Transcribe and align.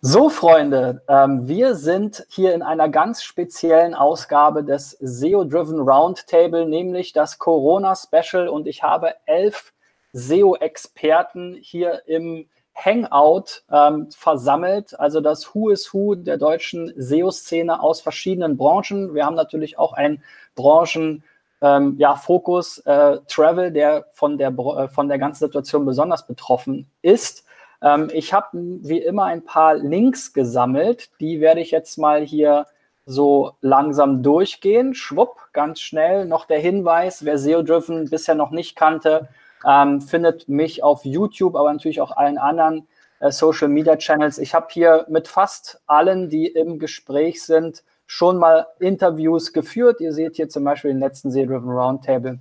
So, 0.00 0.28
Freunde, 0.28 1.02
ähm, 1.08 1.48
wir 1.48 1.74
sind 1.74 2.24
hier 2.28 2.54
in 2.54 2.62
einer 2.62 2.88
ganz 2.88 3.24
speziellen 3.24 3.94
Ausgabe 3.94 4.62
des 4.62 4.92
SEO-Driven 5.00 5.80
Roundtable, 5.80 6.68
nämlich 6.68 7.12
das 7.12 7.40
Corona-Special. 7.40 8.46
Und 8.46 8.68
ich 8.68 8.84
habe 8.84 9.14
elf 9.26 9.72
SEO-Experten 10.12 11.58
hier 11.60 12.02
im 12.06 12.46
Hangout 12.76 13.64
ähm, 13.72 14.08
versammelt, 14.12 14.96
also 15.00 15.20
das 15.20 15.52
Who 15.52 15.70
is 15.70 15.92
Who 15.92 16.14
der 16.14 16.36
deutschen 16.36 16.92
SEO-Szene 16.96 17.82
aus 17.82 18.00
verschiedenen 18.00 18.56
Branchen. 18.56 19.14
Wir 19.14 19.26
haben 19.26 19.34
natürlich 19.34 19.80
auch 19.80 19.94
einen 19.94 20.22
Branchen- 20.54 21.24
ähm, 21.60 21.96
ja, 21.98 22.14
Fokus 22.14 22.78
äh, 22.86 23.18
Travel, 23.26 23.72
der 23.72 24.06
von 24.12 24.38
der, 24.38 24.50
äh, 24.50 24.88
von 24.88 25.08
der 25.08 25.18
ganzen 25.18 25.46
Situation 25.46 25.84
besonders 25.84 26.24
betroffen 26.24 26.88
ist. 27.02 27.44
Ähm, 27.82 28.10
ich 28.12 28.32
habe 28.32 28.48
wie 28.52 28.98
immer 28.98 29.24
ein 29.24 29.44
paar 29.44 29.74
Links 29.74 30.32
gesammelt, 30.32 31.10
die 31.20 31.40
werde 31.40 31.60
ich 31.60 31.70
jetzt 31.70 31.98
mal 31.98 32.22
hier 32.22 32.66
so 33.06 33.52
langsam 33.60 34.22
durchgehen. 34.22 34.94
Schwupp, 34.94 35.48
ganz 35.52 35.80
schnell 35.80 36.26
noch 36.26 36.44
der 36.46 36.58
Hinweis, 36.58 37.24
wer 37.24 37.38
SEO-Driven 37.38 38.10
bisher 38.10 38.34
noch 38.34 38.50
nicht 38.50 38.76
kannte, 38.76 39.28
ähm, 39.66 40.00
findet 40.00 40.48
mich 40.48 40.82
auf 40.82 41.04
YouTube, 41.04 41.56
aber 41.56 41.72
natürlich 41.72 42.00
auch 42.00 42.16
allen 42.16 42.38
anderen 42.38 42.86
äh, 43.20 43.30
Social 43.30 43.68
Media 43.68 43.96
Channels. 43.96 44.38
Ich 44.38 44.54
habe 44.54 44.66
hier 44.70 45.06
mit 45.08 45.26
fast 45.28 45.80
allen, 45.86 46.28
die 46.28 46.46
im 46.46 46.78
Gespräch 46.78 47.42
sind, 47.42 47.82
schon 48.06 48.38
mal 48.38 48.66
Interviews 48.78 49.52
geführt. 49.52 50.00
Ihr 50.00 50.12
seht 50.12 50.36
hier 50.36 50.48
zum 50.48 50.64
Beispiel 50.64 50.90
den 50.92 51.00
letzten 51.00 51.30
SEO-Driven 51.30 51.70
Roundtable 51.70 52.40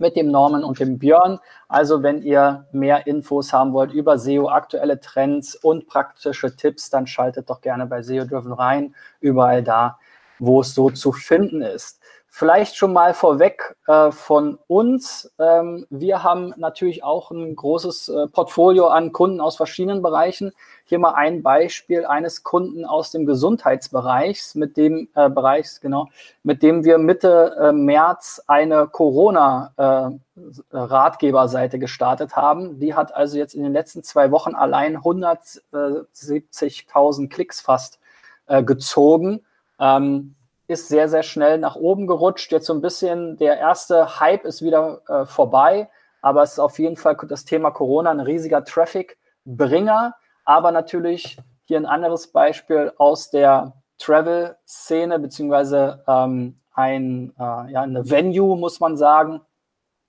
mit 0.00 0.16
dem 0.16 0.30
Norman 0.30 0.64
und 0.64 0.80
dem 0.80 0.98
Björn. 0.98 1.38
Also 1.68 2.02
wenn 2.02 2.22
ihr 2.22 2.66
mehr 2.72 3.06
Infos 3.06 3.52
haben 3.52 3.72
wollt 3.72 3.92
über 3.92 4.18
SEO, 4.18 4.48
aktuelle 4.48 4.98
Trends 5.00 5.54
und 5.54 5.86
praktische 5.86 6.56
Tipps, 6.56 6.90
dann 6.90 7.06
schaltet 7.06 7.48
doch 7.50 7.60
gerne 7.60 7.86
bei 7.86 8.02
SEO 8.02 8.24
Driven 8.24 8.52
rein, 8.52 8.94
überall 9.20 9.62
da, 9.62 9.98
wo 10.38 10.62
es 10.62 10.74
so 10.74 10.90
zu 10.90 11.12
finden 11.12 11.62
ist. 11.62 12.00
Vielleicht 12.32 12.76
schon 12.76 12.92
mal 12.92 13.12
vorweg 13.12 13.74
äh, 13.88 14.12
von 14.12 14.56
uns. 14.68 15.34
Ähm, 15.40 15.84
wir 15.90 16.22
haben 16.22 16.54
natürlich 16.56 17.02
auch 17.02 17.32
ein 17.32 17.56
großes 17.56 18.08
äh, 18.08 18.28
Portfolio 18.28 18.86
an 18.86 19.10
Kunden 19.10 19.40
aus 19.40 19.56
verschiedenen 19.56 20.00
Bereichen. 20.00 20.52
Hier 20.84 21.00
mal 21.00 21.14
ein 21.14 21.42
Beispiel 21.42 22.06
eines 22.06 22.44
Kunden 22.44 22.84
aus 22.84 23.10
dem 23.10 23.26
Gesundheitsbereich, 23.26 24.54
mit 24.54 24.76
dem 24.76 25.08
äh, 25.16 25.28
Bereichs, 25.28 25.80
genau, 25.80 26.06
mit 26.44 26.62
dem 26.62 26.84
wir 26.84 26.98
Mitte 26.98 27.56
äh, 27.60 27.72
März 27.72 28.40
eine 28.46 28.86
Corona-Ratgeberseite 28.86 31.76
äh, 31.78 31.80
gestartet 31.80 32.36
haben. 32.36 32.78
Die 32.78 32.94
hat 32.94 33.12
also 33.12 33.38
jetzt 33.38 33.54
in 33.54 33.64
den 33.64 33.72
letzten 33.72 34.04
zwei 34.04 34.30
Wochen 34.30 34.54
allein 34.54 34.98
170.000 34.98 37.28
Klicks 37.28 37.60
fast 37.60 37.98
äh, 38.46 38.62
gezogen. 38.62 39.44
Ähm, 39.80 40.36
ist 40.70 40.88
sehr, 40.88 41.08
sehr 41.08 41.24
schnell 41.24 41.58
nach 41.58 41.74
oben 41.74 42.06
gerutscht. 42.06 42.52
Jetzt 42.52 42.66
so 42.66 42.72
ein 42.72 42.80
bisschen 42.80 43.36
der 43.36 43.58
erste 43.58 44.20
Hype 44.20 44.44
ist 44.44 44.62
wieder 44.62 45.02
äh, 45.08 45.26
vorbei, 45.26 45.90
aber 46.22 46.42
es 46.44 46.52
ist 46.52 46.58
auf 46.60 46.78
jeden 46.78 46.96
Fall 46.96 47.16
das 47.28 47.44
Thema 47.44 47.72
Corona 47.72 48.10
ein 48.10 48.20
riesiger 48.20 48.64
Traffic-Bringer. 48.64 50.14
Aber 50.44 50.70
natürlich 50.70 51.38
hier 51.64 51.78
ein 51.78 51.86
anderes 51.86 52.28
Beispiel 52.28 52.92
aus 52.98 53.30
der 53.30 53.74
Travel-Szene, 53.98 55.18
beziehungsweise 55.18 56.04
ähm, 56.06 56.60
ein, 56.72 57.34
äh, 57.36 57.72
ja, 57.72 57.82
eine 57.82 58.08
Venue, 58.08 58.56
muss 58.56 58.78
man 58.78 58.96
sagen, 58.96 59.40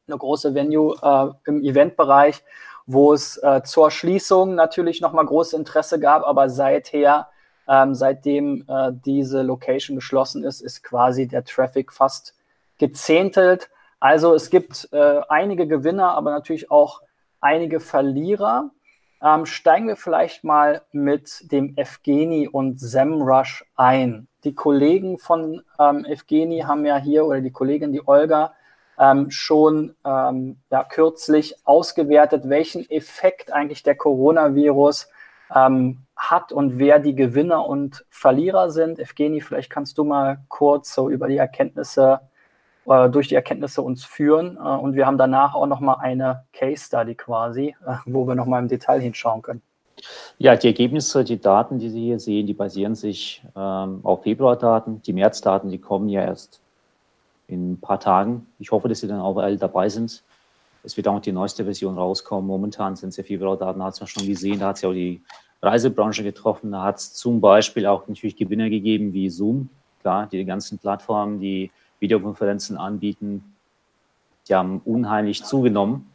eine 0.08 0.18
große 0.18 0.54
Venue 0.54 0.96
äh, 1.02 1.50
im 1.50 1.64
Eventbereich, 1.64 2.44
wo 2.86 3.14
es 3.14 3.38
äh, 3.38 3.64
zur 3.64 3.90
Schließung 3.90 4.54
natürlich 4.54 5.02
nochmal 5.02 5.26
großes 5.26 5.54
Interesse 5.54 6.00
gab, 6.00 6.24
aber 6.26 6.50
seither 6.50 7.30
ähm, 7.68 7.96
seitdem 7.96 8.66
äh, 8.68 8.92
diese 8.94 9.42
Location 9.42 9.96
geschlossen 9.96 10.44
ist, 10.44 10.62
ist 10.62 10.84
quasi 10.84 11.28
der 11.28 11.44
Traffic 11.44 11.92
fast 11.92 12.36
gezähntelt. 12.78 13.70
Also 14.00 14.34
es 14.34 14.50
gibt 14.50 14.90
äh, 14.92 15.22
einige 15.30 15.68
Gewinner, 15.68 16.12
aber 16.14 16.32
natürlich 16.32 16.72
auch 16.72 17.02
einige 17.40 17.80
Verlierer. 17.80 18.72
Ähm, 19.24 19.46
steigen 19.46 19.88
wir 19.88 19.96
vielleicht 19.96 20.44
mal 20.44 20.82
mit 20.92 21.52
dem 21.52 21.78
Evgeni 21.78 22.48
und 22.48 22.80
SEMrush 22.80 23.66
ein. 23.76 24.28
Die 24.44 24.56
Kollegen 24.56 25.20
von 25.20 25.62
ähm, 25.80 26.06
Evgeni 26.06 26.62
haben 26.62 26.86
ja 26.86 26.98
hier, 26.98 27.26
oder 27.26 27.42
die 27.42 27.52
Kollegin, 27.52 27.94
die 27.94 28.08
Olga, 28.08 28.54
ähm, 28.98 29.30
schon 29.30 29.96
ähm, 30.04 30.58
ja, 30.72 30.84
kürzlich 30.84 31.56
ausgewertet, 31.64 32.50
welchen 32.50 32.90
Effekt 32.90 33.54
eigentlich 33.54 33.84
der 33.84 33.96
Coronavirus 33.96 35.10
ähm, 35.54 36.04
hat 36.16 36.52
und 36.52 36.78
wer 36.78 37.00
die 37.00 37.16
Gewinner 37.16 37.66
und 37.68 38.06
Verlierer 38.10 38.70
sind. 38.70 39.00
Evgeni, 39.00 39.42
vielleicht 39.42 39.70
kannst 39.70 39.98
du 39.98 40.04
mal 40.04 40.40
kurz 40.50 40.94
so 40.94 41.10
über 41.10 41.28
die 41.28 41.38
Erkenntnisse, 41.38 42.22
äh, 42.86 43.10
durch 43.10 43.28
die 43.28 43.36
Erkenntnisse 43.36 43.82
uns 43.82 44.06
führen. 44.06 44.58
Äh, 44.58 44.60
und 44.60 44.96
wir 44.96 45.06
haben 45.06 45.18
danach 45.18 45.56
auch 45.56 45.68
nochmal 45.68 45.98
eine 46.00 46.46
Case 46.54 46.86
Study 46.86 47.16
quasi, 47.16 47.76
äh, 47.86 47.96
wo 48.06 48.28
wir 48.28 48.36
nochmal 48.36 48.62
im 48.62 48.68
Detail 48.68 49.00
hinschauen 49.00 49.42
können. 49.42 49.62
Ja, 50.38 50.56
die 50.56 50.68
Ergebnisse, 50.68 51.24
die 51.24 51.40
Daten, 51.40 51.80
die 51.80 51.90
Sie 51.90 52.02
hier 52.02 52.20
sehen, 52.20 52.48
die 52.48 52.54
basieren 52.54 52.96
sich 52.96 53.44
ähm, 53.56 54.00
auf 54.04 54.24
Februardaten. 54.24 55.02
Die 55.04 55.14
Märzdaten, 55.14 55.70
die 55.70 55.78
kommen 55.78 56.10
ja 56.10 56.22
erst 56.22 56.62
in 57.48 57.74
ein 57.74 57.80
paar 57.80 58.00
Tagen. 58.00 58.48
Ich 58.58 58.72
hoffe, 58.72 58.88
dass 58.88 59.02
Sie 59.02 59.08
dann 59.08 59.20
auch 59.20 59.38
alle 59.38 59.58
dabei 59.58 59.90
sind. 59.90 60.24
Es 60.84 60.98
wird 60.98 61.08
auch 61.08 61.20
die 61.20 61.32
neueste 61.32 61.64
Version 61.64 61.98
rauskommen. 61.98 62.48
Momentan 62.48 62.96
sind 62.96 63.10
es 63.10 63.18
ja 63.18 63.24
Februardaten, 63.24 63.84
hat 63.84 63.94
es 63.94 64.00
ja 64.00 64.08
schon 64.08 64.26
gesehen. 64.26 64.60
Da 64.60 64.70
hat 64.70 64.78
es 64.78 64.82
ja 64.82 64.90
auch 64.90 64.94
die 64.94 65.22
Reisebranche 65.62 66.24
getroffen. 66.24 66.72
Da 66.72 66.84
hat 66.84 66.98
es 66.98 67.14
zum 67.14 67.40
Beispiel 67.40 67.86
auch 67.86 68.08
natürlich 68.08 68.36
Gewinner 68.36 68.70
gegeben 68.70 69.14
wie 69.14 69.30
Zoom, 69.30 69.70
klar, 70.02 70.28
die 70.28 70.44
ganzen 70.46 70.80
Plattformen, 70.80 71.40
die 71.40 71.72
Videokonferenzen 72.00 72.78
anbieten, 72.78 73.56
die 74.48 74.56
haben 74.56 74.82
unheimlich 74.84 75.44
zugenommen. 75.44 76.12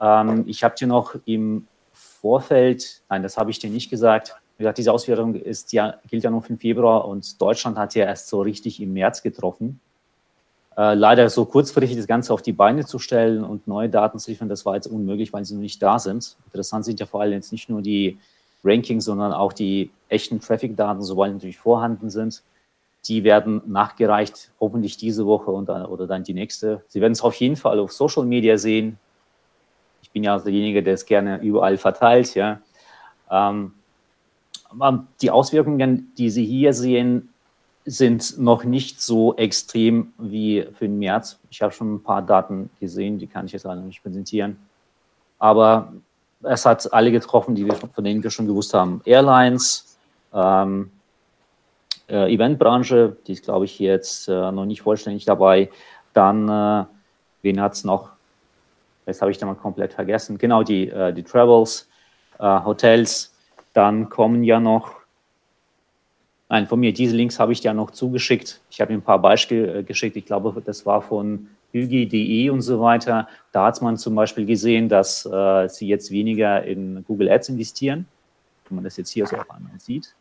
Ähm, 0.00 0.44
ich 0.46 0.62
habe 0.62 0.76
dir 0.76 0.86
noch 0.86 1.16
im 1.24 1.66
Vorfeld, 1.92 3.02
nein, 3.08 3.22
das 3.22 3.36
habe 3.36 3.50
ich 3.50 3.58
dir 3.58 3.70
nicht 3.70 3.90
gesagt, 3.90 4.36
wie 4.56 4.62
gesagt, 4.62 4.78
diese 4.78 4.92
Auswertung 4.92 5.34
ist 5.34 5.72
ja, 5.72 5.94
gilt 6.08 6.24
ja 6.24 6.30
noch 6.30 6.42
für 6.42 6.48
den 6.48 6.58
Februar 6.58 7.06
und 7.06 7.40
Deutschland 7.40 7.78
hat 7.78 7.94
ja 7.94 8.04
erst 8.06 8.28
so 8.28 8.40
richtig 8.40 8.80
im 8.80 8.92
März 8.92 9.22
getroffen. 9.22 9.80
Äh, 10.78 10.94
leider 10.94 11.28
so 11.28 11.44
kurzfristig 11.44 11.96
das 11.96 12.06
Ganze 12.06 12.32
auf 12.32 12.40
die 12.40 12.52
Beine 12.52 12.86
zu 12.86 13.00
stellen 13.00 13.42
und 13.42 13.66
neue 13.66 13.88
Daten 13.88 14.20
zu 14.20 14.30
liefern, 14.30 14.48
das 14.48 14.64
war 14.64 14.76
jetzt 14.76 14.86
unmöglich, 14.86 15.32
weil 15.32 15.44
sie 15.44 15.54
noch 15.54 15.60
nicht 15.60 15.82
da 15.82 15.98
sind. 15.98 16.36
Interessant 16.46 16.84
sind 16.84 17.00
ja 17.00 17.06
vor 17.06 17.20
allem 17.20 17.32
jetzt 17.32 17.50
nicht 17.50 17.68
nur 17.68 17.82
die 17.82 18.16
Rankings, 18.62 19.04
sondern 19.04 19.32
auch 19.32 19.52
die 19.52 19.90
echten 20.08 20.40
Traffic-Daten, 20.40 21.02
sobald 21.02 21.32
natürlich 21.32 21.58
vorhanden 21.58 22.10
sind. 22.10 22.44
Die 23.06 23.24
werden 23.24 23.60
nachgereicht, 23.66 24.52
hoffentlich 24.60 24.96
diese 24.96 25.26
Woche 25.26 25.50
und 25.50 25.68
dann, 25.68 25.84
oder 25.84 26.06
dann 26.06 26.22
die 26.22 26.34
nächste. 26.34 26.84
Sie 26.86 27.00
werden 27.00 27.12
es 27.12 27.22
auf 27.22 27.34
jeden 27.34 27.56
Fall 27.56 27.80
auf 27.80 27.92
Social 27.92 28.24
Media 28.24 28.56
sehen. 28.56 29.00
Ich 30.02 30.12
bin 30.12 30.22
ja 30.22 30.38
derjenige, 30.38 30.84
der 30.84 30.94
es 30.94 31.06
gerne 31.06 31.40
überall 31.40 31.76
verteilt. 31.76 32.36
Ja. 32.36 32.60
Ähm, 33.28 33.72
die 35.20 35.32
Auswirkungen, 35.32 36.12
die 36.16 36.30
Sie 36.30 36.44
hier 36.44 36.72
sehen, 36.72 37.30
sind 37.88 38.38
noch 38.38 38.64
nicht 38.64 39.00
so 39.00 39.34
extrem 39.36 40.12
wie 40.18 40.66
für 40.74 40.86
den 40.86 40.98
März. 40.98 41.38
Ich 41.50 41.62
habe 41.62 41.72
schon 41.72 41.94
ein 41.94 42.02
paar 42.02 42.22
Daten 42.22 42.70
gesehen, 42.80 43.18
die 43.18 43.26
kann 43.26 43.46
ich 43.46 43.52
jetzt 43.52 43.64
noch 43.64 43.74
nicht 43.74 44.02
präsentieren. 44.02 44.58
Aber 45.38 45.92
es 46.42 46.66
hat 46.66 46.92
alle 46.92 47.10
getroffen, 47.10 47.54
die 47.54 47.64
wir, 47.64 47.74
von 47.74 48.04
denen 48.04 48.22
wir 48.22 48.30
schon 48.30 48.46
gewusst 48.46 48.74
haben. 48.74 49.00
Airlines, 49.04 49.96
ähm, 50.34 50.90
äh, 52.08 52.32
Eventbranche, 52.32 53.16
die 53.26 53.32
ist, 53.32 53.44
glaube 53.44 53.64
ich, 53.64 53.78
jetzt 53.78 54.28
äh, 54.28 54.52
noch 54.52 54.66
nicht 54.66 54.82
vollständig 54.82 55.24
dabei. 55.24 55.70
Dann, 56.12 56.48
äh, 56.48 56.84
wen 57.42 57.60
hat 57.60 57.72
es 57.72 57.84
noch? 57.84 58.10
Jetzt 59.06 59.22
habe 59.22 59.30
ich 59.30 59.38
da 59.38 59.46
mal 59.46 59.54
komplett 59.54 59.94
vergessen. 59.94 60.36
Genau, 60.36 60.62
die, 60.62 60.88
äh, 60.88 61.12
die 61.12 61.22
Travels, 61.22 61.88
äh, 62.38 62.44
Hotels. 62.64 63.34
Dann 63.72 64.08
kommen 64.08 64.44
ja 64.44 64.60
noch, 64.60 64.97
nein, 66.48 66.66
von 66.66 66.80
mir, 66.80 66.92
diese 66.92 67.16
Links 67.16 67.38
habe 67.38 67.52
ich 67.52 67.62
ja 67.62 67.74
noch 67.74 67.90
zugeschickt. 67.90 68.60
Ich 68.70 68.80
habe 68.80 68.92
mir 68.92 68.98
ein 68.98 69.02
paar 69.02 69.20
Beispiele 69.20 69.78
äh, 69.78 69.82
geschickt. 69.82 70.16
Ich 70.16 70.26
glaube, 70.26 70.60
das 70.64 70.86
war 70.86 71.02
von 71.02 71.48
Hügi.de 71.72 72.50
und 72.50 72.62
so 72.62 72.80
weiter, 72.80 73.28
da 73.52 73.66
hat 73.66 73.80
man 73.82 73.96
zum 73.96 74.14
Beispiel 74.14 74.46
gesehen, 74.46 74.88
dass 74.88 75.26
äh, 75.26 75.68
sie 75.68 75.86
jetzt 75.86 76.10
weniger 76.10 76.64
in 76.64 77.04
Google 77.04 77.30
Ads 77.30 77.50
investieren. 77.50 78.06
Wenn 78.68 78.76
man 78.76 78.84
das 78.84 78.96
jetzt 78.96 79.10
hier 79.10 79.26
so 79.26 79.36
auf 79.36 79.50
einmal 79.50 79.78
sieht. 79.78 80.14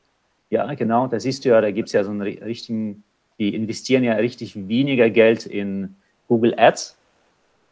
Ja, 0.49 0.73
genau, 0.73 1.07
da 1.07 1.19
siehst 1.19 1.43
du 1.43 1.49
ja, 1.49 1.61
da 1.61 1.71
gibt 1.71 1.87
es 1.87 1.93
ja 1.93 2.03
so 2.03 2.11
einen 2.11 2.21
richtigen, 2.21 3.03
die 3.39 3.53
investieren 3.53 4.03
ja 4.03 4.13
richtig 4.13 4.67
weniger 4.67 5.09
Geld 5.09 5.45
in 5.45 5.95
Google 6.27 6.53
Ads, 6.57 6.97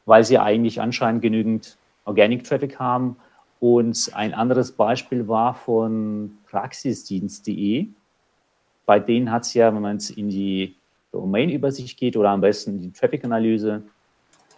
weil 0.05 0.23
sie 0.23 0.37
eigentlich 0.37 0.81
anscheinend 0.81 1.21
genügend 1.21 1.77
Organic 2.03 2.43
Traffic 2.43 2.79
haben. 2.79 3.17
Und 3.61 4.11
ein 4.13 4.33
anderes 4.33 4.73
Beispiel 4.73 5.27
war 5.27 5.53
von 5.53 6.37
praxisdienst.de. 6.47 7.87
Bei 8.85 8.99
denen 8.99 9.31
hat 9.31 9.43
es 9.43 9.53
ja, 9.53 9.73
wenn 9.73 9.81
man 9.81 9.97
es 9.97 10.09
in 10.09 10.29
die 10.29 10.77
Domain-Übersicht 11.11 11.97
geht 11.97 12.17
oder 12.17 12.29
am 12.29 12.41
besten 12.41 12.79
die 12.79 12.91
Traffic-Analyse, 12.91 13.83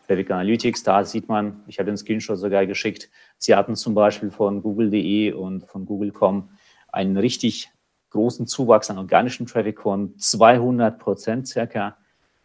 Traffic 0.08 0.32
Analytics, 0.32 0.84
da 0.84 1.04
sieht 1.04 1.28
man, 1.28 1.64
ich 1.68 1.80
habe 1.80 1.88
den 1.88 1.98
Screenshot 1.98 2.38
sogar 2.38 2.66
geschickt, 2.66 3.10
Sie 3.38 3.54
hatten 3.54 3.76
zum 3.76 3.94
Beispiel 3.94 4.32
von 4.32 4.64
google.de 4.64 5.34
und 5.34 5.66
von 5.66 5.86
google.com 5.86 6.50
einen 6.92 7.18
richtig 7.18 7.70
großen 8.12 8.48
Zuwachs 8.48 8.90
an 8.90 8.98
organischem 8.98 9.46
Traffic 9.46 9.82
von 9.82 10.18
200 10.18 10.98
Prozent 10.98 11.48
circa. 11.48 11.98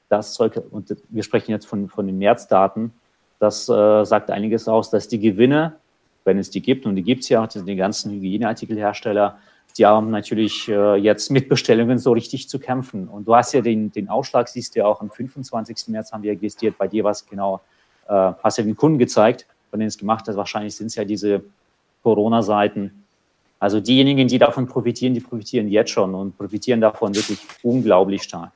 Das 0.09 0.35
Zeug, 0.35 0.61
und 0.71 0.95
wir 1.09 1.23
sprechen 1.23 1.53
jetzt 1.53 1.67
von, 1.67 1.89
von 1.89 2.07
den 2.07 2.19
Märzdaten, 2.19 2.93
das 3.39 3.69
äh, 3.69 4.05
sagt 4.05 4.31
einiges 4.31 4.69
aus, 4.69 4.91
dass 4.91 5.09
die 5.09 5.19
Gewinne, 5.19 5.77
wenn 6.25 6.39
es 6.39 6.51
die 6.51 6.61
gibt, 6.61 6.85
und 6.85 6.97
die 6.97 7.03
gibt 7.03 7.23
es 7.23 7.29
ja, 7.29 7.47
die 7.47 7.77
ganzen 7.77 8.13
Hygieneartikelhersteller, 8.13 9.39
haben 9.81 10.11
natürlich 10.11 10.69
äh, 10.69 10.97
jetzt 10.97 11.31
mit 11.31 11.49
Bestellungen 11.49 11.99
so 11.99 12.13
richtig 12.13 12.49
zu 12.49 12.59
kämpfen. 12.59 13.09
Und 13.09 13.27
du 13.27 13.35
hast 13.35 13.53
ja 13.53 13.61
den, 13.61 13.91
den 13.91 14.09
Ausschlag, 14.09 14.49
siehst 14.49 14.75
du 14.75 14.81
ja 14.81 14.87
auch 14.87 15.01
am 15.01 15.11
25. 15.11 15.89
März 15.89 16.13
haben 16.13 16.23
wir 16.23 16.33
registriert, 16.33 16.77
bei 16.79 16.89
dir 16.89 17.05
was 17.05 17.27
genau, 17.27 17.61
äh, 18.09 18.33
hast 18.43 18.59
ja 18.59 18.65
den 18.65 18.77
Kunden 18.77 18.99
gezeigt, 18.99 19.47
von 19.71 19.79
denen 19.81 19.89
es 19.89 19.99
gemacht 19.99 20.29
hat. 20.29 20.37
Wahrscheinlich 20.37 20.77
sind 20.77 20.89
es 20.89 20.95
ja 20.95 21.05
diese 21.05 21.43
Corona-Seiten. 22.03 23.05
Also 23.59 23.81
diejenigen, 23.81 24.29
die 24.29 24.39
davon 24.39 24.67
profitieren, 24.67 25.15
die 25.15 25.21
profitieren 25.21 25.69
jetzt 25.69 25.91
schon 25.91 26.15
und 26.15 26.37
profitieren 26.37 26.81
davon 26.81 27.15
wirklich 27.15 27.39
unglaublich 27.63 28.25
stark. 28.25 28.51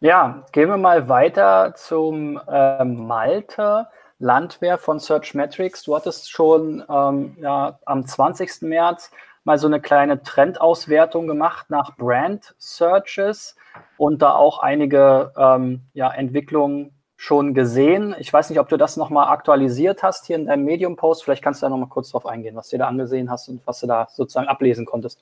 Ja, 0.00 0.44
gehen 0.52 0.68
wir 0.68 0.76
mal 0.76 1.08
weiter 1.08 1.74
zum 1.76 2.40
ähm, 2.48 3.06
Malte. 3.06 3.86
Landwehr 4.20 4.76
von 4.76 4.98
Searchmetrics. 4.98 5.82
Du 5.82 5.96
hattest 5.96 6.30
schon 6.30 6.84
ähm, 6.88 7.36
ja, 7.40 7.78
am 7.86 8.06
20. 8.06 8.62
März 8.62 9.10
mal 9.44 9.58
so 9.58 9.66
eine 9.66 9.80
kleine 9.80 10.22
Trendauswertung 10.22 11.26
gemacht 11.26 11.70
nach 11.70 11.96
Brand 11.96 12.54
Searches 12.58 13.56
und 13.96 14.22
da 14.22 14.34
auch 14.34 14.58
einige 14.60 15.32
ähm, 15.36 15.82
ja, 15.94 16.10
Entwicklungen 16.10 16.92
schon 17.16 17.52
gesehen. 17.52 18.14
Ich 18.18 18.32
weiß 18.32 18.48
nicht, 18.50 18.60
ob 18.60 18.68
du 18.68 18.76
das 18.76 18.96
nochmal 18.96 19.28
aktualisiert 19.28 20.02
hast 20.02 20.26
hier 20.26 20.36
in 20.36 20.46
deinem 20.46 20.64
Medium-Post. 20.64 21.22
Vielleicht 21.22 21.42
kannst 21.42 21.60
du 21.60 21.66
da 21.66 21.70
nochmal 21.70 21.88
kurz 21.88 22.10
drauf 22.10 22.26
eingehen, 22.26 22.56
was 22.56 22.70
du 22.70 22.78
da 22.78 22.86
angesehen 22.86 23.30
hast 23.30 23.48
und 23.48 23.60
was 23.66 23.80
du 23.80 23.86
da 23.86 24.08
sozusagen 24.10 24.48
ablesen 24.48 24.86
konntest. 24.86 25.20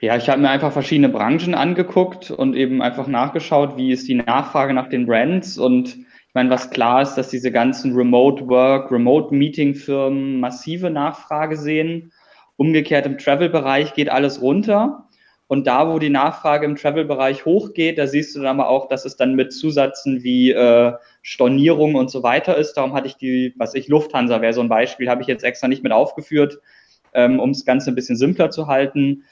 Ja, 0.00 0.16
ich 0.16 0.28
habe 0.28 0.40
mir 0.40 0.50
einfach 0.50 0.72
verschiedene 0.72 1.08
Branchen 1.08 1.54
angeguckt 1.54 2.32
und 2.32 2.56
eben 2.56 2.82
einfach 2.82 3.06
nachgeschaut, 3.06 3.76
wie 3.76 3.92
ist 3.92 4.08
die 4.08 4.16
Nachfrage 4.16 4.74
nach 4.74 4.88
den 4.88 5.06
Brands 5.06 5.58
und 5.58 5.96
ich 5.96 6.34
meine, 6.34 6.50
was 6.50 6.70
klar 6.70 7.02
ist, 7.02 7.14
dass 7.14 7.28
diese 7.28 7.52
ganzen 7.52 7.94
Remote 7.94 8.48
Work, 8.48 8.90
Remote 8.90 9.32
Meeting 9.32 9.74
Firmen 9.74 10.40
massive 10.40 10.90
Nachfrage 10.90 11.56
sehen 11.56 12.10
Umgekehrt 12.56 13.06
im 13.06 13.18
Travel-Bereich 13.18 13.94
geht 13.94 14.08
alles 14.08 14.40
runter. 14.42 15.08
Und 15.52 15.66
da, 15.66 15.92
wo 15.92 15.98
die 15.98 16.08
Nachfrage 16.08 16.64
im 16.64 16.76
Travel-Bereich 16.76 17.44
hochgeht, 17.44 17.98
da 17.98 18.06
siehst 18.06 18.34
du 18.34 18.40
dann 18.40 18.58
aber 18.58 18.70
auch, 18.70 18.88
dass 18.88 19.04
es 19.04 19.16
dann 19.16 19.34
mit 19.34 19.52
Zusätzen 19.52 20.22
wie 20.22 20.50
äh, 20.50 20.92
Stornierung 21.20 21.94
und 21.94 22.10
so 22.10 22.22
weiter 22.22 22.56
ist. 22.56 22.74
Darum 22.74 22.94
hatte 22.94 23.06
ich 23.06 23.16
die, 23.16 23.52
was 23.58 23.74
ich, 23.74 23.88
Lufthansa 23.88 24.40
wäre 24.40 24.54
so 24.54 24.62
ein 24.62 24.70
Beispiel, 24.70 25.10
habe 25.10 25.20
ich 25.20 25.28
jetzt 25.28 25.44
extra 25.44 25.68
nicht 25.68 25.82
mit 25.82 25.92
aufgeführt, 25.92 26.60
ähm, 27.12 27.38
um 27.38 27.52
das 27.52 27.66
Ganze 27.66 27.90
ein 27.90 27.94
bisschen 27.94 28.16
simpler 28.16 28.50
zu 28.50 28.66
halten. 28.66 29.24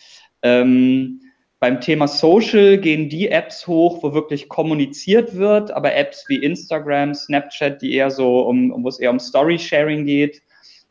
Ähm, 0.43 1.23
beim 1.59 1.81
Thema 1.81 2.09
Social 2.09 2.79
gehen 2.79 3.09
die 3.09 3.29
Apps 3.29 3.67
hoch, 3.67 4.03
wo 4.03 4.15
wirklich 4.15 4.49
kommuniziert 4.49 5.37
wird, 5.37 5.71
aber 5.71 5.95
Apps 5.95 6.25
wie 6.29 6.37
Instagram, 6.37 7.15
Snapchat, 7.15 7.83
die 7.83 7.95
eher 7.95 8.11
so 8.11 8.41
um, 8.41 8.83
wo 8.83 8.89
es 8.89 8.99
eher 8.99 9.11
um 9.11 9.21
Story-Sharing 9.21 10.07
geht, 10.07 10.43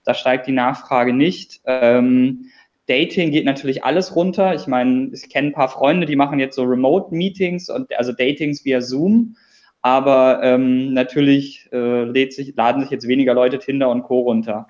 da 0.09 0.15
steigt 0.15 0.47
die 0.47 0.51
Nachfrage 0.51 1.13
nicht. 1.13 1.61
Ähm, 1.65 2.50
Dating 2.88 3.29
geht 3.29 3.45
natürlich 3.45 3.83
alles 3.83 4.15
runter. 4.15 4.56
Ich 4.56 4.65
meine, 4.65 5.11
ich 5.13 5.29
kenne 5.29 5.50
ein 5.50 5.53
paar 5.53 5.69
Freunde, 5.69 6.07
die 6.07 6.15
machen 6.15 6.39
jetzt 6.39 6.56
so 6.56 6.63
Remote-Meetings 6.63 7.69
und 7.69 7.95
also 7.95 8.11
Datings 8.11 8.65
via 8.65 8.81
Zoom. 8.81 9.35
Aber 9.83 10.41
ähm, 10.41 10.94
natürlich 10.94 11.71
äh, 11.71 12.31
sich, 12.31 12.56
laden 12.57 12.81
sich 12.81 12.89
jetzt 12.89 13.07
weniger 13.07 13.35
Leute 13.35 13.59
Tinder 13.59 13.89
und 13.89 14.01
Co. 14.01 14.21
runter. 14.21 14.65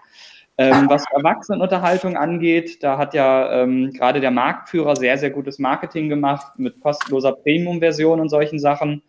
Ähm, 0.57 0.89
was 0.89 1.05
Erwachsenenunterhaltung 1.15 2.17
angeht, 2.17 2.83
da 2.83 2.97
hat 2.97 3.13
ja 3.13 3.63
ähm, 3.63 3.93
gerade 3.93 4.19
der 4.19 4.31
Marktführer 4.31 4.97
sehr, 4.97 5.17
sehr 5.17 5.29
gutes 5.29 5.57
Marketing 5.57 6.09
gemacht 6.09 6.59
mit 6.59 6.81
kostenloser 6.81 7.31
Premium-Version 7.31 8.19
und 8.19 8.27
solchen 8.27 8.59
Sachen. 8.59 9.01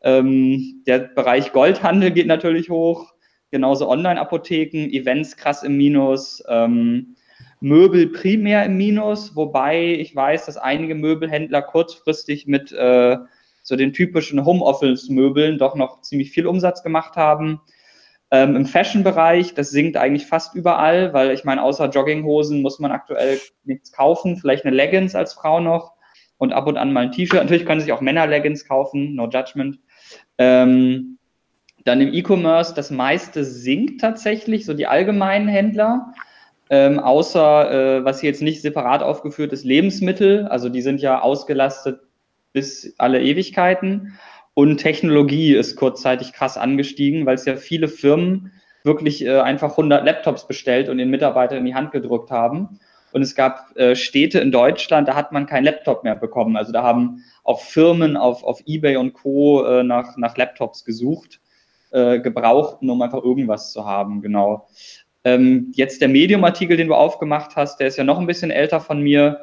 Ähm, 0.00 0.82
der 0.86 1.00
Bereich 1.00 1.52
Goldhandel 1.52 2.12
geht 2.12 2.26
natürlich 2.26 2.70
hoch 2.70 3.15
genauso 3.50 3.88
Online-Apotheken, 3.88 4.90
Events 4.90 5.36
krass 5.36 5.62
im 5.62 5.76
Minus, 5.76 6.42
ähm, 6.48 7.16
Möbel 7.60 8.08
primär 8.08 8.64
im 8.64 8.76
Minus, 8.76 9.34
wobei 9.34 9.94
ich 9.94 10.14
weiß, 10.14 10.46
dass 10.46 10.56
einige 10.56 10.94
Möbelhändler 10.94 11.62
kurzfristig 11.62 12.46
mit 12.46 12.70
äh, 12.72 13.16
so 13.62 13.76
den 13.76 13.92
typischen 13.92 14.44
Homeoffice-Möbeln 14.44 15.58
doch 15.58 15.74
noch 15.74 16.02
ziemlich 16.02 16.30
viel 16.30 16.46
Umsatz 16.46 16.82
gemacht 16.82 17.16
haben. 17.16 17.60
Ähm, 18.30 18.56
Im 18.56 18.66
Fashion-Bereich, 18.66 19.54
das 19.54 19.70
sinkt 19.70 19.96
eigentlich 19.96 20.26
fast 20.26 20.54
überall, 20.54 21.12
weil 21.12 21.30
ich 21.30 21.44
meine, 21.44 21.62
außer 21.62 21.88
Jogginghosen 21.88 22.60
muss 22.60 22.78
man 22.78 22.92
aktuell 22.92 23.40
nichts 23.64 23.92
kaufen, 23.92 24.36
vielleicht 24.36 24.64
eine 24.64 24.76
Leggings 24.76 25.14
als 25.14 25.32
Frau 25.32 25.60
noch 25.60 25.94
und 26.36 26.52
ab 26.52 26.66
und 26.66 26.76
an 26.76 26.92
mal 26.92 27.04
ein 27.04 27.12
T-Shirt. 27.12 27.42
Natürlich 27.42 27.66
können 27.66 27.80
sich 27.80 27.92
auch 27.92 28.00
Männer 28.00 28.26
Leggings 28.26 28.66
kaufen, 28.66 29.14
no 29.14 29.28
judgment. 29.28 29.78
Ähm, 30.38 31.15
dann 31.86 32.00
im 32.00 32.12
E-Commerce, 32.12 32.74
das 32.74 32.90
meiste 32.90 33.44
sinkt 33.44 34.00
tatsächlich, 34.00 34.66
so 34.66 34.74
die 34.74 34.88
allgemeinen 34.88 35.46
Händler. 35.46 36.12
Ähm, 36.68 36.98
außer, 36.98 37.98
äh, 37.98 38.04
was 38.04 38.20
hier 38.20 38.30
jetzt 38.30 38.42
nicht 38.42 38.60
separat 38.60 39.02
aufgeführt 39.02 39.52
ist, 39.52 39.64
Lebensmittel. 39.64 40.48
Also 40.48 40.68
die 40.68 40.82
sind 40.82 41.00
ja 41.00 41.20
ausgelastet 41.20 42.00
bis 42.52 42.94
alle 42.98 43.22
Ewigkeiten. 43.22 44.18
Und 44.52 44.78
Technologie 44.78 45.54
ist 45.54 45.76
kurzzeitig 45.76 46.32
krass 46.32 46.58
angestiegen, 46.58 47.24
weil 47.24 47.36
es 47.36 47.44
ja 47.44 47.54
viele 47.54 47.86
Firmen 47.86 48.50
wirklich 48.82 49.24
äh, 49.24 49.38
einfach 49.38 49.70
100 49.72 50.04
Laptops 50.04 50.48
bestellt 50.48 50.88
und 50.88 50.98
den 50.98 51.10
Mitarbeitern 51.10 51.58
in 51.58 51.66
die 51.66 51.74
Hand 51.76 51.92
gedrückt 51.92 52.32
haben. 52.32 52.80
Und 53.12 53.22
es 53.22 53.36
gab 53.36 53.76
äh, 53.76 53.94
Städte 53.94 54.40
in 54.40 54.50
Deutschland, 54.50 55.06
da 55.06 55.14
hat 55.14 55.30
man 55.30 55.46
kein 55.46 55.62
Laptop 55.62 56.02
mehr 56.02 56.16
bekommen. 56.16 56.56
Also 56.56 56.72
da 56.72 56.82
haben 56.82 57.22
auch 57.44 57.60
Firmen 57.60 58.16
auf, 58.16 58.42
auf 58.42 58.60
eBay 58.66 58.96
und 58.96 59.12
Co. 59.12 59.64
Äh, 59.64 59.84
nach, 59.84 60.16
nach 60.16 60.36
Laptops 60.36 60.84
gesucht 60.84 61.40
äh, 61.90 62.20
gebrauchten, 62.20 62.88
um 62.90 63.00
einfach 63.02 63.22
irgendwas 63.22 63.72
zu 63.72 63.86
haben, 63.86 64.22
genau. 64.22 64.68
Ähm, 65.24 65.72
jetzt 65.74 66.00
der 66.00 66.08
Medium-Artikel, 66.08 66.76
den 66.76 66.88
du 66.88 66.94
aufgemacht 66.94 67.56
hast, 67.56 67.80
der 67.80 67.88
ist 67.88 67.98
ja 67.98 68.04
noch 68.04 68.20
ein 68.20 68.26
bisschen 68.26 68.52
älter 68.52 68.80
von 68.80 69.02
mir. 69.02 69.40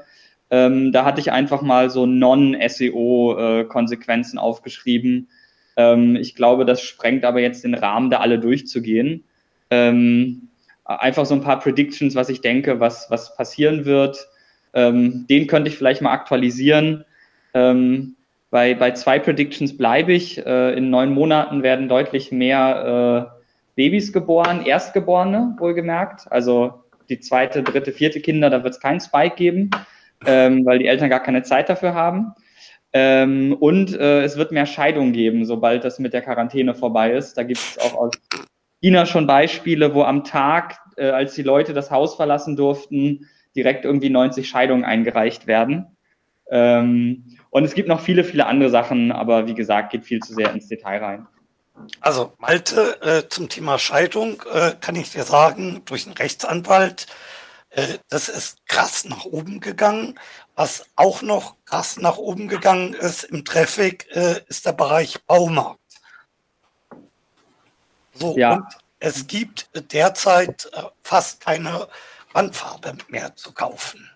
Ähm, 0.49 0.91
da 0.91 1.03
hatte 1.03 1.19
ich 1.19 1.31
einfach 1.31 1.61
mal 1.61 1.89
so 1.89 2.05
Non-SEO-Konsequenzen 2.05 4.39
aufgeschrieben. 4.39 5.27
Ähm, 5.75 6.15
ich 6.15 6.35
glaube, 6.35 6.65
das 6.65 6.81
sprengt 6.81 7.25
aber 7.25 7.41
jetzt 7.41 7.63
den 7.63 7.73
Rahmen, 7.73 8.09
da 8.09 8.19
alle 8.19 8.39
durchzugehen. 8.39 9.23
Ähm, 9.69 10.49
einfach 10.85 11.25
so 11.25 11.35
ein 11.35 11.41
paar 11.41 11.59
Predictions, 11.59 12.15
was 12.15 12.29
ich 12.29 12.41
denke, 12.41 12.79
was, 12.79 13.09
was 13.09 13.35
passieren 13.35 13.85
wird. 13.85 14.27
Ähm, 14.73 15.25
den 15.29 15.47
könnte 15.47 15.69
ich 15.69 15.77
vielleicht 15.77 16.01
mal 16.01 16.11
aktualisieren. 16.11 17.05
Ähm, 17.53 18.15
bei, 18.53 18.75
bei 18.75 18.91
zwei 18.91 19.17
Predictions 19.17 19.75
bleibe 19.75 20.13
ich. 20.13 20.37
Äh, 20.45 20.77
in 20.77 20.91
neun 20.91 21.11
Monaten 21.11 21.63
werden 21.63 21.89
deutlich 21.89 22.31
mehr 22.31 23.33
äh, 23.35 23.41
Babys 23.73 24.13
geboren, 24.13 24.63
Erstgeborene 24.63 25.55
wohlgemerkt. 25.57 26.31
Also 26.31 26.83
die 27.09 27.19
zweite, 27.19 27.63
dritte, 27.63 27.91
vierte 27.91 28.21
Kinder, 28.21 28.51
da 28.51 28.63
wird 28.63 28.75
es 28.75 28.79
keinen 28.79 28.99
Spike 28.99 29.37
geben, 29.37 29.71
ähm, 30.27 30.67
weil 30.67 30.77
die 30.77 30.85
Eltern 30.85 31.09
gar 31.09 31.21
keine 31.21 31.41
Zeit 31.41 31.67
dafür 31.67 31.95
haben. 31.95 32.35
Ähm, 32.93 33.57
und 33.59 33.99
äh, 33.99 34.21
es 34.21 34.37
wird 34.37 34.51
mehr 34.51 34.67
Scheidungen 34.67 35.13
geben, 35.13 35.45
sobald 35.45 35.83
das 35.83 35.97
mit 35.97 36.13
der 36.13 36.21
Quarantäne 36.21 36.75
vorbei 36.75 37.13
ist. 37.13 37.35
Da 37.35 37.41
gibt 37.41 37.59
es 37.59 37.79
auch 37.79 37.95
aus 37.95 38.11
China 38.83 39.07
schon 39.07 39.25
Beispiele, 39.25 39.95
wo 39.95 40.03
am 40.03 40.23
Tag, 40.23 40.77
äh, 40.95 41.09
als 41.09 41.33
die 41.33 41.41
Leute 41.41 41.73
das 41.73 41.89
Haus 41.89 42.13
verlassen 42.13 42.55
durften, 42.55 43.27
direkt 43.55 43.83
irgendwie 43.83 44.11
90 44.11 44.47
Scheidungen 44.47 44.85
eingereicht 44.85 45.47
werden. 45.47 45.92
Ähm, 46.55 47.23
und 47.49 47.65
es 47.65 47.73
gibt 47.73 47.89
noch 47.89 47.99
viele, 47.99 48.23
viele 48.23 48.45
andere 48.45 48.69
Sachen, 48.69 49.11
aber 49.11 49.47
wie 49.47 49.55
gesagt, 49.55 49.91
geht 49.91 50.05
viel 50.05 50.19
zu 50.19 50.35
sehr 50.35 50.51
ins 50.51 50.67
Detail 50.67 51.03
rein. 51.03 51.27
Also 51.99 52.33
Malte, 52.37 53.01
äh, 53.01 53.27
zum 53.27 53.49
Thema 53.49 53.79
Scheidung 53.79 54.43
äh, 54.53 54.73
kann 54.79 54.95
ich 54.95 55.09
dir 55.11 55.23
sagen, 55.23 55.81
durch 55.85 56.05
einen 56.05 56.15
Rechtsanwalt, 56.15 57.07
äh, 57.71 57.97
das 58.07 58.29
ist 58.29 58.67
krass 58.67 59.05
nach 59.05 59.25
oben 59.25 59.61
gegangen. 59.61 60.19
Was 60.53 60.85
auch 60.95 61.23
noch 61.23 61.55
krass 61.65 61.97
nach 61.97 62.17
oben 62.17 62.47
gegangen 62.47 62.93
ist 62.93 63.23
im 63.23 63.43
Traffic, 63.43 64.07
äh, 64.15 64.41
ist 64.47 64.67
der 64.67 64.73
Bereich 64.73 65.23
Baumarkt. 65.25 65.79
So, 68.13 68.37
ja. 68.37 68.53
und 68.53 68.65
es 68.99 69.25
gibt 69.25 69.71
derzeit 69.91 70.69
äh, 70.73 70.83
fast 71.01 71.41
keine 71.41 71.87
Wandfarbe 72.31 72.95
mehr 73.07 73.35
zu 73.35 73.53
kaufen. 73.53 74.07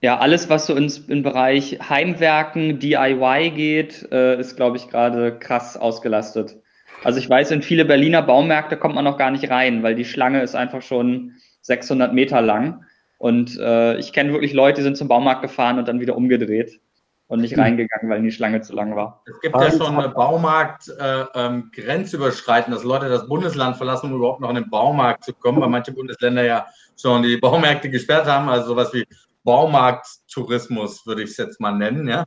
Ja, 0.00 0.18
alles, 0.18 0.48
was 0.48 0.66
so 0.66 0.76
ins 0.76 0.98
im 0.98 1.24
Bereich 1.24 1.78
Heimwerken, 1.88 2.78
DIY 2.78 3.50
geht, 3.50 4.08
äh, 4.12 4.38
ist, 4.38 4.54
glaube 4.56 4.76
ich, 4.76 4.88
gerade 4.88 5.36
krass 5.38 5.76
ausgelastet. 5.76 6.56
Also 7.02 7.18
ich 7.18 7.28
weiß, 7.28 7.50
in 7.50 7.62
viele 7.62 7.84
Berliner 7.84 8.22
Baumärkte 8.22 8.76
kommt 8.76 8.94
man 8.94 9.04
noch 9.04 9.18
gar 9.18 9.32
nicht 9.32 9.50
rein, 9.50 9.82
weil 9.82 9.96
die 9.96 10.04
Schlange 10.04 10.42
ist 10.42 10.54
einfach 10.54 10.82
schon 10.82 11.32
600 11.62 12.12
Meter 12.12 12.40
lang. 12.40 12.84
Und 13.18 13.58
äh, 13.58 13.96
ich 13.98 14.12
kenne 14.12 14.32
wirklich 14.32 14.52
Leute, 14.52 14.76
die 14.76 14.84
sind 14.84 14.96
zum 14.96 15.08
Baumarkt 15.08 15.42
gefahren 15.42 15.78
und 15.78 15.88
dann 15.88 16.00
wieder 16.00 16.16
umgedreht. 16.16 16.80
und 17.28 17.40
nicht 17.42 17.56
reingegangen, 17.58 18.08
weil 18.08 18.22
die 18.22 18.32
Schlange 18.32 18.62
zu 18.62 18.74
lang 18.74 18.96
war. 18.96 19.22
Es 19.26 19.38
gibt 19.40 19.54
ja 19.54 19.70
schon 19.70 19.98
eine 19.98 20.08
Baumarkt-Grenzüberschreiten, 20.08 22.72
äh, 22.72 22.74
ähm, 22.74 22.74
dass 22.74 22.84
Leute 22.84 23.10
das 23.10 23.28
Bundesland 23.28 23.76
verlassen, 23.76 24.10
um 24.10 24.16
überhaupt 24.16 24.40
noch 24.40 24.48
in 24.48 24.54
den 24.54 24.70
Baumarkt 24.70 25.24
zu 25.24 25.34
kommen, 25.34 25.60
weil 25.60 25.68
manche 25.68 25.92
Bundesländer 25.92 26.44
ja 26.44 26.66
schon 26.96 27.22
die 27.22 27.36
Baumärkte 27.36 27.90
gesperrt 27.90 28.24
haben, 28.26 28.48
also 28.48 28.68
sowas 28.68 28.94
wie 28.94 29.04
Baumarkttourismus 29.48 31.06
würde 31.06 31.22
ich 31.22 31.30
es 31.30 31.38
jetzt 31.38 31.58
mal 31.58 31.72
nennen, 31.72 32.06
ja. 32.06 32.24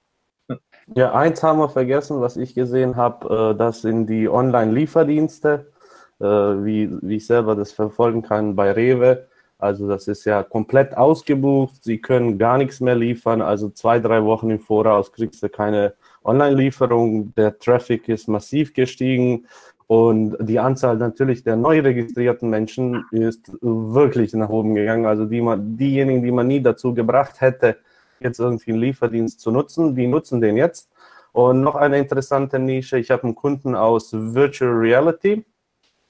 Ja, 0.96 1.13
eins 1.13 1.44
haben 1.44 1.60
wir 1.60 1.70
vergessen, 1.70 2.20
was 2.20 2.36
ich 2.36 2.56
gesehen 2.56 2.96
habe, 2.96 3.54
äh, 3.54 3.58
das 3.58 3.84
sind 3.84 4.08
die 4.08 4.28
Online-Lieferdienste, 4.28 5.72
äh, 6.20 6.25
wie, 6.25 6.90
wie 7.04 7.18
ich 7.18 7.28
selber 7.28 7.56
das 7.56 7.72
verfolgen 7.72 8.24
kann 8.24 8.56
bei 8.56 8.72
Rewe. 8.72 9.28
Also 9.60 9.88
das 9.88 10.08
ist 10.08 10.25
ja 10.25 10.42
komplett 10.42 10.98
ausgebucht. 10.98 11.84
Sie 11.84 12.00
können 12.00 12.40
gar 12.40 12.58
nichts 12.58 12.80
mehr 12.80 12.96
liefern. 12.96 13.44
Also 13.44 13.70
zwei, 13.70 14.00
drei 14.00 14.24
Wochen 14.24 14.50
im 14.50 14.60
Voraus 14.60 15.13
kriegst 15.13 15.44
du 15.44 15.50
keine 15.50 15.94
Online-Lieferung. 16.24 17.36
Der 17.36 17.60
Traffic 17.60 18.10
ist 18.10 18.28
massiv 18.28 18.74
gestiegen. 18.74 19.46
Und 19.92 20.38
die 20.40 20.58
Anzahl 20.58 20.96
natürlich 20.96 21.44
der 21.44 21.58
neu 21.58 21.82
registrierten 21.82 22.50
Menschen 22.50 23.04
ist 23.12 23.52
wirklich 23.60 24.34
nach 24.34 24.48
oben 24.48 24.74
gegangen. 24.74 25.06
Also 25.06 25.26
die 25.26 25.46
diejenigen, 25.76 26.24
die 26.24 26.32
man 26.32 26.48
nie 26.48 26.62
dazu 26.62 26.94
gebracht 26.94 27.42
hätte, 27.42 27.76
jetzt 28.22 28.40
irgendwie 28.40 28.72
einen 28.72 28.80
Lieferdienst 28.80 29.42
zu 29.42 29.52
nutzen, 29.52 29.94
die 29.94 30.08
nutzen 30.08 30.40
den 30.40 30.56
jetzt. 30.56 30.90
Und 31.34 31.60
noch 31.60 31.76
eine 31.76 31.98
interessante 31.98 32.58
Nische, 32.58 33.00
ich 33.00 33.12
habe 33.12 33.24
einen 33.24 33.36
Kunden 33.36 33.76
aus 33.76 34.14
Virtual 34.14 34.72
Reality. 34.72 35.44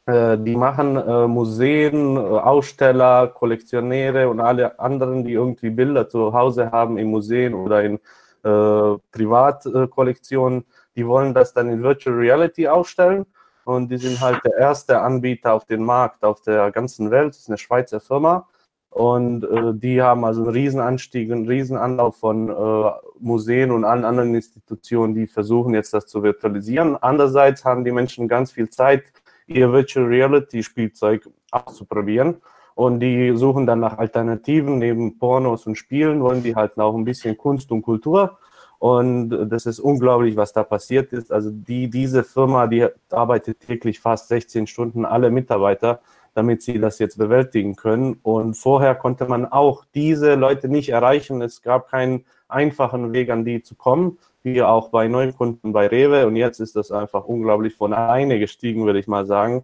Äh, 0.05 0.37
die 0.37 0.55
machen 0.55 0.97
äh, 0.97 1.25
Museen, 1.25 2.17
äh, 2.17 2.19
Aussteller, 2.19 3.29
Kollektionäre 3.29 4.29
und 4.29 4.41
alle 4.41 4.79
anderen, 4.79 5.23
die 5.23 5.33
irgendwie 5.33 5.71
Bilder 5.71 6.07
zu 6.07 6.33
Hause 6.33 6.69
haben 6.69 6.99
in 6.99 7.09
Museen 7.09 7.55
oder 7.55 7.81
in 7.81 7.99
Privatkollektionen, 8.43 10.65
die 10.95 11.05
wollen 11.05 11.35
das 11.35 11.53
dann 11.53 11.69
in 11.69 11.83
Virtual 11.83 12.15
Reality 12.15 12.67
ausstellen. 12.67 13.27
Und 13.65 13.89
die 13.89 13.97
sind 13.97 14.21
halt 14.21 14.43
der 14.43 14.57
erste 14.57 15.01
Anbieter 15.01 15.53
auf 15.53 15.65
dem 15.65 15.83
Markt 15.83 16.23
auf 16.23 16.41
der 16.41 16.71
ganzen 16.71 17.11
Welt. 17.11 17.29
Das 17.29 17.39
ist 17.39 17.49
eine 17.49 17.57
Schweizer 17.57 17.99
Firma. 17.99 18.47
Und 18.91 19.45
äh, 19.45 19.73
die 19.73 20.01
haben 20.01 20.25
also 20.25 20.41
einen 20.41 20.51
Riesenanstieg, 20.51 21.31
einen 21.31 21.47
Riesenanlauf 21.47 22.17
von 22.17 22.49
äh, 22.49 22.91
Museen 23.19 23.71
und 23.71 23.85
allen 23.85 24.03
anderen 24.03 24.35
Institutionen, 24.35 25.15
die 25.15 25.27
versuchen 25.27 25.73
jetzt 25.73 25.93
das 25.93 26.07
zu 26.07 26.23
virtualisieren. 26.23 26.97
Andererseits 26.97 27.63
haben 27.63 27.85
die 27.85 27.91
Menschen 27.91 28.27
ganz 28.27 28.51
viel 28.51 28.69
Zeit, 28.69 29.03
ihr 29.47 29.71
Virtual 29.71 30.07
Reality 30.07 30.61
Spielzeug 30.61 31.29
auszuprobieren. 31.51 32.41
Und 32.75 32.99
die 32.99 33.35
suchen 33.35 33.65
dann 33.65 33.79
nach 33.79 33.97
Alternativen 33.97 34.79
neben 34.79 35.17
Pornos 35.17 35.67
und 35.67 35.75
Spielen, 35.75 36.21
wollen 36.21 36.43
die 36.43 36.55
halt 36.55 36.77
auch 36.77 36.95
ein 36.95 37.05
bisschen 37.05 37.37
Kunst 37.37 37.71
und 37.71 37.83
Kultur. 37.83 38.37
Und 38.81 39.29
das 39.29 39.67
ist 39.67 39.79
unglaublich, 39.79 40.35
was 40.35 40.53
da 40.53 40.63
passiert 40.63 41.13
ist. 41.13 41.31
Also 41.31 41.51
die, 41.51 41.87
diese 41.87 42.23
Firma, 42.23 42.65
die 42.65 42.87
arbeitet 43.11 43.59
täglich 43.59 43.99
fast 43.99 44.29
16 44.29 44.65
Stunden, 44.65 45.05
alle 45.05 45.29
Mitarbeiter, 45.29 45.99
damit 46.33 46.63
sie 46.63 46.79
das 46.79 46.97
jetzt 46.97 47.19
bewältigen 47.19 47.75
können. 47.75 48.17
Und 48.23 48.55
vorher 48.55 48.95
konnte 48.95 49.27
man 49.27 49.45
auch 49.45 49.85
diese 49.93 50.33
Leute 50.33 50.67
nicht 50.67 50.89
erreichen. 50.89 51.43
Es 51.43 51.61
gab 51.61 51.91
keinen 51.91 52.25
einfachen 52.47 53.13
Weg, 53.13 53.29
an 53.29 53.45
die 53.45 53.61
zu 53.61 53.75
kommen, 53.75 54.17
wie 54.41 54.63
auch 54.63 54.89
bei 54.89 55.07
Neukunden 55.07 55.73
bei 55.73 55.85
Rewe. 55.85 56.25
Und 56.25 56.35
jetzt 56.35 56.59
ist 56.59 56.75
das 56.75 56.91
einfach 56.91 57.25
unglaublich 57.25 57.75
von 57.75 57.93
alleine 57.93 58.39
gestiegen, 58.39 58.87
würde 58.87 58.97
ich 58.97 59.07
mal 59.07 59.27
sagen. 59.27 59.63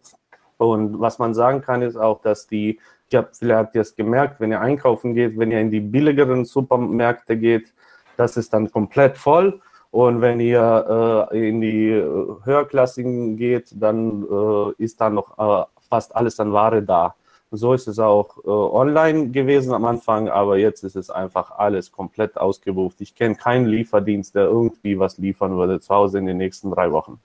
Und 0.57 0.99
was 0.99 1.17
man 1.17 1.33
sagen 1.33 1.61
kann, 1.61 1.81
ist 1.81 1.97
auch, 1.97 2.21
dass 2.21 2.45
die, 2.45 2.79
ich 3.09 3.15
habe, 3.15 3.29
vielleicht 3.31 3.57
habt 3.57 3.75
ihr 3.75 3.81
es 3.81 3.95
gemerkt, 3.95 4.39
wenn 4.39 4.51
ihr 4.51 4.61
einkaufen 4.61 5.15
geht, 5.15 5.39
wenn 5.39 5.49
ihr 5.49 5.59
in 5.59 5.71
die 5.71 5.79
billigeren 5.79 6.45
Supermärkte 6.45 7.35
geht, 7.35 7.73
das 8.17 8.37
ist 8.37 8.53
dann 8.53 8.71
komplett 8.71 9.17
voll. 9.17 9.61
Und 9.91 10.21
wenn 10.21 10.39
ihr 10.39 11.29
äh, 11.31 11.49
in 11.49 11.61
die 11.61 11.91
äh, 11.91 12.05
höherklassigen 12.43 13.37
geht, 13.37 13.69
dann 13.75 14.23
äh, 14.29 14.83
ist 14.83 14.99
da 14.99 15.09
noch 15.09 15.37
äh, 15.37 15.65
fast 15.89 16.15
alles 16.15 16.39
an 16.39 16.51
Ware 16.51 16.83
da. 16.83 17.15
So 17.51 17.73
ist 17.73 17.87
es 17.87 17.97
auch 17.97 18.37
äh, 18.43 18.49
online 18.49 19.29
gewesen 19.29 19.73
am 19.73 19.85
Anfang, 19.85 20.27
aber 20.27 20.57
jetzt 20.57 20.83
ist 20.83 20.97
es 20.97 21.09
einfach 21.09 21.51
alles 21.51 21.91
komplett 21.93 22.37
ausgebucht. 22.37 22.99
Ich 22.99 23.15
kenne 23.15 23.35
keinen 23.35 23.67
Lieferdienst, 23.67 24.35
der 24.35 24.43
irgendwie 24.43 24.99
was 24.99 25.17
liefern 25.17 25.55
würde 25.55 25.79
zu 25.79 25.95
Hause 25.95 26.17
in 26.19 26.25
den 26.25 26.37
nächsten 26.37 26.69
drei 26.71 26.91
Wochen. 26.91 27.19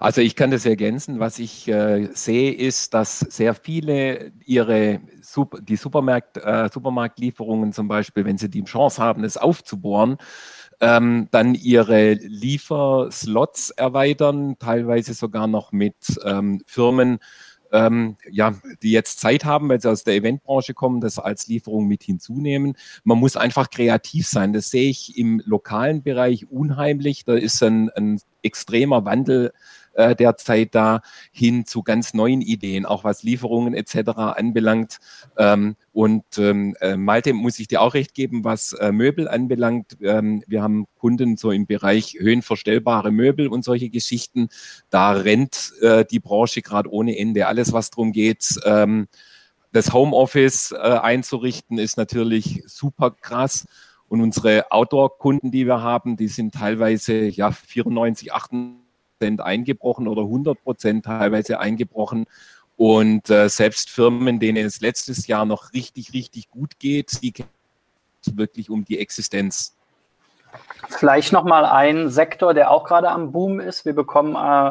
Also 0.00 0.22
ich 0.22 0.34
kann 0.34 0.50
das 0.50 0.64
ergänzen. 0.64 1.20
Was 1.20 1.38
ich 1.38 1.68
äh, 1.68 2.08
sehe, 2.14 2.54
ist, 2.54 2.94
dass 2.94 3.20
sehr 3.20 3.54
viele 3.54 4.32
ihre 4.46 5.00
Super, 5.20 5.60
die 5.60 5.76
Supermarkt, 5.76 6.38
äh, 6.38 6.70
Supermarktlieferungen 6.72 7.74
zum 7.74 7.86
Beispiel, 7.86 8.24
wenn 8.24 8.38
sie 8.38 8.48
die 8.48 8.64
Chance 8.64 9.00
haben, 9.02 9.24
es 9.24 9.36
aufzubohren, 9.36 10.16
ähm, 10.80 11.28
dann 11.32 11.54
ihre 11.54 12.14
Lieferslots 12.14 13.70
erweitern, 13.72 14.56
teilweise 14.58 15.12
sogar 15.12 15.46
noch 15.46 15.70
mit 15.70 16.18
ähm, 16.24 16.62
Firmen, 16.64 17.18
ähm, 17.70 18.16
ja, 18.30 18.54
die 18.82 18.92
jetzt 18.92 19.20
Zeit 19.20 19.44
haben, 19.44 19.68
weil 19.68 19.82
sie 19.82 19.90
aus 19.90 20.02
der 20.04 20.14
Eventbranche 20.14 20.72
kommen, 20.72 21.02
das 21.02 21.18
als 21.18 21.46
Lieferung 21.46 21.86
mit 21.86 22.02
hinzunehmen. 22.04 22.74
Man 23.04 23.18
muss 23.18 23.36
einfach 23.36 23.68
kreativ 23.68 24.26
sein. 24.26 24.54
Das 24.54 24.70
sehe 24.70 24.88
ich 24.88 25.18
im 25.18 25.42
lokalen 25.44 26.02
Bereich 26.02 26.50
unheimlich. 26.50 27.26
Da 27.26 27.34
ist 27.34 27.62
ein, 27.62 27.90
ein 27.90 28.18
extremer 28.42 29.04
Wandel 29.04 29.52
äh, 29.94 30.14
derzeit 30.14 30.74
da 30.74 31.02
hin 31.32 31.66
zu 31.66 31.82
ganz 31.82 32.14
neuen 32.14 32.40
Ideen, 32.40 32.86
auch 32.86 33.04
was 33.04 33.22
Lieferungen 33.22 33.74
etc. 33.74 34.10
anbelangt. 34.16 34.98
Ähm, 35.36 35.76
und 35.92 36.24
ähm, 36.38 36.76
äh, 36.80 36.96
Malte 36.96 37.32
muss 37.32 37.58
ich 37.58 37.68
dir 37.68 37.82
auch 37.82 37.94
recht 37.94 38.14
geben, 38.14 38.44
was 38.44 38.72
äh, 38.74 38.92
Möbel 38.92 39.28
anbelangt. 39.28 39.96
Ähm, 40.00 40.42
wir 40.46 40.62
haben 40.62 40.86
Kunden 40.98 41.36
so 41.36 41.50
im 41.50 41.66
Bereich 41.66 42.16
höhenverstellbare 42.18 43.10
Möbel 43.10 43.48
und 43.48 43.64
solche 43.64 43.90
Geschichten. 43.90 44.48
Da 44.90 45.12
rennt 45.12 45.72
äh, 45.80 46.04
die 46.04 46.20
Branche 46.20 46.62
gerade 46.62 46.90
ohne 46.90 47.18
Ende. 47.18 47.46
Alles, 47.46 47.72
was 47.72 47.90
darum 47.90 48.12
geht, 48.12 48.60
ähm, 48.64 49.08
das 49.72 49.92
Homeoffice 49.92 50.72
äh, 50.72 50.76
einzurichten, 50.76 51.78
ist 51.78 51.96
natürlich 51.96 52.62
super 52.66 53.10
krass. 53.12 53.66
Und 54.08 54.20
unsere 54.20 54.72
Outdoor-Kunden, 54.72 55.52
die 55.52 55.66
wir 55.66 55.82
haben, 55.82 56.16
die 56.16 56.26
sind 56.26 56.54
teilweise 56.54 57.26
ja 57.26 57.52
94, 57.52 58.32
98 58.32 58.79
Prozent 59.20 59.40
eingebrochen 59.42 60.08
oder 60.08 60.22
100 60.22 60.62
Prozent 60.62 61.04
teilweise 61.04 61.60
eingebrochen. 61.60 62.26
Und 62.76 63.28
äh, 63.28 63.48
selbst 63.48 63.90
Firmen, 63.90 64.40
denen 64.40 64.64
es 64.64 64.80
letztes 64.80 65.26
Jahr 65.26 65.44
noch 65.44 65.74
richtig, 65.74 66.14
richtig 66.14 66.50
gut 66.50 66.78
geht, 66.78 67.22
die 67.22 67.32
kämpfen 67.32 67.52
wirklich 68.32 68.70
um 68.70 68.86
die 68.86 68.98
Existenz. 68.98 69.76
Vielleicht 70.88 71.32
nochmal 71.32 71.66
ein 71.66 72.08
Sektor, 72.08 72.54
der 72.54 72.70
auch 72.70 72.84
gerade 72.84 73.10
am 73.10 73.32
Boom 73.32 73.60
ist. 73.60 73.84
Wir 73.84 73.92
bekommen 73.92 74.34
äh, 74.34 74.68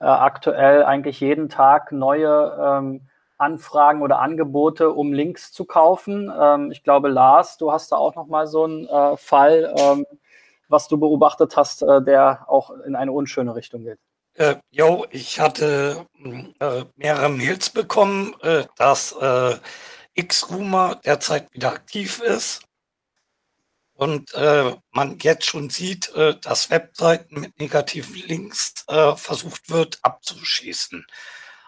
äh, 0.00 0.04
aktuell 0.04 0.84
eigentlich 0.84 1.20
jeden 1.20 1.48
Tag 1.48 1.92
neue 1.92 2.54
ähm, 2.60 3.00
Anfragen 3.38 4.02
oder 4.02 4.20
Angebote, 4.20 4.90
um 4.92 5.14
Links 5.14 5.50
zu 5.50 5.64
kaufen. 5.64 6.30
Ähm, 6.38 6.70
ich 6.70 6.84
glaube, 6.84 7.08
Lars, 7.08 7.56
du 7.56 7.72
hast 7.72 7.90
da 7.90 7.96
auch 7.96 8.14
nochmal 8.14 8.46
so 8.46 8.64
einen 8.64 8.86
äh, 8.86 9.16
Fall. 9.16 9.74
Ähm, 9.78 10.06
was 10.68 10.88
du 10.88 10.98
beobachtet 10.98 11.56
hast, 11.56 11.82
äh, 11.82 12.02
der 12.02 12.46
auch 12.48 12.70
in 12.70 12.96
eine 12.96 13.12
unschöne 13.12 13.54
Richtung 13.54 13.84
geht? 13.84 13.98
Äh, 14.36 14.56
jo, 14.70 15.06
ich 15.10 15.40
hatte 15.40 16.06
äh, 16.60 16.84
mehrere 16.96 17.30
Mails 17.30 17.70
bekommen, 17.70 18.34
äh, 18.42 18.64
dass 18.76 19.12
äh, 19.12 19.56
X-Rumor 20.12 20.96
derzeit 20.96 21.52
wieder 21.54 21.72
aktiv 21.72 22.20
ist 22.20 22.62
und 23.94 24.34
äh, 24.34 24.76
man 24.90 25.18
jetzt 25.20 25.46
schon 25.46 25.70
sieht, 25.70 26.14
äh, 26.14 26.38
dass 26.38 26.68
Webseiten 26.68 27.40
mit 27.40 27.58
negativen 27.58 28.14
Links 28.26 28.84
versucht 29.16 29.68
wird 29.68 29.98
abzuschießen. 30.02 31.06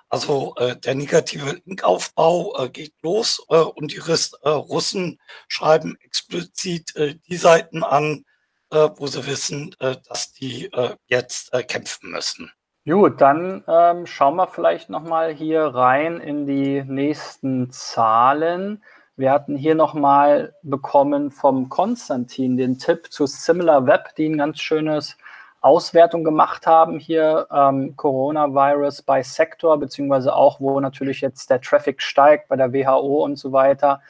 Also 0.08 0.54
der 0.58 0.94
negative 0.94 1.60
Linkaufbau 1.64 2.68
geht 2.72 2.94
los 3.02 3.40
und 3.40 3.92
die 3.92 3.98
Russen 3.98 5.20
schreiben 5.48 5.96
explizit 6.00 6.94
die 6.96 7.36
Seiten 7.36 7.82
an, 7.82 8.24
wo 8.70 9.06
sie 9.06 9.26
wissen, 9.26 9.74
äh, 9.80 9.96
dass 10.08 10.32
die 10.32 10.66
äh, 10.72 10.94
jetzt 11.06 11.52
äh, 11.54 11.62
kämpfen 11.62 12.10
müssen. 12.10 12.50
Gut, 12.86 13.20
dann 13.20 13.64
ähm, 13.68 14.06
schauen 14.06 14.36
wir 14.36 14.46
vielleicht 14.46 14.88
nochmal 14.88 15.34
hier 15.34 15.62
rein 15.62 16.20
in 16.20 16.46
die 16.46 16.82
nächsten 16.84 17.70
Zahlen. 17.70 18.82
Wir 19.16 19.30
hatten 19.30 19.56
hier 19.56 19.74
nochmal 19.74 20.54
bekommen 20.62 21.30
vom 21.30 21.68
Konstantin 21.68 22.56
den 22.56 22.78
Tipp 22.78 23.12
zu 23.12 23.26
Similar 23.26 23.86
Web, 23.86 24.14
die 24.16 24.28
ein 24.28 24.38
ganz 24.38 24.60
schönes 24.60 25.18
Auswertung 25.60 26.22
gemacht 26.24 26.66
haben 26.66 26.98
hier, 26.98 27.48
ähm, 27.50 27.96
Coronavirus 27.96 29.02
bei 29.02 29.22
Sektor, 29.22 29.78
beziehungsweise 29.78 30.34
auch, 30.34 30.60
wo 30.60 30.78
natürlich 30.78 31.20
jetzt 31.20 31.50
der 31.50 31.60
Traffic 31.60 32.00
steigt 32.00 32.48
bei 32.48 32.56
der 32.56 32.72
WHO 32.72 33.24
und 33.24 33.36
so 33.36 33.52
weiter. 33.52 34.00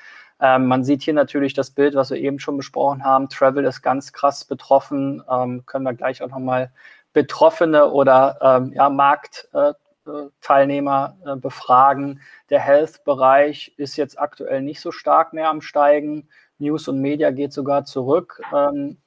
Ähm, 0.40 0.66
man 0.66 0.84
sieht 0.84 1.02
hier 1.02 1.14
natürlich 1.14 1.54
das 1.54 1.70
Bild, 1.70 1.94
was 1.94 2.10
wir 2.10 2.18
eben 2.18 2.38
schon 2.38 2.56
besprochen 2.56 3.04
haben. 3.04 3.28
Travel 3.28 3.64
ist 3.64 3.82
ganz 3.82 4.12
krass 4.12 4.44
betroffen. 4.44 5.22
Ähm, 5.28 5.64
können 5.66 5.84
wir 5.84 5.94
gleich 5.94 6.22
auch 6.22 6.28
nochmal 6.28 6.70
Betroffene 7.12 7.90
oder 7.90 8.38
ähm, 8.40 8.72
ja, 8.74 8.88
Marktteilnehmer 8.90 11.16
äh, 11.24 11.32
äh, 11.32 11.36
befragen. 11.36 12.20
Der 12.50 12.60
Health-Bereich 12.60 13.74
ist 13.76 13.96
jetzt 13.96 14.18
aktuell 14.18 14.62
nicht 14.62 14.80
so 14.80 14.92
stark 14.92 15.32
mehr 15.32 15.48
am 15.48 15.60
Steigen. 15.60 16.28
News 16.58 16.88
und 16.88 17.00
Media 17.00 17.30
geht 17.30 17.52
sogar 17.52 17.84
zurück. 17.84 18.40
Ähm, 18.54 18.98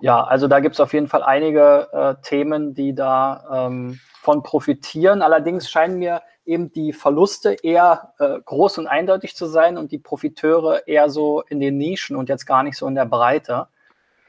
Ja, 0.00 0.24
also 0.24 0.48
da 0.48 0.58
gibt 0.58 0.74
es 0.74 0.80
auf 0.80 0.92
jeden 0.94 1.06
Fall 1.06 1.22
einige 1.22 1.88
äh, 1.92 2.14
Themen, 2.22 2.74
die 2.74 2.92
da 2.92 3.68
ähm, 3.68 4.00
von 4.20 4.42
profitieren. 4.42 5.22
Allerdings 5.22 5.70
scheinen 5.70 6.00
mir 6.00 6.22
eben 6.44 6.72
die 6.72 6.92
Verluste 6.92 7.56
eher 7.62 8.14
äh, 8.18 8.40
groß 8.44 8.78
und 8.78 8.86
eindeutig 8.86 9.36
zu 9.36 9.46
sein 9.46 9.78
und 9.78 9.92
die 9.92 9.98
Profiteure 9.98 10.86
eher 10.86 11.08
so 11.08 11.42
in 11.48 11.60
den 11.60 11.78
Nischen 11.78 12.16
und 12.16 12.28
jetzt 12.28 12.46
gar 12.46 12.62
nicht 12.62 12.76
so 12.76 12.86
in 12.86 12.94
der 12.94 13.06
Breite. 13.06 13.68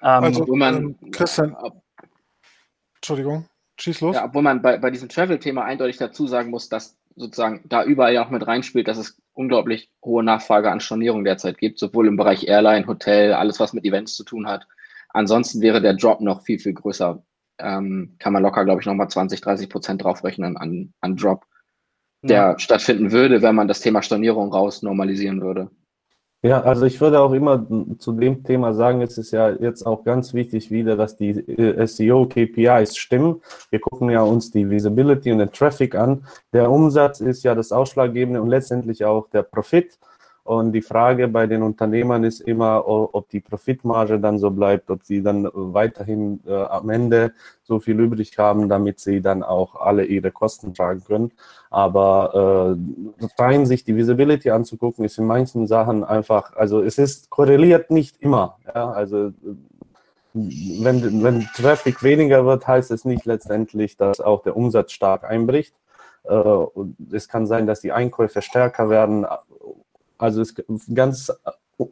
Ähm, 0.02 0.24
also, 0.24 0.48
wo 0.48 0.56
man, 0.56 0.76
ähm, 0.76 1.12
Christian, 1.12 1.56
Entschuldigung, 2.96 3.48
schieß 3.78 4.02
los. 4.02 4.16
Ja, 4.16 4.26
obwohl 4.26 4.44
man 4.44 4.62
bei, 4.62 4.78
bei 4.78 4.92
diesem 4.92 5.10
Travel-Thema 5.10 5.64
eindeutig 5.64 5.98
dazu 5.98 6.28
sagen 6.28 6.50
muss, 6.50 6.70
dass 6.70 6.98
sozusagen 7.16 7.62
da 7.66 7.84
überall 7.84 8.14
ja 8.14 8.26
auch 8.26 8.30
mit 8.30 8.46
reinspielt, 8.46 8.88
dass 8.88 8.98
es 8.98 9.22
unglaublich 9.34 9.90
hohe 10.04 10.24
Nachfrage 10.24 10.72
an 10.72 10.80
Stornierung 10.80 11.24
derzeit 11.24 11.58
gibt, 11.58 11.80
sowohl 11.80 12.08
im 12.08 12.18
Bereich 12.18 12.48
Airline, 12.48 12.88
Hotel, 12.88 13.34
alles, 13.34 13.60
was 13.60 13.74
mit 13.74 13.86
Events 13.86 14.16
zu 14.16 14.24
tun 14.24 14.48
hat. 14.48 14.68
Ansonsten 15.10 15.62
wäre 15.62 15.82
der 15.82 15.94
Drop 15.94 16.22
noch 16.22 16.42
viel, 16.42 16.60
viel 16.60 16.74
größer. 16.74 17.24
Ähm, 17.60 18.16
kann 18.20 18.34
man 18.34 18.42
locker, 18.42 18.66
glaube 18.66 18.82
ich, 18.82 18.88
nochmal 18.88 19.10
20, 19.10 19.42
30 19.42 19.70
Prozent 19.70 20.04
draufrechnen 20.04 20.58
an, 20.58 20.94
an 21.02 21.16
Drop, 21.16 21.46
der 22.24 22.58
stattfinden 22.60 23.12
würde, 23.12 23.42
wenn 23.42 23.56
man 23.56 23.68
das 23.68 23.82
Thema 23.82 24.02
Stornierung 24.02 24.52
raus 24.52 24.82
normalisieren 24.82 25.42
würde. 25.42 25.70
Ja, 26.46 26.62
also 26.62 26.86
ich 26.86 27.00
würde 27.00 27.22
auch 27.22 27.32
immer 27.32 27.66
zu 28.00 28.12
dem 28.12 28.44
Thema 28.44 28.74
sagen, 28.74 29.02
es 29.02 29.18
ist 29.18 29.32
ja 29.32 29.50
jetzt 29.50 29.86
auch 29.86 30.04
ganz 30.04 30.34
wichtig 30.34 30.72
wieder, 30.72 30.98
dass 30.98 31.16
die 31.16 31.30
äh, 31.30 31.88
SEO-KPIs 31.88 32.98
stimmen. 32.98 33.42
Wir 33.70 33.80
gucken 33.80 34.10
ja 34.10 34.24
uns 34.24 34.52
die 34.52 34.70
Visibility 34.70 35.32
und 35.32 35.38
den 35.38 35.54
Traffic 35.54 35.96
an. 35.96 36.26
Der 36.52 36.70
Umsatz 36.70 37.22
ist 37.22 37.44
ja 37.44 37.56
das 37.56 37.72
Ausschlaggebende 37.72 38.42
und 38.42 38.50
letztendlich 38.50 39.06
auch 39.06 39.30
der 39.30 39.44
Profit. 39.44 39.98
Und 40.44 40.74
die 40.74 40.82
Frage 40.82 41.30
bei 41.30 41.48
den 41.48 41.64
Unternehmern 41.64 42.26
ist 42.26 42.42
immer, 42.42 42.86
ob 42.86 43.30
die 43.30 43.40
Profitmarge 43.40 44.20
dann 44.20 44.38
so 44.38 44.52
bleibt, 44.52 44.90
ob 44.90 45.04
sie 45.04 45.24
dann 45.24 45.50
weiterhin 45.54 46.42
äh, 46.46 46.54
am 46.54 46.90
Ende 46.90 47.34
so 47.64 47.80
viel 47.80 47.98
übrig 47.98 48.38
haben, 48.38 48.68
damit 48.68 49.00
sie 49.00 49.22
dann 49.22 49.42
auch 49.42 49.76
alle 49.76 50.04
ihre 50.04 50.32
Kosten 50.32 50.74
tragen 50.74 51.02
können. 51.06 51.32
Aber 51.70 52.78
äh, 53.18 53.42
rein 53.42 53.66
sich 53.66 53.86
die 53.86 53.96
Visibility 53.96 54.50
anzugucken, 54.50 55.06
ist 55.06 55.18
in 55.18 55.26
manchen 55.26 55.66
Sachen 55.66 56.04
einfach, 56.04 56.54
also 56.58 56.82
es 56.82 56.98
ist 56.98 57.30
korreliert 57.30 57.90
nicht 57.90 58.22
immer. 58.22 58.58
Ja? 58.76 58.92
Also 58.92 59.32
wenn, 60.34 61.24
wenn 61.24 61.48
Traffic 61.56 62.04
weniger 62.04 62.46
wird, 62.46 62.68
heißt 62.68 62.92
es 62.92 63.06
nicht 63.06 63.26
letztendlich, 63.26 63.96
dass 63.96 64.20
auch 64.20 64.44
der 64.44 64.58
Umsatz 64.58 64.92
stark 64.92 65.24
einbricht. 65.24 65.74
Äh, 66.24 66.66
es 67.12 67.28
kann 67.28 67.48
sein, 67.48 67.68
dass 67.68 67.82
die 67.82 67.92
Einkäufe 67.92 68.42
stärker 68.42 68.90
werden 68.90 69.26
also 70.24 70.42
ist 70.42 70.64
ganz 70.96 71.32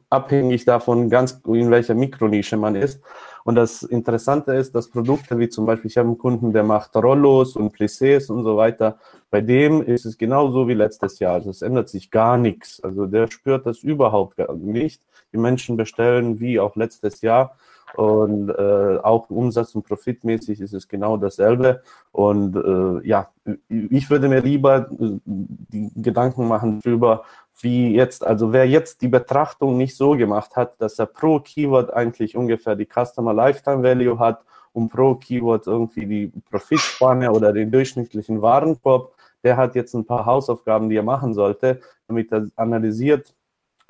abhängig 0.09 0.63
davon, 0.63 1.09
ganz 1.09 1.41
in 1.45 1.69
welcher 1.69 1.95
Mikronische 1.95 2.55
man 2.55 2.75
ist. 2.75 3.01
Und 3.43 3.55
das 3.55 3.83
Interessante 3.83 4.53
ist, 4.53 4.73
dass 4.73 4.89
Produkte 4.89 5.38
wie 5.38 5.50
zum 5.50 5.65
Beispiel, 5.65 5.89
ich 5.91 5.97
habe 5.97 6.07
einen 6.07 6.17
Kunden, 6.17 6.53
der 6.53 6.63
macht 6.63 6.95
Rollos 6.95 7.57
und 7.57 7.75
Plissés 7.75 8.31
und 8.31 8.43
so 8.43 8.55
weiter. 8.55 9.00
Bei 9.29 9.41
dem 9.41 9.81
ist 9.81 10.05
es 10.05 10.17
genauso 10.17 10.69
wie 10.69 10.75
letztes 10.75 11.19
Jahr. 11.19 11.33
Also 11.33 11.50
es 11.50 11.61
ändert 11.61 11.89
sich 11.89 12.09
gar 12.09 12.38
nichts. 12.38 12.81
Also 12.81 13.05
der 13.05 13.29
spürt 13.29 13.65
das 13.65 13.79
überhaupt 13.79 14.38
nicht. 14.55 15.01
Die 15.33 15.38
Menschen 15.38 15.75
bestellen 15.75 16.39
wie 16.39 16.57
auch 16.59 16.77
letztes 16.77 17.19
Jahr. 17.19 17.57
Und 17.95 18.50
äh, 18.50 18.98
auch 19.01 19.29
umsatz- 19.29 19.75
und 19.75 19.86
profitmäßig 19.86 20.62
ist 20.62 20.74
es 20.74 20.88
genau 20.88 21.17
dasselbe. 21.17 21.81
Und 22.12 22.55
äh, 22.55 23.07
ja, 23.07 23.29
ich 23.67 24.10
würde 24.10 24.29
mir 24.29 24.41
lieber 24.41 24.89
äh, 24.91 25.19
die 25.25 25.91
Gedanken 25.95 26.48
machen 26.48 26.79
darüber, 26.83 27.24
wie 27.60 27.95
jetzt, 27.95 28.25
also 28.25 28.53
wer 28.53 28.67
jetzt 28.67 29.01
die 29.01 29.07
Betrachtung 29.07 29.77
nicht 29.77 29.95
so 29.95 30.12
gemacht 30.12 30.55
hat, 30.55 30.81
dass 30.81 31.00
er 31.00 31.05
pro 31.05 31.39
Keyword 31.39 31.93
eigentlich 31.93 32.36
ungefähr 32.36 32.75
die 32.75 32.88
Customer 32.88 33.33
Lifetime 33.33 33.83
Value 33.83 34.17
hat 34.19 34.43
und 34.74 34.89
pro 34.89 35.15
Keyword 35.15 35.67
irgendwie 35.67 36.05
die 36.05 36.31
Profitspanne 36.50 37.31
oder 37.31 37.53
den 37.53 37.71
durchschnittlichen 37.71 38.41
Warenkorb, 38.41 39.13
der 39.43 39.57
hat 39.57 39.75
jetzt 39.75 39.93
ein 39.93 40.05
paar 40.05 40.25
Hausaufgaben, 40.25 40.89
die 40.89 40.95
er 40.95 41.03
machen 41.03 41.33
sollte, 41.33 41.81
damit 42.07 42.31
er 42.31 42.48
analysiert, 42.55 43.33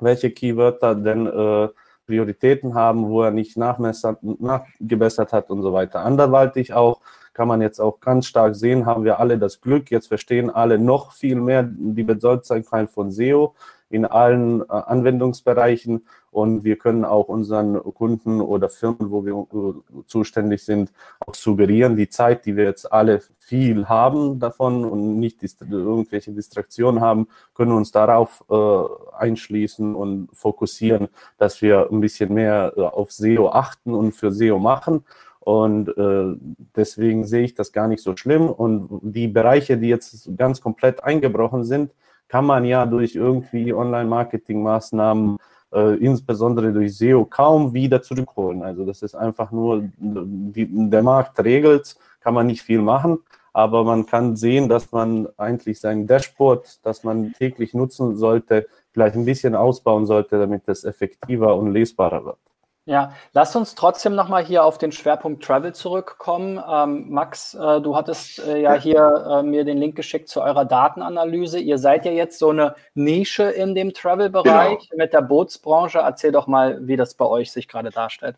welche 0.00 0.30
Keywörter 0.30 0.94
denn 0.94 1.26
äh, 1.26 1.68
Prioritäten 2.06 2.74
haben, 2.74 3.08
wo 3.08 3.22
er 3.22 3.30
nicht 3.30 3.56
nachgebessert 3.56 5.32
hat 5.32 5.50
und 5.50 5.62
so 5.62 5.72
weiter. 5.72 6.00
Anderweitig 6.00 6.74
auch 6.74 7.00
kann 7.34 7.48
man 7.48 7.62
jetzt 7.62 7.80
auch 7.80 8.00
ganz 8.00 8.26
stark 8.26 8.54
sehen, 8.54 8.84
haben 8.84 9.04
wir 9.04 9.18
alle 9.18 9.38
das 9.38 9.60
Glück, 9.60 9.90
jetzt 9.90 10.08
verstehen 10.08 10.50
alle 10.50 10.78
noch 10.78 11.12
viel 11.12 11.36
mehr. 11.36 11.62
Die 11.62 12.02
Bedeutsamkeit 12.02 12.90
von 12.90 13.10
SEO 13.10 13.54
in 13.92 14.06
allen 14.06 14.62
äh, 14.62 14.64
Anwendungsbereichen 14.68 16.06
und 16.30 16.64
wir 16.64 16.76
können 16.76 17.04
auch 17.04 17.28
unseren 17.28 17.74
Kunden 17.94 18.40
oder 18.40 18.70
Firmen, 18.70 19.10
wo 19.10 19.24
wir 19.26 20.06
zuständig 20.06 20.64
sind, 20.64 20.90
auch 21.20 21.34
suggerieren, 21.34 21.94
die 21.94 22.08
Zeit, 22.08 22.46
die 22.46 22.56
wir 22.56 22.64
jetzt 22.64 22.90
alle 22.90 23.20
viel 23.38 23.86
haben 23.86 24.40
davon 24.40 24.86
und 24.86 25.20
nicht 25.20 25.42
irgendwelche 25.42 26.32
Distraktionen 26.32 27.02
haben, 27.02 27.28
können 27.54 27.72
uns 27.72 27.92
darauf 27.92 28.44
äh, 28.50 29.22
einschließen 29.22 29.94
und 29.94 30.30
fokussieren, 30.32 31.08
dass 31.36 31.60
wir 31.60 31.90
ein 31.92 32.00
bisschen 32.00 32.32
mehr 32.32 32.72
äh, 32.78 32.80
auf 32.80 33.12
SEO 33.12 33.50
achten 33.50 33.92
und 33.94 34.12
für 34.12 34.32
SEO 34.32 34.58
machen. 34.58 35.04
Und 35.38 35.88
äh, 35.98 36.36
deswegen 36.76 37.26
sehe 37.26 37.42
ich 37.42 37.54
das 37.54 37.72
gar 37.72 37.88
nicht 37.88 38.02
so 38.02 38.16
schlimm. 38.16 38.48
Und 38.48 39.00
die 39.02 39.28
Bereiche, 39.28 39.76
die 39.76 39.88
jetzt 39.88 40.30
ganz 40.38 40.62
komplett 40.62 41.04
eingebrochen 41.04 41.64
sind, 41.64 41.90
kann 42.32 42.46
man 42.46 42.64
ja 42.64 42.86
durch 42.86 43.14
irgendwie 43.14 43.74
Online-Marketing-Maßnahmen, 43.74 45.36
äh, 45.74 45.96
insbesondere 45.96 46.72
durch 46.72 46.96
SEO, 46.96 47.26
kaum 47.26 47.74
wieder 47.74 48.00
zurückholen. 48.00 48.62
Also 48.62 48.86
das 48.86 49.02
ist 49.02 49.14
einfach 49.14 49.52
nur, 49.52 49.82
die, 49.98 50.66
der 50.88 51.02
Markt 51.02 51.38
regelt, 51.44 51.94
kann 52.20 52.32
man 52.32 52.46
nicht 52.46 52.62
viel 52.62 52.80
machen. 52.80 53.18
Aber 53.52 53.84
man 53.84 54.06
kann 54.06 54.34
sehen, 54.34 54.70
dass 54.70 54.90
man 54.92 55.28
eigentlich 55.36 55.78
sein 55.78 56.06
Dashboard, 56.06 56.80
das 56.86 57.04
man 57.04 57.34
täglich 57.34 57.74
nutzen 57.74 58.16
sollte, 58.16 58.66
vielleicht 58.92 59.14
ein 59.14 59.26
bisschen 59.26 59.54
ausbauen 59.54 60.06
sollte, 60.06 60.38
damit 60.38 60.66
es 60.68 60.84
effektiver 60.84 61.54
und 61.54 61.70
lesbarer 61.70 62.24
wird. 62.24 62.38
Ja, 62.84 63.14
lass 63.32 63.54
uns 63.54 63.76
trotzdem 63.76 64.16
nochmal 64.16 64.44
hier 64.44 64.64
auf 64.64 64.76
den 64.76 64.90
Schwerpunkt 64.90 65.44
Travel 65.44 65.72
zurückkommen. 65.72 66.60
Ähm, 66.68 67.10
Max, 67.10 67.54
äh, 67.54 67.80
du 67.80 67.94
hattest 67.94 68.40
äh, 68.40 68.60
ja 68.60 68.74
hier 68.74 69.24
äh, 69.30 69.42
mir 69.44 69.64
den 69.64 69.78
Link 69.78 69.94
geschickt 69.94 70.28
zu 70.28 70.42
eurer 70.42 70.64
Datenanalyse. 70.64 71.60
Ihr 71.60 71.78
seid 71.78 72.04
ja 72.04 72.10
jetzt 72.10 72.40
so 72.40 72.50
eine 72.50 72.74
Nische 72.94 73.44
in 73.44 73.76
dem 73.76 73.94
Travel-Bereich 73.94 74.90
genau. 74.90 75.02
mit 75.04 75.12
der 75.12 75.22
Bootsbranche. 75.22 75.98
Erzähl 75.98 76.32
doch 76.32 76.48
mal, 76.48 76.84
wie 76.88 76.96
das 76.96 77.14
bei 77.14 77.24
euch 77.24 77.52
sich 77.52 77.68
gerade 77.68 77.90
darstellt. 77.90 78.34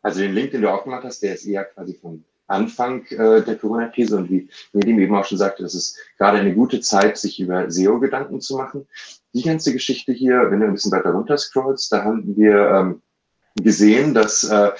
Also 0.00 0.20
den 0.20 0.32
Link, 0.32 0.52
den 0.52 0.62
du 0.62 0.72
auch 0.72 0.84
gemacht 0.84 1.04
hast, 1.04 1.22
der 1.22 1.34
ist 1.34 1.44
eher 1.44 1.64
quasi 1.64 1.92
vom 1.94 2.24
Anfang 2.46 3.04
äh, 3.08 3.42
der 3.42 3.56
Corona-Krise 3.56 4.16
und 4.16 4.30
wie 4.30 4.48
Nedim 4.72 5.00
eben 5.00 5.14
auch 5.14 5.24
schon 5.26 5.38
sagte, 5.38 5.62
das 5.62 5.74
ist 5.74 5.98
gerade 6.16 6.38
eine 6.38 6.54
gute 6.54 6.80
Zeit, 6.80 7.18
sich 7.18 7.40
über 7.40 7.70
SEO 7.70 7.98
Gedanken 8.00 8.40
zu 8.40 8.56
machen. 8.56 8.86
Die 9.34 9.42
ganze 9.42 9.72
Geschichte 9.72 10.12
hier, 10.12 10.50
wenn 10.50 10.60
du 10.60 10.66
ein 10.66 10.72
bisschen 10.72 10.92
weiter 10.92 11.10
runter 11.10 11.36
scrollst, 11.36 11.92
da 11.92 12.04
haben 12.04 12.36
wir 12.36 12.70
ähm, 12.70 13.02
gesehen, 13.56 14.14
dass 14.14 14.44
äh, 14.44 14.70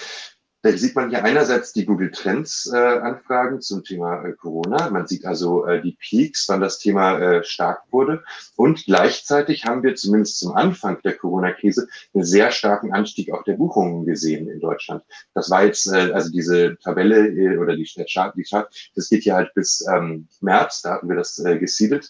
da 0.64 0.70
sieht 0.70 0.94
man 0.94 1.10
hier 1.10 1.24
einerseits 1.24 1.72
die 1.72 1.84
Google 1.84 2.12
Trends 2.12 2.70
äh, 2.72 2.76
Anfragen 2.76 3.60
zum 3.60 3.82
Thema 3.82 4.24
äh, 4.24 4.32
Corona. 4.32 4.90
Man 4.90 5.08
sieht 5.08 5.26
also 5.26 5.66
äh, 5.66 5.82
die 5.82 5.96
Peaks, 5.98 6.48
wann 6.48 6.60
das 6.60 6.78
Thema 6.78 7.18
äh, 7.18 7.44
stark 7.44 7.82
wurde. 7.90 8.22
Und 8.54 8.84
gleichzeitig 8.84 9.64
haben 9.64 9.82
wir 9.82 9.96
zumindest 9.96 10.38
zum 10.38 10.52
Anfang 10.52 11.02
der 11.02 11.16
Corona-Krise 11.16 11.88
einen 12.14 12.24
sehr 12.24 12.52
starken 12.52 12.92
Anstieg 12.92 13.32
auch 13.32 13.42
der 13.42 13.54
Buchungen 13.54 14.06
gesehen 14.06 14.48
in 14.48 14.60
Deutschland. 14.60 15.02
Das 15.34 15.50
war 15.50 15.64
jetzt, 15.64 15.92
äh, 15.92 16.12
also 16.12 16.30
diese 16.30 16.78
Tabelle 16.78 17.26
äh, 17.26 17.58
oder 17.58 17.74
die 17.74 17.84
Chart, 18.08 18.32
die 18.36 18.44
Chart, 18.44 18.72
das 18.94 19.08
geht 19.08 19.24
hier 19.24 19.34
halt 19.34 19.52
bis 19.54 19.84
ähm, 19.92 20.28
März, 20.40 20.82
da 20.82 20.92
hatten 20.92 21.08
wir 21.08 21.16
das 21.16 21.40
äh, 21.40 21.58
gesiedelt. 21.58 22.08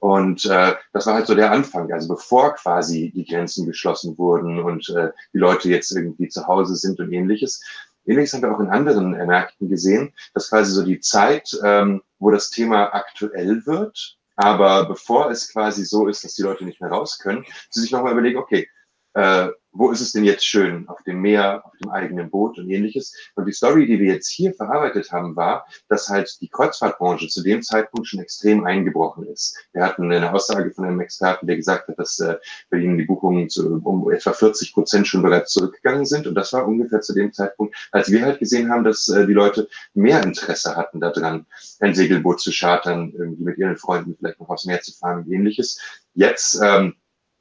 Und 0.00 0.44
äh, 0.44 0.74
das 0.92 1.06
war 1.06 1.14
halt 1.14 1.26
so 1.26 1.34
der 1.34 1.50
Anfang, 1.50 1.90
also 1.92 2.08
bevor 2.08 2.54
quasi 2.54 3.10
die 3.14 3.24
Grenzen 3.24 3.66
geschlossen 3.66 4.18
wurden 4.18 4.60
und 4.60 4.88
äh, 4.90 5.10
die 5.32 5.38
Leute 5.38 5.70
jetzt 5.70 5.90
irgendwie 5.92 6.28
zu 6.28 6.46
Hause 6.46 6.76
sind 6.76 7.00
und 7.00 7.12
ähnliches. 7.12 7.62
Ähnliches 8.06 8.34
haben 8.34 8.42
wir 8.42 8.54
auch 8.54 8.60
in 8.60 8.68
anderen 8.68 9.14
äh, 9.14 9.24
Märkten 9.24 9.68
gesehen, 9.68 10.12
dass 10.34 10.50
quasi 10.50 10.72
so 10.72 10.84
die 10.84 11.00
Zeit, 11.00 11.58
ähm, 11.64 12.02
wo 12.18 12.30
das 12.30 12.50
Thema 12.50 12.94
aktuell 12.94 13.64
wird, 13.64 14.18
aber 14.36 14.86
bevor 14.86 15.30
es 15.30 15.50
quasi 15.50 15.84
so 15.84 16.06
ist, 16.06 16.24
dass 16.24 16.34
die 16.34 16.42
Leute 16.42 16.64
nicht 16.64 16.80
mehr 16.80 16.90
raus 16.90 17.18
können, 17.18 17.44
sie 17.70 17.80
sich 17.80 17.92
nochmal 17.92 18.12
überlegen, 18.12 18.38
okay, 18.38 18.68
äh, 19.14 19.48
wo 19.74 19.90
ist 19.90 20.00
es 20.00 20.12
denn 20.12 20.24
jetzt 20.24 20.46
schön? 20.46 20.88
Auf 20.88 21.02
dem 21.02 21.20
Meer, 21.20 21.64
auf 21.64 21.72
dem 21.82 21.90
eigenen 21.90 22.30
Boot 22.30 22.58
und 22.58 22.70
ähnliches. 22.70 23.14
Und 23.34 23.46
die 23.46 23.52
Story, 23.52 23.86
die 23.86 23.98
wir 23.98 24.14
jetzt 24.14 24.28
hier 24.28 24.54
verarbeitet 24.54 25.10
haben, 25.10 25.34
war, 25.36 25.66
dass 25.88 26.08
halt 26.08 26.40
die 26.40 26.48
Kreuzfahrtbranche 26.48 27.28
zu 27.28 27.42
dem 27.42 27.60
Zeitpunkt 27.62 28.06
schon 28.06 28.20
extrem 28.20 28.64
eingebrochen 28.64 29.26
ist. 29.26 29.56
Wir 29.72 29.84
hatten 29.84 30.10
eine 30.10 30.32
Aussage 30.32 30.70
von 30.70 30.84
einem 30.84 31.00
Experten, 31.00 31.46
der 31.46 31.56
gesagt 31.56 31.88
hat, 31.88 31.98
dass 31.98 32.20
äh, 32.20 32.36
bei 32.70 32.78
ihnen 32.78 32.96
die 32.96 33.04
Buchungen 33.04 33.48
zu, 33.50 33.80
um 33.82 34.10
etwa 34.10 34.32
40 34.32 34.72
Prozent 34.72 35.08
schon 35.08 35.22
bereits 35.22 35.52
zurückgegangen 35.52 36.06
sind. 36.06 36.26
Und 36.26 36.36
das 36.36 36.52
war 36.52 36.66
ungefähr 36.66 37.00
zu 37.00 37.12
dem 37.12 37.32
Zeitpunkt, 37.32 37.74
als 37.90 38.10
wir 38.10 38.22
halt 38.22 38.38
gesehen 38.38 38.70
haben, 38.70 38.84
dass 38.84 39.08
äh, 39.08 39.26
die 39.26 39.32
Leute 39.32 39.68
mehr 39.92 40.22
Interesse 40.22 40.76
hatten 40.76 41.00
daran, 41.00 41.46
ein 41.80 41.94
Segelboot 41.94 42.40
zu 42.40 42.52
chartern, 42.52 43.12
irgendwie 43.16 43.42
mit 43.42 43.58
ihren 43.58 43.76
Freunden 43.76 44.16
vielleicht 44.16 44.38
noch 44.38 44.48
aufs 44.48 44.66
Meer 44.66 44.80
zu 44.82 44.92
fahren 44.92 45.24
und 45.24 45.32
ähnliches. 45.32 45.80
Jetzt 46.14 46.60
ähm, 46.62 46.94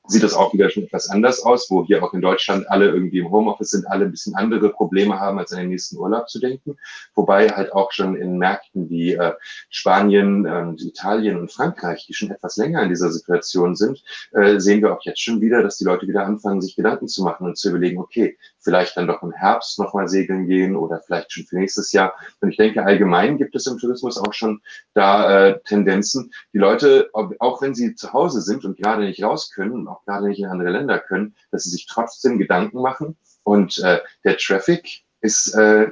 sieht 0.07 0.23
das 0.23 0.33
auch 0.33 0.53
wieder 0.53 0.69
schon 0.69 0.83
etwas 0.83 1.09
anders 1.09 1.41
aus, 1.43 1.69
wo 1.69 1.85
hier 1.85 2.03
auch 2.03 2.13
in 2.13 2.21
Deutschland 2.21 2.69
alle 2.69 2.89
irgendwie 2.89 3.19
im 3.19 3.31
Homeoffice 3.31 3.69
sind, 3.69 3.87
alle 3.87 4.05
ein 4.05 4.11
bisschen 4.11 4.35
andere 4.35 4.69
Probleme 4.69 5.19
haben, 5.19 5.39
als 5.39 5.53
an 5.53 5.59
den 5.59 5.69
nächsten 5.69 5.97
Urlaub 5.97 6.29
zu 6.29 6.39
denken. 6.39 6.77
Wobei 7.15 7.49
halt 7.49 7.71
auch 7.71 7.91
schon 7.91 8.15
in 8.15 8.37
Märkten 8.37 8.89
wie 8.89 9.13
äh, 9.13 9.33
Spanien, 9.69 10.45
äh, 10.45 10.83
Italien 10.83 11.39
und 11.39 11.51
Frankreich, 11.51 12.05
die 12.07 12.13
schon 12.13 12.31
etwas 12.31 12.57
länger 12.57 12.83
in 12.83 12.89
dieser 12.89 13.11
Situation 13.11 13.75
sind, 13.75 14.03
äh, 14.33 14.59
sehen 14.59 14.81
wir 14.81 14.93
auch 14.93 15.03
jetzt 15.03 15.21
schon 15.21 15.39
wieder, 15.39 15.63
dass 15.63 15.77
die 15.77 15.85
Leute 15.85 16.07
wieder 16.07 16.25
anfangen, 16.25 16.61
sich 16.61 16.75
Gedanken 16.75 17.07
zu 17.07 17.23
machen 17.23 17.47
und 17.47 17.57
zu 17.57 17.69
überlegen, 17.69 17.99
okay, 17.99 18.37
vielleicht 18.63 18.97
dann 18.97 19.07
doch 19.07 19.21
im 19.23 19.31
Herbst 19.31 19.77
nochmal 19.79 20.07
segeln 20.07 20.47
gehen 20.47 20.75
oder 20.75 21.01
vielleicht 21.05 21.31
schon 21.31 21.45
für 21.45 21.57
nächstes 21.57 21.91
Jahr. 21.91 22.13
Und 22.41 22.49
ich 22.49 22.57
denke, 22.57 22.83
allgemein 22.83 23.37
gibt 23.37 23.55
es 23.55 23.67
im 23.67 23.77
Tourismus 23.77 24.17
auch 24.17 24.33
schon 24.33 24.61
da 24.93 25.47
äh, 25.47 25.59
Tendenzen. 25.63 26.31
Die 26.53 26.57
Leute, 26.57 27.09
auch 27.13 27.61
wenn 27.61 27.75
sie 27.75 27.95
zu 27.95 28.13
Hause 28.13 28.41
sind 28.41 28.65
und 28.65 28.77
gerade 28.77 29.03
nicht 29.03 29.23
raus 29.23 29.51
können, 29.53 29.87
auch 29.87 30.03
gerade 30.05 30.27
nicht 30.27 30.39
in 30.39 30.45
andere 30.45 30.71
Länder 30.71 30.99
können, 30.99 31.35
dass 31.51 31.63
sie 31.63 31.71
sich 31.71 31.87
trotzdem 31.87 32.37
Gedanken 32.37 32.81
machen. 32.81 33.17
Und 33.43 33.79
äh, 33.79 33.99
der 34.23 34.37
Traffic 34.37 35.03
ist 35.21 35.53
äh, 35.55 35.91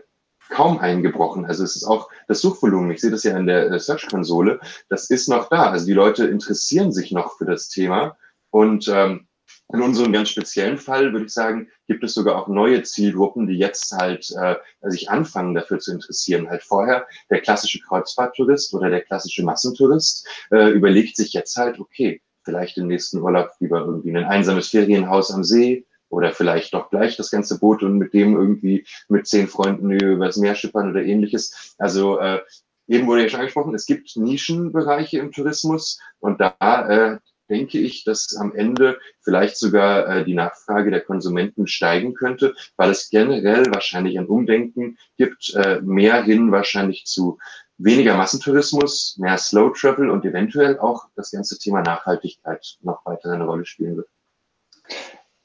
kaum 0.50 0.80
eingebrochen. 0.80 1.46
Also 1.46 1.64
es 1.64 1.76
ist 1.76 1.86
auch 1.86 2.10
das 2.28 2.42
Suchvolumen, 2.42 2.92
ich 2.92 3.02
sehe 3.02 3.12
das 3.12 3.24
ja 3.24 3.38
in 3.38 3.48
der 3.48 3.80
Search-Konsole, 3.80 4.60
das 4.90 5.10
ist 5.10 5.28
noch 5.28 5.50
da. 5.50 5.72
Also 5.72 5.86
die 5.86 5.94
Leute 5.94 6.28
interessieren 6.28 6.92
sich 6.92 7.12
noch 7.12 7.38
für 7.38 7.46
das 7.46 7.70
Thema. 7.70 8.18
Und 8.52 8.90
ähm, 8.90 9.28
in 9.74 9.82
unserem 9.82 10.14
ganz 10.14 10.30
speziellen 10.30 10.78
Fall 10.78 11.14
würde 11.14 11.26
ich 11.26 11.34
sagen, 11.34 11.70
gibt 11.88 12.04
es 12.04 12.14
sogar 12.14 12.36
auch 12.38 12.48
neue 12.48 12.84
Zielgruppen, 12.84 13.48
die 13.48 13.58
jetzt 13.58 13.92
halt 13.92 14.30
äh, 14.32 14.56
sich 14.82 15.10
anfangen 15.10 15.54
dafür 15.54 15.80
zu 15.80 15.92
interessieren. 15.92 16.50
Halt 16.50 16.64
vorher 16.64 17.08
der 17.30 17.42
klassische 17.42 17.80
Kreuzfahrttourist 17.80 18.74
oder 18.74 18.90
der 18.90 19.02
klassische 19.02 19.44
Massentourist 19.44 20.28
äh, 20.52 20.70
überlegt 20.72 21.16
sich 21.16 21.34
jetzt 21.34 21.56
halt, 21.58 21.80
okay, 21.80 22.22
vielleicht 22.44 22.78
im 22.78 22.88
nächsten 22.88 23.20
Urlaub 23.20 23.52
lieber 23.60 23.80
irgendwie 23.80 24.16
ein 24.16 24.26
einsames 24.26 24.70
Ferienhaus 24.70 25.32
am 25.32 25.44
See 25.44 25.86
oder 26.10 26.32
vielleicht 26.32 26.74
doch 26.74 26.90
gleich 26.90 27.16
das 27.16 27.32
ganze 27.32 27.60
Boot 27.60 27.84
und 27.84 27.98
mit 27.98 28.14
dem 28.14 28.36
irgendwie 28.36 28.86
mit 29.08 29.28
zehn 29.28 29.48
Freunden 29.48 29.92
übers 29.92 30.38
Meer 30.38 30.56
schippern 30.56 30.92
oder 30.92 31.04
ähnliches. 31.04 31.76
Also 31.78 32.20
äh, 32.20 32.42
eben 32.88 33.08
wurde 33.08 33.24
ja 33.24 33.30
schon 33.30 33.40
angesprochen, 33.40 33.74
es 33.74 33.86
gibt 33.86 34.16
Nischenbereiche 34.18 35.20
im 35.20 35.32
Tourismus 35.32 36.00
und 36.20 36.42
da 36.42 36.56
äh, 36.60 37.18
denke 37.52 37.78
ich, 37.78 38.04
dass 38.04 38.36
am 38.38 38.56
Ende 38.56 38.98
vielleicht 39.20 39.58
sogar 39.58 40.08
äh, 40.08 40.24
die 40.24 40.34
Nachfrage 40.34 40.90
der 40.90 41.02
Konsumenten 41.02 41.68
steigen 41.68 42.14
könnte, 42.14 42.56
weil 42.78 42.90
es 42.90 43.10
generell 43.10 43.66
wahrscheinlich 43.72 44.18
ein 44.18 44.26
Umdenken 44.26 44.98
gibt, 45.18 45.54
äh, 45.54 45.82
mehr 45.82 46.24
hin 46.24 46.52
wahrscheinlich 46.52 47.06
zu 47.06 47.38
weniger 47.78 48.16
Massentourismus, 48.16 49.18
mehr 49.20 49.38
Slow 49.38 49.74
Travel 49.74 50.10
und 50.10 50.26
eventuell 50.26 50.80
auch 50.80 51.06
das 51.16 51.32
ganze 51.32 51.60
Thema 51.60 51.82
Nachhaltigkeit 51.82 52.78
noch 52.82 53.06
weiter 53.06 53.32
eine 53.32 53.46
Rolle 53.46 53.66
spielen 53.66 53.98
wird. 53.98 54.08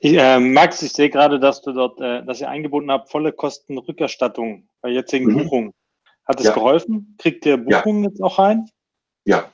Äh, 0.00 0.38
Max, 0.38 0.82
ich 0.82 0.92
sehe 0.92 1.10
gerade, 1.10 1.40
dass 1.40 1.62
du 1.62 1.72
dort, 1.72 2.00
äh, 2.00 2.24
dass 2.24 2.40
ihr 2.40 2.48
angeboten 2.48 2.90
habt, 2.90 3.10
volle 3.10 3.32
Kostenrückerstattung 3.32 4.68
bei 4.80 4.90
jetzigen 4.90 5.32
mhm. 5.32 5.38
Buchungen. 5.38 5.72
Hat 6.26 6.40
es 6.40 6.46
ja. 6.46 6.54
geholfen? 6.54 7.16
Kriegt 7.18 7.46
ihr 7.46 7.56
Buchungen 7.56 8.04
ja. 8.04 8.10
jetzt 8.10 8.22
auch 8.22 8.38
rein? 8.38 8.68
Ja, 9.24 9.50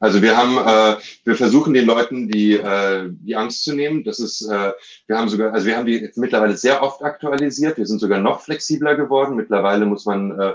also 0.00 0.22
wir 0.22 0.36
haben, 0.36 0.56
äh, 0.58 1.00
wir 1.24 1.34
versuchen 1.34 1.74
den 1.74 1.86
Leuten 1.86 2.28
die, 2.28 2.54
äh, 2.54 3.08
die 3.10 3.34
Angst 3.34 3.64
zu 3.64 3.74
nehmen. 3.74 4.04
Das 4.04 4.20
ist, 4.20 4.42
äh, 4.42 4.72
wir 5.06 5.18
haben 5.18 5.28
sogar, 5.28 5.52
also 5.52 5.66
wir 5.66 5.76
haben 5.76 5.86
die 5.86 5.98
jetzt 5.98 6.18
mittlerweile 6.18 6.56
sehr 6.56 6.82
oft 6.82 7.02
aktualisiert. 7.02 7.78
Wir 7.78 7.86
sind 7.86 7.98
sogar 7.98 8.20
noch 8.20 8.42
flexibler 8.42 8.94
geworden. 8.94 9.34
Mittlerweile 9.34 9.86
muss 9.86 10.06
man, 10.06 10.38
äh, 10.38 10.54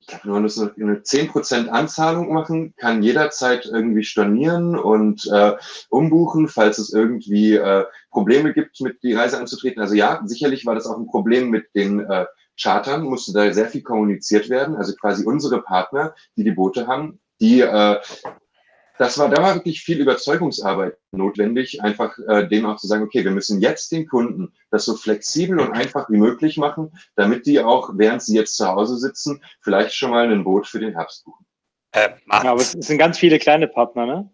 ich 0.00 0.08
glaube, 0.08 0.30
man 0.30 0.42
muss 0.42 0.58
eine 0.58 1.02
10% 1.02 1.68
Anzahlung 1.68 2.32
machen, 2.32 2.74
kann 2.76 3.04
jederzeit 3.04 3.66
irgendwie 3.66 4.02
stornieren 4.02 4.76
und 4.76 5.30
äh, 5.32 5.52
umbuchen, 5.88 6.48
falls 6.48 6.78
es 6.78 6.92
irgendwie 6.92 7.54
äh, 7.54 7.84
Probleme 8.10 8.52
gibt, 8.52 8.80
mit 8.80 9.00
die 9.04 9.14
Reise 9.14 9.38
anzutreten. 9.38 9.80
Also 9.80 9.94
ja, 9.94 10.22
sicherlich 10.24 10.66
war 10.66 10.74
das 10.74 10.86
auch 10.86 10.98
ein 10.98 11.06
Problem 11.06 11.50
mit 11.50 11.66
den 11.76 12.00
äh, 12.00 12.26
Chartern, 12.60 13.04
musste 13.04 13.32
da 13.32 13.52
sehr 13.52 13.68
viel 13.68 13.82
kommuniziert 13.82 14.48
werden. 14.48 14.74
Also 14.74 14.94
quasi 14.96 15.24
unsere 15.24 15.62
Partner, 15.62 16.14
die 16.36 16.42
die 16.42 16.50
Boote 16.50 16.88
haben, 16.88 17.20
die 17.40 17.60
äh, 17.60 17.98
das 19.00 19.16
war, 19.16 19.30
da 19.30 19.42
war 19.42 19.54
wirklich 19.54 19.80
viel 19.80 19.98
Überzeugungsarbeit 19.98 20.98
notwendig, 21.10 21.82
einfach 21.82 22.18
äh, 22.28 22.46
dem 22.46 22.66
auch 22.66 22.76
zu 22.76 22.86
sagen, 22.86 23.02
okay, 23.02 23.24
wir 23.24 23.30
müssen 23.30 23.62
jetzt 23.62 23.90
den 23.92 24.06
Kunden 24.06 24.52
das 24.70 24.84
so 24.84 24.94
flexibel 24.94 25.58
und 25.58 25.72
einfach 25.72 26.10
wie 26.10 26.18
möglich 26.18 26.58
machen, 26.58 26.92
damit 27.16 27.46
die 27.46 27.60
auch, 27.60 27.92
während 27.94 28.22
sie 28.22 28.36
jetzt 28.36 28.58
zu 28.58 28.68
Hause 28.68 28.98
sitzen, 28.98 29.42
vielleicht 29.62 29.94
schon 29.94 30.10
mal 30.10 30.30
ein 30.30 30.44
Boot 30.44 30.66
für 30.66 30.80
den 30.80 30.92
Herbst 30.92 31.24
buchen. 31.24 31.46
Äh, 31.92 32.10
ja, 32.30 32.44
aber 32.44 32.60
es 32.60 32.72
sind 32.72 32.98
ganz 32.98 33.18
viele 33.18 33.38
kleine 33.38 33.68
Partner, 33.68 34.04
ne? 34.04 34.30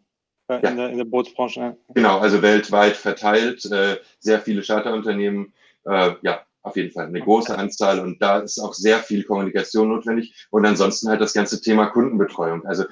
In, 0.48 0.60
ja. 0.62 0.70
der, 0.72 0.90
in 0.90 0.98
der 0.98 1.04
Bootsbranche. 1.04 1.76
Genau, 1.94 2.18
also 2.18 2.42
weltweit 2.42 2.96
verteilt, 2.96 3.64
äh, 3.66 3.98
sehr 4.18 4.40
viele 4.40 4.62
Charterunternehmen, 4.62 5.54
äh, 5.84 6.14
ja, 6.22 6.44
auf 6.66 6.76
jeden 6.76 6.90
Fall 6.90 7.06
eine 7.06 7.20
große 7.20 7.56
Anzahl 7.56 8.00
und 8.00 8.20
da 8.20 8.40
ist 8.40 8.58
auch 8.58 8.74
sehr 8.74 8.98
viel 8.98 9.24
Kommunikation 9.24 9.88
notwendig 9.88 10.46
und 10.50 10.66
ansonsten 10.66 11.08
halt 11.08 11.20
das 11.20 11.32
ganze 11.32 11.60
Thema 11.60 11.86
Kundenbetreuung. 11.86 12.66
Also 12.66 12.84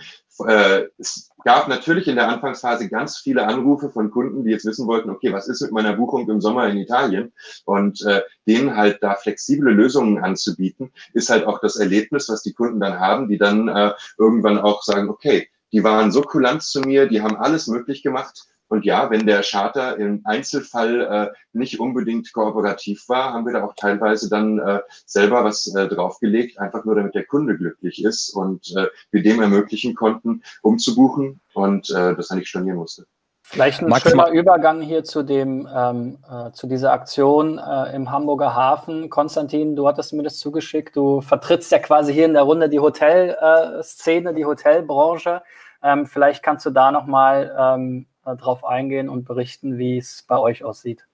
äh, 0.46 0.84
es 0.98 1.30
gab 1.44 1.68
natürlich 1.68 2.08
in 2.08 2.16
der 2.16 2.28
Anfangsphase 2.28 2.88
ganz 2.88 3.18
viele 3.18 3.46
Anrufe 3.46 3.90
von 3.90 4.10
Kunden, 4.10 4.44
die 4.44 4.50
jetzt 4.50 4.64
wissen 4.64 4.86
wollten, 4.86 5.10
okay, 5.10 5.32
was 5.32 5.48
ist 5.48 5.60
mit 5.60 5.72
meiner 5.72 5.94
Buchung 5.94 6.28
im 6.28 6.40
Sommer 6.40 6.68
in 6.68 6.78
Italien? 6.78 7.32
Und 7.64 8.02
äh, 8.02 8.22
denen 8.46 8.76
halt 8.76 9.02
da 9.02 9.16
flexible 9.16 9.72
Lösungen 9.72 10.18
anzubieten, 10.18 10.92
ist 11.12 11.30
halt 11.30 11.46
auch 11.46 11.60
das 11.60 11.76
Erlebnis, 11.76 12.28
was 12.28 12.42
die 12.42 12.54
Kunden 12.54 12.80
dann 12.80 12.98
haben, 12.98 13.28
die 13.28 13.38
dann 13.38 13.68
äh, 13.68 13.92
irgendwann 14.18 14.58
auch 14.58 14.82
sagen, 14.82 15.08
okay, 15.08 15.48
die 15.72 15.82
waren 15.82 16.12
so 16.12 16.22
kulant 16.22 16.62
zu 16.62 16.80
mir, 16.80 17.06
die 17.08 17.20
haben 17.20 17.36
alles 17.36 17.66
möglich 17.66 18.02
gemacht 18.02 18.44
und 18.68 18.84
ja, 18.84 19.10
wenn 19.10 19.26
der 19.26 19.42
Charter 19.42 19.98
im 19.98 20.22
Einzelfall 20.24 21.00
äh, 21.00 21.30
nicht 21.52 21.80
unbedingt 21.80 22.32
kooperativ 22.32 23.08
war, 23.08 23.34
haben 23.34 23.46
wir 23.46 23.52
da 23.52 23.64
auch 23.64 23.74
teilweise 23.76 24.28
dann 24.28 24.58
äh, 24.58 24.80
selber 25.06 25.44
was 25.44 25.72
äh, 25.74 25.86
draufgelegt, 25.88 26.58
einfach 26.58 26.84
nur 26.84 26.94
damit 26.94 27.14
der 27.14 27.24
Kunde 27.24 27.56
glücklich 27.56 28.02
ist 28.04 28.30
und 28.30 28.74
äh, 28.76 28.86
wir 29.10 29.22
dem 29.22 29.40
ermöglichen 29.40 29.94
konnten, 29.94 30.42
umzubuchen 30.62 31.40
und 31.52 31.90
äh, 31.90 32.14
das 32.14 32.30
er 32.30 32.36
nicht 32.36 32.48
stornieren 32.48 32.78
musste. 32.78 33.06
Vielleicht 33.46 33.82
ein 33.82 33.90
Max, 33.90 34.08
schöner 34.08 34.30
Übergang 34.30 34.80
hier 34.80 35.04
zu 35.04 35.22
dem, 35.22 35.68
ähm, 35.72 36.16
äh, 36.28 36.50
zu 36.52 36.66
dieser 36.66 36.92
Aktion 36.92 37.58
äh, 37.58 37.94
im 37.94 38.10
Hamburger 38.10 38.54
Hafen. 38.54 39.10
Konstantin, 39.10 39.76
du 39.76 39.86
hattest 39.86 40.14
mir 40.14 40.22
das 40.22 40.38
zugeschickt. 40.38 40.96
Du 40.96 41.20
vertrittst 41.20 41.70
ja 41.70 41.78
quasi 41.78 42.14
hier 42.14 42.24
in 42.24 42.32
der 42.32 42.44
Runde 42.44 42.70
die 42.70 42.80
Hotelszene, 42.80 44.30
äh, 44.30 44.34
die 44.34 44.46
Hotelbranche. 44.46 45.42
Ähm, 45.82 46.06
vielleicht 46.06 46.42
kannst 46.42 46.64
du 46.64 46.70
da 46.70 46.90
nochmal 46.90 47.54
ähm, 47.56 48.06
drauf 48.24 48.64
eingehen 48.64 49.08
und 49.08 49.24
berichten, 49.24 49.78
wie 49.78 49.98
es 49.98 50.24
bei 50.26 50.38
euch 50.38 50.64
aussieht. 50.64 51.06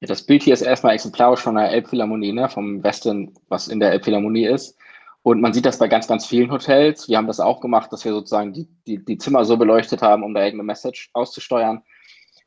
Ja, 0.00 0.06
das 0.06 0.22
Bild 0.22 0.42
hier 0.42 0.54
ist 0.54 0.62
erstmal 0.62 0.94
exemplarisch 0.94 1.40
von 1.40 1.56
der 1.56 1.70
Elbphilharmonie, 1.70 2.32
ne, 2.32 2.48
vom 2.48 2.84
Westen, 2.84 3.34
was 3.48 3.68
in 3.68 3.80
der 3.80 3.92
Elbphilharmonie 3.92 4.46
ist. 4.46 4.78
Und 5.22 5.40
man 5.40 5.52
sieht 5.52 5.66
das 5.66 5.78
bei 5.78 5.88
ganz, 5.88 6.06
ganz 6.06 6.26
vielen 6.26 6.52
Hotels. 6.52 7.08
Wir 7.08 7.16
haben 7.16 7.26
das 7.26 7.40
auch 7.40 7.60
gemacht, 7.60 7.92
dass 7.92 8.04
wir 8.04 8.12
sozusagen 8.12 8.52
die, 8.52 8.68
die, 8.86 9.04
die 9.04 9.18
Zimmer 9.18 9.44
so 9.44 9.56
beleuchtet 9.56 10.00
haben, 10.00 10.22
um 10.22 10.34
da 10.34 10.40
irgendeine 10.40 10.66
Message 10.66 11.10
auszusteuern. 11.12 11.82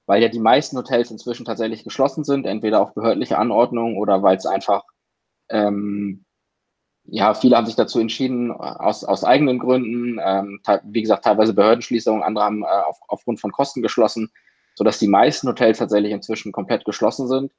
Weil 0.05 0.21
ja 0.21 0.29
die 0.29 0.39
meisten 0.39 0.77
Hotels 0.77 1.11
inzwischen 1.11 1.45
tatsächlich 1.45 1.83
geschlossen 1.83 2.23
sind, 2.23 2.45
entweder 2.45 2.81
auf 2.81 2.93
behördliche 2.93 3.37
Anordnung 3.37 3.97
oder 3.97 4.23
weil 4.23 4.37
es 4.37 4.45
einfach 4.45 4.83
ähm, 5.49 6.25
ja, 7.13 7.33
viele 7.33 7.57
haben 7.57 7.65
sich 7.65 7.75
dazu 7.75 7.99
entschieden, 7.99 8.51
aus, 8.51 9.03
aus 9.03 9.25
eigenen 9.25 9.59
Gründen, 9.59 10.17
ähm, 10.23 10.61
wie 10.85 11.01
gesagt, 11.01 11.25
teilweise 11.25 11.53
Behördenschließungen, 11.53 12.23
andere 12.23 12.45
haben 12.45 12.63
äh, 12.63 12.67
auf, 12.67 12.99
aufgrund 13.09 13.41
von 13.41 13.51
Kosten 13.51 13.81
geschlossen, 13.81 14.31
sodass 14.75 14.97
die 14.97 15.09
meisten 15.09 15.49
Hotels 15.49 15.79
tatsächlich 15.79 16.13
inzwischen 16.13 16.53
komplett 16.53 16.85
geschlossen 16.85 17.27
sind, 17.27 17.51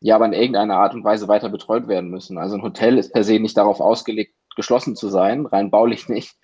die 0.00 0.12
aber 0.12 0.26
in 0.26 0.32
irgendeiner 0.32 0.76
Art 0.76 0.94
und 0.94 1.02
Weise 1.02 1.26
weiter 1.26 1.48
betreut 1.48 1.88
werden 1.88 2.10
müssen. 2.10 2.38
Also 2.38 2.54
ein 2.54 2.62
Hotel 2.62 2.96
ist 2.96 3.12
per 3.12 3.24
se 3.24 3.40
nicht 3.40 3.56
darauf 3.56 3.80
ausgelegt, 3.80 4.36
geschlossen 4.54 4.94
zu 4.94 5.08
sein, 5.08 5.46
rein 5.46 5.72
baulich 5.72 6.08
nicht. 6.08 6.36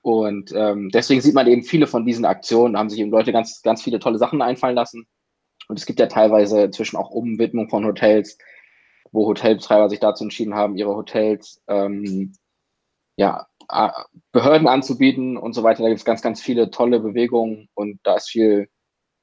Und 0.00 0.52
ähm, 0.54 0.88
deswegen 0.94 1.20
sieht 1.20 1.34
man 1.34 1.48
eben 1.48 1.64
viele 1.64 1.86
von 1.86 2.06
diesen 2.06 2.24
Aktionen, 2.24 2.78
haben 2.78 2.88
sich 2.88 3.00
eben 3.00 3.10
Leute 3.10 3.30
ganz, 3.30 3.60
ganz 3.60 3.82
viele 3.82 3.98
tolle 3.98 4.16
Sachen 4.16 4.40
einfallen 4.40 4.74
lassen. 4.74 5.06
Und 5.68 5.78
es 5.78 5.84
gibt 5.84 6.00
ja 6.00 6.06
teilweise 6.06 6.62
inzwischen 6.62 6.96
auch 6.96 7.10
Umwidmung 7.10 7.68
von 7.68 7.84
Hotels, 7.84 8.38
wo 9.12 9.26
Hotelbetreiber 9.26 9.88
sich 9.88 10.00
dazu 10.00 10.24
entschieden 10.24 10.54
haben, 10.54 10.76
ihre 10.76 10.94
Hotels 10.94 11.62
ähm, 11.68 12.32
ja, 13.16 13.46
Behörden 14.32 14.66
anzubieten 14.66 15.36
und 15.36 15.52
so 15.52 15.62
weiter. 15.62 15.82
Da 15.82 15.88
gibt 15.88 16.00
es 16.00 16.04
ganz, 16.04 16.22
ganz 16.22 16.40
viele 16.40 16.70
tolle 16.70 17.00
Bewegungen 17.00 17.68
und 17.74 18.00
da 18.02 18.16
ist 18.16 18.30
viel, 18.30 18.68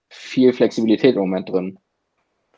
viel 0.10 0.54
Flexibilität 0.54 1.16
im 1.16 1.22
Moment 1.22 1.50
drin. 1.50 1.80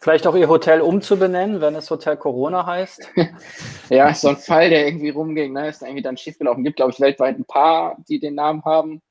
Vielleicht 0.02 0.28
auch 0.28 0.36
Ihr 0.36 0.48
Hotel 0.48 0.82
umzubenennen, 0.82 1.60
wenn 1.60 1.76
es 1.76 1.90
Hotel 1.90 2.16
Corona 2.16 2.66
heißt? 2.66 3.10
ja, 3.90 4.10
ist 4.10 4.22
so 4.22 4.30
ein 4.30 4.38
Fall, 4.38 4.70
der 4.70 4.88
irgendwie 4.88 5.10
rumging, 5.10 5.52
ne? 5.52 5.68
ist 5.68 5.82
irgendwie 5.82 6.02
dann 6.02 6.16
schiefgelaufen. 6.16 6.64
Gibt, 6.64 6.78
glaube 6.78 6.92
ich, 6.92 7.02
weltweit 7.02 7.38
ein 7.38 7.46
paar, 7.46 7.98
die 8.08 8.20
den 8.20 8.36
Namen 8.36 8.64
haben. 8.64 9.02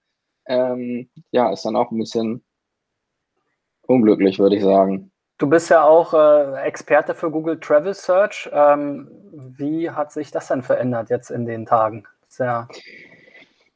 Ähm, 0.46 1.10
ja, 1.30 1.52
ist 1.52 1.66
dann 1.66 1.76
auch 1.76 1.90
ein 1.90 1.98
bisschen 1.98 2.42
unglücklich, 3.86 4.38
würde 4.38 4.56
ich 4.56 4.62
sagen. 4.62 5.10
Du 5.38 5.48
bist 5.48 5.70
ja 5.70 5.84
auch 5.84 6.14
äh, 6.14 6.62
Experte 6.62 7.14
für 7.14 7.30
Google 7.30 7.60
Travel 7.60 7.94
Search. 7.94 8.50
Ähm, 8.52 9.08
wie 9.32 9.90
hat 9.90 10.12
sich 10.12 10.30
das 10.30 10.48
denn 10.48 10.62
verändert 10.62 11.10
jetzt 11.10 11.30
in 11.30 11.46
den 11.46 11.64
Tagen? 11.64 12.04
Sehr 12.28 12.68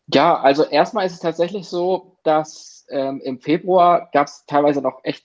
ja, 0.09 0.39
also 0.39 0.65
erstmal 0.65 1.07
ist 1.07 1.15
es 1.15 1.21
tatsächlich 1.21 1.69
so, 1.69 2.17
dass 2.23 2.87
ähm, 2.91 3.21
im 3.25 3.41
Februar 3.41 4.11
gab 4.13 4.27
es 4.27 4.45
teilweise 4.47 4.83
noch 4.83 5.01
echt 5.05 5.25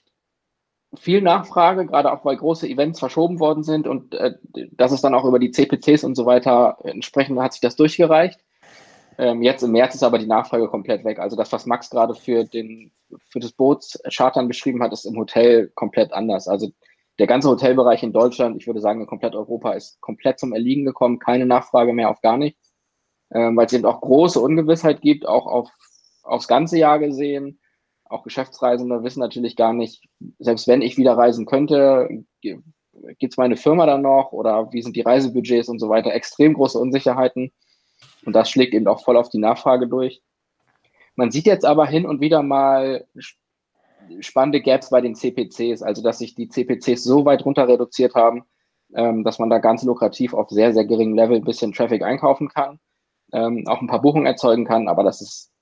viel 0.95 1.21
Nachfrage, 1.21 1.85
gerade 1.85 2.11
auch 2.11 2.23
weil 2.23 2.37
große 2.37 2.67
Events 2.67 2.99
verschoben 2.99 3.39
worden 3.39 3.63
sind 3.63 3.87
und 3.87 4.13
äh, 4.15 4.35
das 4.71 4.91
ist 4.91 5.03
dann 5.03 5.13
auch 5.13 5.25
über 5.25 5.39
die 5.39 5.51
CPCs 5.51 6.03
und 6.03 6.15
so 6.15 6.25
weiter 6.25 6.77
entsprechend 6.83 7.39
hat 7.39 7.53
sich 7.53 7.61
das 7.61 7.75
durchgereicht. 7.75 8.39
Ähm, 9.17 9.41
jetzt 9.41 9.63
im 9.63 9.71
März 9.71 9.95
ist 9.95 10.03
aber 10.03 10.19
die 10.19 10.27
Nachfrage 10.27 10.67
komplett 10.67 11.03
weg. 11.03 11.19
Also 11.19 11.35
das, 11.35 11.51
was 11.51 11.65
Max 11.65 11.89
gerade 11.89 12.13
für 12.13 12.43
den 12.43 12.91
für 13.29 13.39
das 13.39 13.51
Bootschartern 13.51 14.47
beschrieben 14.47 14.83
hat, 14.83 14.93
ist 14.93 15.05
im 15.05 15.17
Hotel 15.17 15.71
komplett 15.75 16.13
anders. 16.13 16.47
Also 16.47 16.69
der 17.19 17.27
ganze 17.27 17.49
Hotelbereich 17.49 18.03
in 18.03 18.13
Deutschland, 18.13 18.57
ich 18.57 18.67
würde 18.67 18.81
sagen 18.81 19.01
in 19.01 19.07
komplett 19.07 19.35
Europa, 19.35 19.73
ist 19.73 19.99
komplett 20.01 20.39
zum 20.39 20.53
Erliegen 20.53 20.85
gekommen, 20.85 21.19
keine 21.19 21.45
Nachfrage 21.45 21.93
mehr 21.93 22.09
auf 22.09 22.21
gar 22.21 22.37
nichts, 22.37 22.73
ähm, 23.31 23.57
weil 23.57 23.65
es 23.65 23.73
eben 23.73 23.85
auch 23.85 24.01
große 24.01 24.39
Ungewissheit 24.39 25.01
gibt, 25.01 25.27
auch 25.27 25.47
auf 25.47 25.69
aufs 26.23 26.47
ganze 26.47 26.77
Jahr 26.77 26.99
gesehen 26.99 27.59
auch 28.09 28.23
Geschäftsreisende 28.23 29.03
wissen 29.03 29.19
natürlich 29.19 29.55
gar 29.55 29.73
nicht, 29.73 30.03
selbst 30.39 30.67
wenn 30.67 30.81
ich 30.81 30.97
wieder 30.97 31.17
reisen 31.17 31.45
könnte, 31.45 32.09
gibt 32.41 32.63
es 33.33 33.37
meine 33.37 33.57
Firma 33.57 33.85
dann 33.85 34.01
noch 34.01 34.31
oder 34.31 34.71
wie 34.71 34.81
sind 34.81 34.95
die 34.95 35.01
Reisebudgets 35.01 35.69
und 35.69 35.79
so 35.79 35.89
weiter. 35.89 36.13
Extrem 36.13 36.53
große 36.53 36.79
Unsicherheiten. 36.79 37.51
Und 38.27 38.33
das 38.33 38.49
schlägt 38.49 38.73
eben 38.73 38.87
auch 38.87 39.05
voll 39.05 39.15
auf 39.15 39.29
die 39.29 39.37
Nachfrage 39.37 39.87
durch. 39.87 40.21
Man 41.15 41.31
sieht 41.31 41.45
jetzt 41.45 41.63
aber 41.63 41.87
hin 41.87 42.05
und 42.05 42.19
wieder 42.19 42.43
mal 42.43 43.07
spannende 44.19 44.59
Gaps 44.61 44.89
bei 44.89 44.99
den 44.99 45.15
CPCs, 45.15 45.81
also 45.81 46.03
dass 46.03 46.19
sich 46.19 46.35
die 46.35 46.49
CPCs 46.49 47.05
so 47.05 47.23
weit 47.23 47.45
runter 47.45 47.69
reduziert 47.69 48.15
haben, 48.15 48.43
ähm, 48.93 49.23
dass 49.23 49.39
man 49.39 49.49
da 49.49 49.59
ganz 49.59 49.81
lukrativ 49.83 50.33
auf 50.33 50.49
sehr, 50.49 50.73
sehr 50.73 50.83
geringem 50.83 51.15
Level 51.15 51.37
ein 51.37 51.45
bisschen 51.45 51.71
Traffic 51.71 52.03
einkaufen 52.03 52.49
kann, 52.49 52.81
ähm, 53.31 53.65
auch 53.65 53.79
ein 53.79 53.87
paar 53.87 54.01
Buchungen 54.01 54.25
erzeugen 54.25 54.65
kann, 54.65 54.89
aber 54.89 55.05
das 55.05 55.21
ist 55.21 55.53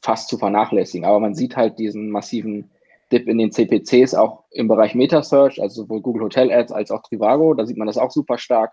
fast 0.00 0.28
zu 0.28 0.38
vernachlässigen. 0.38 1.04
Aber 1.04 1.18
man 1.18 1.34
sieht 1.34 1.56
halt 1.56 1.80
diesen 1.80 2.10
massiven 2.10 2.70
Dip 3.10 3.26
in 3.26 3.38
den 3.38 3.50
CPCs 3.50 4.14
auch 4.14 4.44
im 4.52 4.68
Bereich 4.68 4.94
Metasearch, 4.94 5.60
also 5.60 5.82
sowohl 5.82 6.00
Google 6.00 6.22
Hotel 6.22 6.52
Ads 6.52 6.70
als 6.70 6.92
auch 6.92 7.02
Trivago. 7.02 7.54
Da 7.54 7.66
sieht 7.66 7.76
man 7.76 7.88
das 7.88 7.98
auch 7.98 8.12
super 8.12 8.38
stark, 8.38 8.72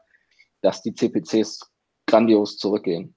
dass 0.62 0.84
die 0.84 0.93
CPCs 0.93 1.71
grandios 2.12 2.58
zurückgehen. 2.58 3.15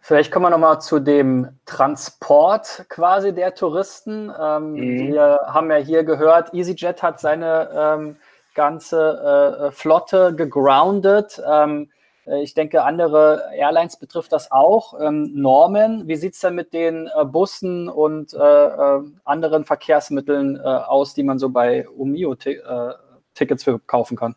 Vielleicht 0.00 0.32
kommen 0.32 0.46
wir 0.46 0.50
nochmal 0.50 0.80
zu 0.80 0.98
dem 0.98 1.58
Transport 1.66 2.86
quasi 2.88 3.34
der 3.34 3.54
Touristen. 3.54 4.32
Ähm, 4.40 4.72
mhm. 4.72 5.12
Wir 5.12 5.40
haben 5.46 5.70
ja 5.70 5.76
hier 5.76 6.04
gehört, 6.04 6.54
EasyJet 6.54 7.02
hat 7.02 7.20
seine 7.20 7.68
ähm, 7.74 8.16
ganze 8.54 9.68
äh, 9.68 9.72
Flotte 9.72 10.34
gegroundet. 10.34 11.40
Ähm, 11.46 11.90
äh, 12.26 12.42
ich 12.42 12.54
denke, 12.54 12.82
andere 12.82 13.50
Airlines 13.54 13.98
betrifft 13.98 14.32
das 14.32 14.50
auch. 14.50 14.98
Ähm, 14.98 15.32
Norman, 15.34 16.08
wie 16.08 16.16
sieht 16.16 16.32
es 16.32 16.40
denn 16.40 16.54
mit 16.54 16.72
den 16.72 17.06
äh, 17.06 17.24
Bussen 17.26 17.90
und 17.90 18.32
äh, 18.32 18.38
äh, 18.38 19.02
anderen 19.24 19.64
Verkehrsmitteln 19.64 20.56
äh, 20.56 20.60
aus, 20.60 21.12
die 21.12 21.22
man 21.22 21.38
so 21.38 21.50
bei 21.50 21.86
Umio-Tickets 21.88 23.64
für 23.64 23.78
kaufen 23.80 24.16
kann? 24.16 24.34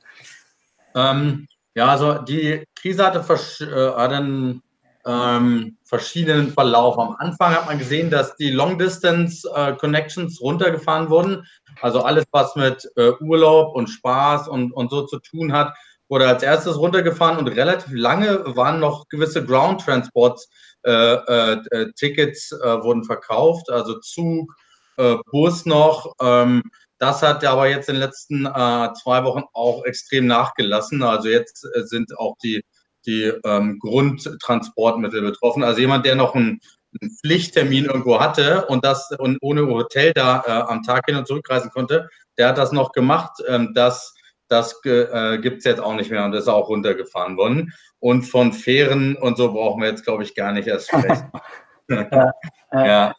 Ähm, 0.94 1.48
ja, 1.76 1.88
also 1.88 2.20
die 2.20 2.64
Krise 2.76 3.06
hatte, 3.06 3.24
hatte 3.28 4.16
einen 4.16 4.62
ähm, 5.06 5.78
verschiedenen 5.84 6.52
Verlauf. 6.52 6.98
Am 6.98 7.16
Anfang 7.18 7.54
hat 7.54 7.66
man 7.66 7.80
gesehen, 7.80 8.10
dass 8.10 8.36
die 8.36 8.52
Long-Distance-Connections 8.52 10.42
runtergefahren 10.42 11.10
wurden. 11.10 11.46
Also 11.82 12.02
alles, 12.02 12.26
was 12.32 12.56
mit 12.56 12.88
Urlaub 13.20 13.76
und 13.76 13.88
Spaß 13.88 14.48
und, 14.48 14.72
und 14.72 14.92
so 14.92 15.06
zu 15.06 15.20
tun 15.20 15.52
hat, 15.52 15.74
wurde 16.10 16.28
als 16.28 16.44
erstes 16.44 16.78
runtergefahren 16.78 17.38
und 17.38 17.48
relativ 17.48 17.92
lange 17.92 18.56
waren 18.56 18.80
noch 18.80 19.10
gewisse 19.10 19.44
Ground 19.44 19.82
Transport 19.82 20.40
äh, 20.86 20.92
äh, 20.92 21.62
äh, 21.72 21.92
Tickets 21.96 22.52
äh, 22.52 22.84
wurden 22.84 23.06
verkauft, 23.06 23.70
also 23.70 24.00
Zug, 24.00 24.54
äh, 24.98 25.16
Bus 25.32 25.66
noch. 25.66 26.14
Ähm, 26.22 26.62
das 27.04 27.22
hat 27.22 27.44
aber 27.44 27.68
jetzt 27.68 27.90
in 27.90 27.96
den 27.96 28.02
letzten 28.02 28.46
äh, 28.46 28.94
zwei 28.94 29.26
Wochen 29.26 29.44
auch 29.52 29.84
extrem 29.84 30.26
nachgelassen. 30.26 31.04
Also 31.04 31.28
jetzt 31.28 31.68
sind 31.74 32.18
auch 32.18 32.38
die, 32.42 32.64
die 33.06 33.24
ähm, 33.44 33.78
Grundtransportmittel 33.80 35.22
betroffen. 35.22 35.64
Also 35.64 35.82
jemand, 35.82 36.06
der 36.06 36.16
noch 36.16 36.34
einen, 36.34 36.62
einen 37.02 37.12
Pflichttermin 37.12 37.86
irgendwo 37.86 38.22
hatte 38.22 38.68
und 38.68 38.86
das 38.86 39.12
und 39.20 39.38
ohne 39.42 39.68
Hotel 39.68 40.14
da 40.14 40.66
am 40.70 40.82
Tag 40.84 41.04
hin 41.08 41.18
und 41.18 41.28
zurückreisen 41.28 41.72
konnte, 41.72 42.08
der 42.38 42.48
hat 42.48 42.58
das 42.58 42.72
noch 42.72 42.94
gemacht. 42.94 43.44
Ähm, 43.50 43.74
das 43.76 44.14
das 44.48 44.80
äh, 44.86 45.40
gibt 45.40 45.58
es 45.58 45.64
jetzt 45.66 45.82
auch 45.82 45.96
nicht 45.96 46.10
mehr 46.10 46.24
und 46.24 46.34
ist 46.34 46.48
auch 46.48 46.70
runtergefahren 46.70 47.36
worden. 47.36 47.74
Und 48.00 48.24
von 48.24 48.54
Fähren 48.54 49.18
und 49.18 49.36
so 49.36 49.52
brauchen 49.52 49.82
wir 49.82 49.90
jetzt, 49.90 50.06
glaube 50.06 50.24
ich, 50.24 50.36
gar 50.36 50.54
nicht 50.54 50.68
erst 50.68 50.88
sprechen. 50.88 51.32
ja, 51.90 52.32
ja. 52.72 53.16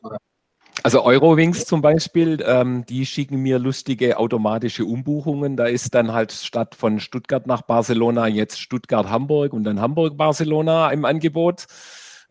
Also 0.85 1.03
Eurowings 1.03 1.65
zum 1.65 1.81
Beispiel, 1.81 2.45
ähm, 2.47 2.85
die 2.85 3.07
schicken 3.07 3.39
mir 3.39 3.59
lustige 3.59 4.19
automatische 4.19 4.85
Umbuchungen. 4.85 5.57
Da 5.57 5.65
ist 5.65 5.95
dann 5.95 6.13
halt 6.13 6.31
statt 6.31 6.75
von 6.75 7.01
Stuttgart 7.01 7.47
nach 7.47 7.63
Barcelona 7.63 8.29
jetzt 8.29 8.61
Stuttgart-Hamburg 8.61 9.55
und 9.55 9.65
dann 9.65 9.81
Hamburg-Barcelona 9.81 10.91
im 10.91 11.07
Angebot. 11.07 11.65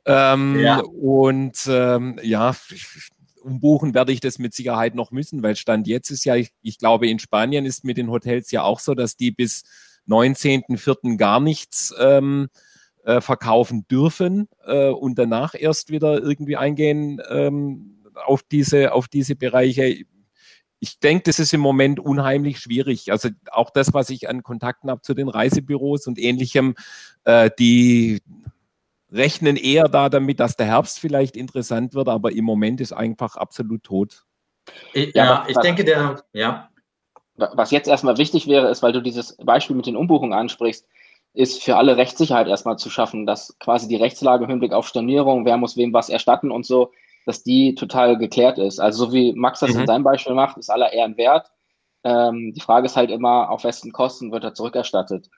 Ähm, 0.06 0.60
ja. 0.60 0.82
Und 0.82 1.68
ähm, 1.68 2.20
ja, 2.22 2.56
umbuchen 3.42 3.96
werde 3.96 4.12
ich 4.12 4.20
das 4.20 4.38
mit 4.38 4.54
Sicherheit 4.54 4.94
noch 4.94 5.10
müssen, 5.10 5.42
weil 5.42 5.56
Stand 5.56 5.88
jetzt 5.88 6.12
ist 6.12 6.24
ja, 6.24 6.36
ich, 6.36 6.52
ich 6.62 6.78
glaube, 6.78 7.08
in 7.08 7.18
Spanien 7.18 7.66
ist 7.66 7.84
mit 7.84 7.98
den 7.98 8.12
Hotels 8.12 8.52
ja 8.52 8.62
auch 8.62 8.80
so, 8.80 8.94
dass 8.94 9.16
die 9.16 9.32
bis 9.32 9.64
19.04. 10.08 11.18
gar 11.18 11.40
nichts 11.40 11.92
ähm, 12.00 12.50
äh, 13.04 13.20
verkaufen 13.20 13.88
dürfen 13.88 14.48
äh, 14.64 14.90
und 14.90 15.18
danach 15.18 15.56
erst 15.58 15.90
wieder 15.90 16.22
irgendwie 16.22 16.56
eingehen 16.56 17.20
ähm, 17.32 18.03
auf, 18.26 18.44
diese, 18.44 18.94
auf 18.94 19.08
diese 19.08 19.36
Bereiche. 19.36 20.06
Ich 20.80 21.00
denke, 21.00 21.24
das 21.24 21.40
ist 21.40 21.54
im 21.54 21.62
Moment 21.62 22.00
unheimlich 22.00 22.60
schwierig. 22.60 23.12
Also 23.12 23.30
auch 23.52 23.70
das, 23.70 23.94
was 23.94 24.10
ich 24.10 24.30
an 24.30 24.44
Kontakten 24.44 24.90
habe 24.90 25.02
zu 25.02 25.14
den 25.14 25.30
Reisebüros 25.30 26.08
und 26.08 26.20
ähnlichem, 26.20 26.76
äh, 27.24 27.50
die 27.58 28.22
rechnen 29.14 29.56
eher 29.56 29.86
da 29.86 30.10
damit, 30.10 30.40
dass 30.40 30.58
der 30.58 30.66
Herbst 30.66 31.00
vielleicht 31.00 31.38
interessant 31.38 31.94
wird, 31.94 32.10
aber 32.10 32.32
im 32.32 32.46
Moment 32.46 32.82
ist 32.82 32.94
einfach 32.94 33.36
absolut 33.36 33.84
tot. 33.84 34.26
Ja, 34.94 35.04
ja 35.14 35.46
ich 35.48 35.56
was, 35.56 35.64
denke, 35.64 35.84
der, 35.84 36.24
ja. 36.34 36.70
Was 37.36 37.72
jetzt 37.72 37.88
erstmal 37.88 38.18
wichtig 38.18 38.48
wäre, 38.48 38.70
ist, 38.70 38.84
weil 38.84 38.92
du 38.92 39.02
dieses 39.02 39.38
Beispiel 39.38 39.76
mit 39.76 39.88
den 39.88 39.96
Umbuchungen 39.96 40.34
ansprichst, 40.34 40.86
ist 41.34 41.64
für 41.64 41.78
alle 41.78 41.98
Rechtssicherheit 41.98 42.48
erstmal 42.48 42.78
zu 42.78 42.90
schaffen, 42.90 43.26
dass 43.26 43.58
quasi 43.60 43.88
die 43.88 43.96
Rechtslage 43.96 44.44
im 44.44 44.50
Hinblick 44.52 44.72
auf 44.72 44.88
Stornierung, 44.88 45.46
wer 45.46 45.58
muss 45.58 45.76
wem 45.76 45.94
was 45.94 46.10
erstatten 46.10 46.52
und 46.52 46.66
so, 46.66 46.92
dass 47.26 47.44
die 47.44 47.76
total 47.76 48.18
geklärt 48.18 48.58
ist. 48.58 48.80
Also 48.80 49.06
so 49.06 49.14
wie 49.14 49.34
Max 49.34 49.60
das 49.60 49.74
mhm. 49.74 49.82
in 49.82 49.88
seinem 49.88 50.04
Beispiel 50.04 50.34
macht, 50.34 50.58
ist 50.58 50.70
aller 50.70 50.94
Ehren 50.94 51.18
wert. 51.18 51.48
Ähm, 52.04 52.54
die 52.56 52.62
Frage 52.62 52.86
ist 52.86 52.98
halt 52.98 53.12
immer, 53.12 53.50
auf 53.50 53.64
wessen 53.64 53.92
Kosten 53.92 54.32
wird 54.32 54.44
er 54.44 54.54
zurückerstattet. 54.54 55.30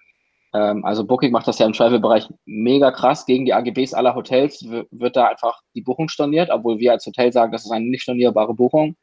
Ähm, 0.54 0.84
also 0.86 1.06
Booking 1.06 1.32
macht 1.32 1.48
das 1.48 1.60
ja 1.60 1.66
im 1.66 1.74
Travel-Bereich 1.74 2.28
mega 2.46 2.92
krass. 2.92 3.26
Gegen 3.26 3.46
die 3.46 3.54
AGBs 3.54 3.94
aller 3.94 4.16
Hotels 4.16 4.66
wird 4.66 5.16
da 5.16 5.28
einfach 5.28 5.62
die 5.76 5.82
Buchung 5.82 6.10
storniert, 6.10 6.50
obwohl 6.50 6.80
wir 6.80 6.94
als 6.94 7.06
Hotel 7.06 7.32
sagen, 7.32 7.52
das 7.52 7.66
ist 7.66 7.72
eine 7.72 7.86
nicht 7.86 8.04
stornierbare 8.04 8.54
Buchung. 8.54 8.96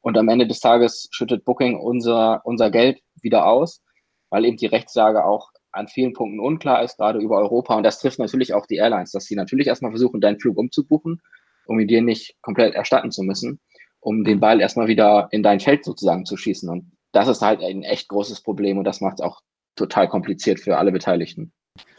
Und 0.00 0.18
am 0.18 0.28
Ende 0.28 0.46
des 0.46 0.60
Tages 0.60 1.08
schüttet 1.12 1.44
Booking 1.44 1.78
unser, 1.78 2.42
unser 2.44 2.70
Geld 2.70 3.00
wieder 3.20 3.46
aus, 3.46 3.82
weil 4.30 4.44
eben 4.44 4.56
die 4.56 4.66
Rechtslage 4.66 5.24
auch 5.24 5.50
an 5.70 5.88
vielen 5.88 6.12
Punkten 6.12 6.40
unklar 6.40 6.82
ist, 6.82 6.98
gerade 6.98 7.18
über 7.18 7.38
Europa. 7.38 7.74
Und 7.74 7.84
das 7.84 7.98
trifft 7.98 8.18
natürlich 8.18 8.52
auch 8.52 8.66
die 8.66 8.76
Airlines, 8.76 9.12
dass 9.12 9.24
sie 9.24 9.36
natürlich 9.36 9.68
erstmal 9.68 9.92
versuchen, 9.92 10.20
deinen 10.20 10.38
Flug 10.38 10.58
umzubuchen, 10.58 11.22
um 11.66 11.78
ihn 11.78 11.88
dir 11.88 12.02
nicht 12.02 12.36
komplett 12.42 12.74
erstatten 12.74 13.10
zu 13.10 13.22
müssen, 13.22 13.60
um 14.00 14.24
den 14.24 14.40
Ball 14.40 14.60
erstmal 14.60 14.88
wieder 14.88 15.28
in 15.30 15.42
dein 15.42 15.60
Feld 15.60 15.84
sozusagen 15.84 16.24
zu 16.24 16.36
schießen. 16.36 16.68
Und 16.68 16.92
das 17.12 17.28
ist 17.28 17.42
halt 17.42 17.62
ein 17.62 17.82
echt 17.82 18.08
großes 18.08 18.42
Problem 18.42 18.78
und 18.78 18.84
das 18.84 19.00
macht 19.00 19.20
es 19.20 19.20
auch 19.20 19.40
total 19.76 20.08
kompliziert 20.08 20.60
für 20.60 20.78
alle 20.78 20.92
Beteiligten. 20.92 21.52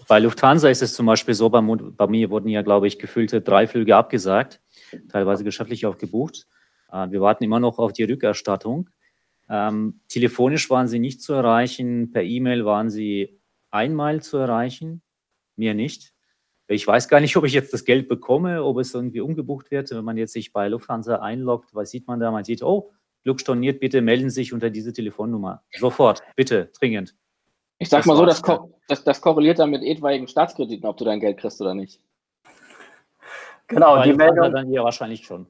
Bei 0.08 0.19
Lufthansa 0.19 0.69
ist 0.69 0.82
es 0.82 0.93
zum 0.93 1.06
Beispiel 1.06 1.34
so, 1.34 1.49
bei, 1.49 1.62
bei 1.62 2.08
mir 2.08 2.30
wurden 2.30 2.49
ja, 2.49 2.62
glaube 2.62 2.88
ich, 2.88 2.99
gefühlte 2.99 3.41
drei 3.41 3.67
Flüge 3.67 3.95
abgesagt, 3.95 4.62
teilweise 5.10 5.43
geschäftlich 5.43 5.86
auch 5.86 5.97
gebucht. 5.97 6.45
Äh, 6.91 7.10
wir 7.12 7.21
warten 7.21 7.43
immer 7.43 7.60
noch 7.60 7.80
auf 7.80 7.93
die 7.93 8.04
Rückerstattung. 8.04 8.89
Ähm, 9.49 10.02
telefonisch 10.10 10.69
waren 10.69 10.88
sie 10.88 10.99
nicht 10.99 11.21
zu 11.21 11.34
erreichen, 11.34 12.12
per 12.12 12.23
E-Mail 12.23 12.65
waren 12.65 12.89
sie 12.89 13.39
einmal 13.71 14.21
zu 14.21 14.38
erreichen, 14.38 15.02
mir 15.56 15.73
nicht. 15.73 16.12
Ich 16.73 16.88
weiß 16.88 17.07
gar 17.07 17.19
nicht, 17.19 17.36
ob 17.38 17.45
ich 17.45 17.53
jetzt 17.53 17.73
das 17.73 17.86
Geld 17.86 18.07
bekomme, 18.07 18.63
ob 18.63 18.77
es 18.77 18.93
irgendwie 18.93 19.21
umgebucht 19.21 19.71
wird. 19.71 19.91
Wenn 19.91 20.05
man 20.05 20.17
jetzt 20.17 20.33
sich 20.33 20.53
bei 20.53 20.67
Lufthansa 20.67 21.17
einloggt, 21.17 21.73
was 21.73 21.91
sieht 21.91 22.07
man 22.07 22.19
da? 22.19 22.31
Man 22.31 22.43
sieht, 22.43 22.63
oh, 22.63 22.91
Glück 23.23 23.39
storniert, 23.39 23.79
bitte 23.79 24.01
melden 24.01 24.29
Sie 24.29 24.41
sich 24.41 24.53
unter 24.53 24.69
diese 24.69 24.91
Telefonnummer. 24.91 25.63
Sofort, 25.77 26.21
bitte, 26.36 26.69
dringend. 26.77 27.15
Ich 27.79 27.89
sag 27.89 27.99
das 27.99 28.05
mal 28.05 28.17
so, 28.17 28.25
das, 28.25 28.41
ko 28.41 28.73
das, 28.88 29.03
das, 29.03 29.21
korreliert 29.21 29.59
dann 29.59 29.69
mit 29.69 29.83
etwaigen 29.83 30.27
Staatskrediten, 30.27 30.86
ob 30.86 30.97
du 30.97 31.05
dein 31.05 31.19
Geld 31.19 31.38
kriegst 31.38 31.59
oder 31.62 31.73
nicht. 31.73 32.01
Genau, 33.67 34.03
die 34.03 34.13
Meldung 34.13 34.51
dann 34.51 34.67
hier 34.67 34.83
wahrscheinlich 34.83 35.25
schon. 35.25 35.47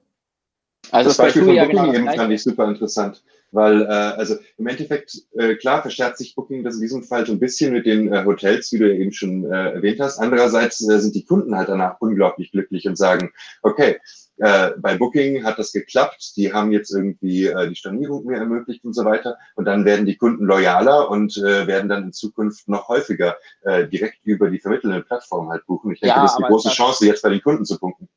Also 0.91 1.09
das, 1.09 1.17
das 1.17 1.25
Beispiel 1.25 1.45
von 1.45 1.55
ja 1.55 1.63
Booking 1.65 1.79
genau 1.79 1.93
eben 1.93 2.17
fand 2.17 2.31
ich 2.31 2.43
super 2.43 2.67
interessant. 2.67 3.23
Weil 3.53 3.83
äh, 3.83 3.85
also 3.85 4.35
im 4.57 4.67
Endeffekt, 4.67 5.21
äh, 5.37 5.55
klar, 5.55 5.81
verstärkt 5.81 6.17
sich 6.17 6.35
Booking 6.35 6.63
das 6.63 6.75
in 6.75 6.81
diesem 6.81 7.03
Fall 7.03 7.25
so 7.25 7.31
ein 7.31 7.39
bisschen 7.39 7.71
mit 7.71 7.85
den 7.85 8.11
äh, 8.11 8.25
Hotels, 8.25 8.71
wie 8.73 8.79
du 8.79 8.93
eben 8.93 9.13
schon 9.13 9.45
äh, 9.45 9.71
erwähnt 9.73 9.99
hast. 9.99 10.19
Andererseits 10.19 10.87
äh, 10.89 10.99
sind 10.99 11.15
die 11.15 11.25
Kunden 11.25 11.55
halt 11.55 11.69
danach 11.69 12.01
unglaublich 12.01 12.51
glücklich 12.51 12.87
und 12.87 12.97
sagen, 12.97 13.31
okay, 13.61 13.97
äh, 14.37 14.71
bei 14.77 14.97
Booking 14.97 15.43
hat 15.43 15.59
das 15.59 15.71
geklappt, 15.71 16.35
die 16.35 16.51
haben 16.51 16.71
jetzt 16.71 16.91
irgendwie 16.91 17.45
äh, 17.45 17.69
die 17.69 17.75
Stornierung 17.75 18.25
mir 18.25 18.37
ermöglicht 18.37 18.83
und 18.83 18.93
so 18.93 19.05
weiter. 19.05 19.37
Und 19.55 19.65
dann 19.65 19.85
werden 19.85 20.05
die 20.05 20.17
Kunden 20.17 20.45
loyaler 20.45 21.09
und 21.09 21.37
äh, 21.37 21.67
werden 21.67 21.87
dann 21.87 22.05
in 22.05 22.13
Zukunft 22.13 22.67
noch 22.67 22.87
häufiger 22.87 23.37
äh, 23.61 23.87
direkt 23.87 24.17
über 24.23 24.49
die 24.49 24.59
vermittelnde 24.59 25.01
Plattform 25.01 25.49
halt 25.49 25.65
buchen. 25.67 25.91
Ich 25.91 25.99
denke, 25.99 26.15
Ja, 26.15 26.21
das 26.23 26.31
ist 26.31 26.37
eine 26.37 26.47
aber 26.47 26.55
große 26.55 26.69
Chance, 26.69 27.05
jetzt 27.05 27.21
bei 27.21 27.29
den 27.29 27.41
Kunden 27.41 27.65
zu 27.65 27.77
punkten. 27.77 28.09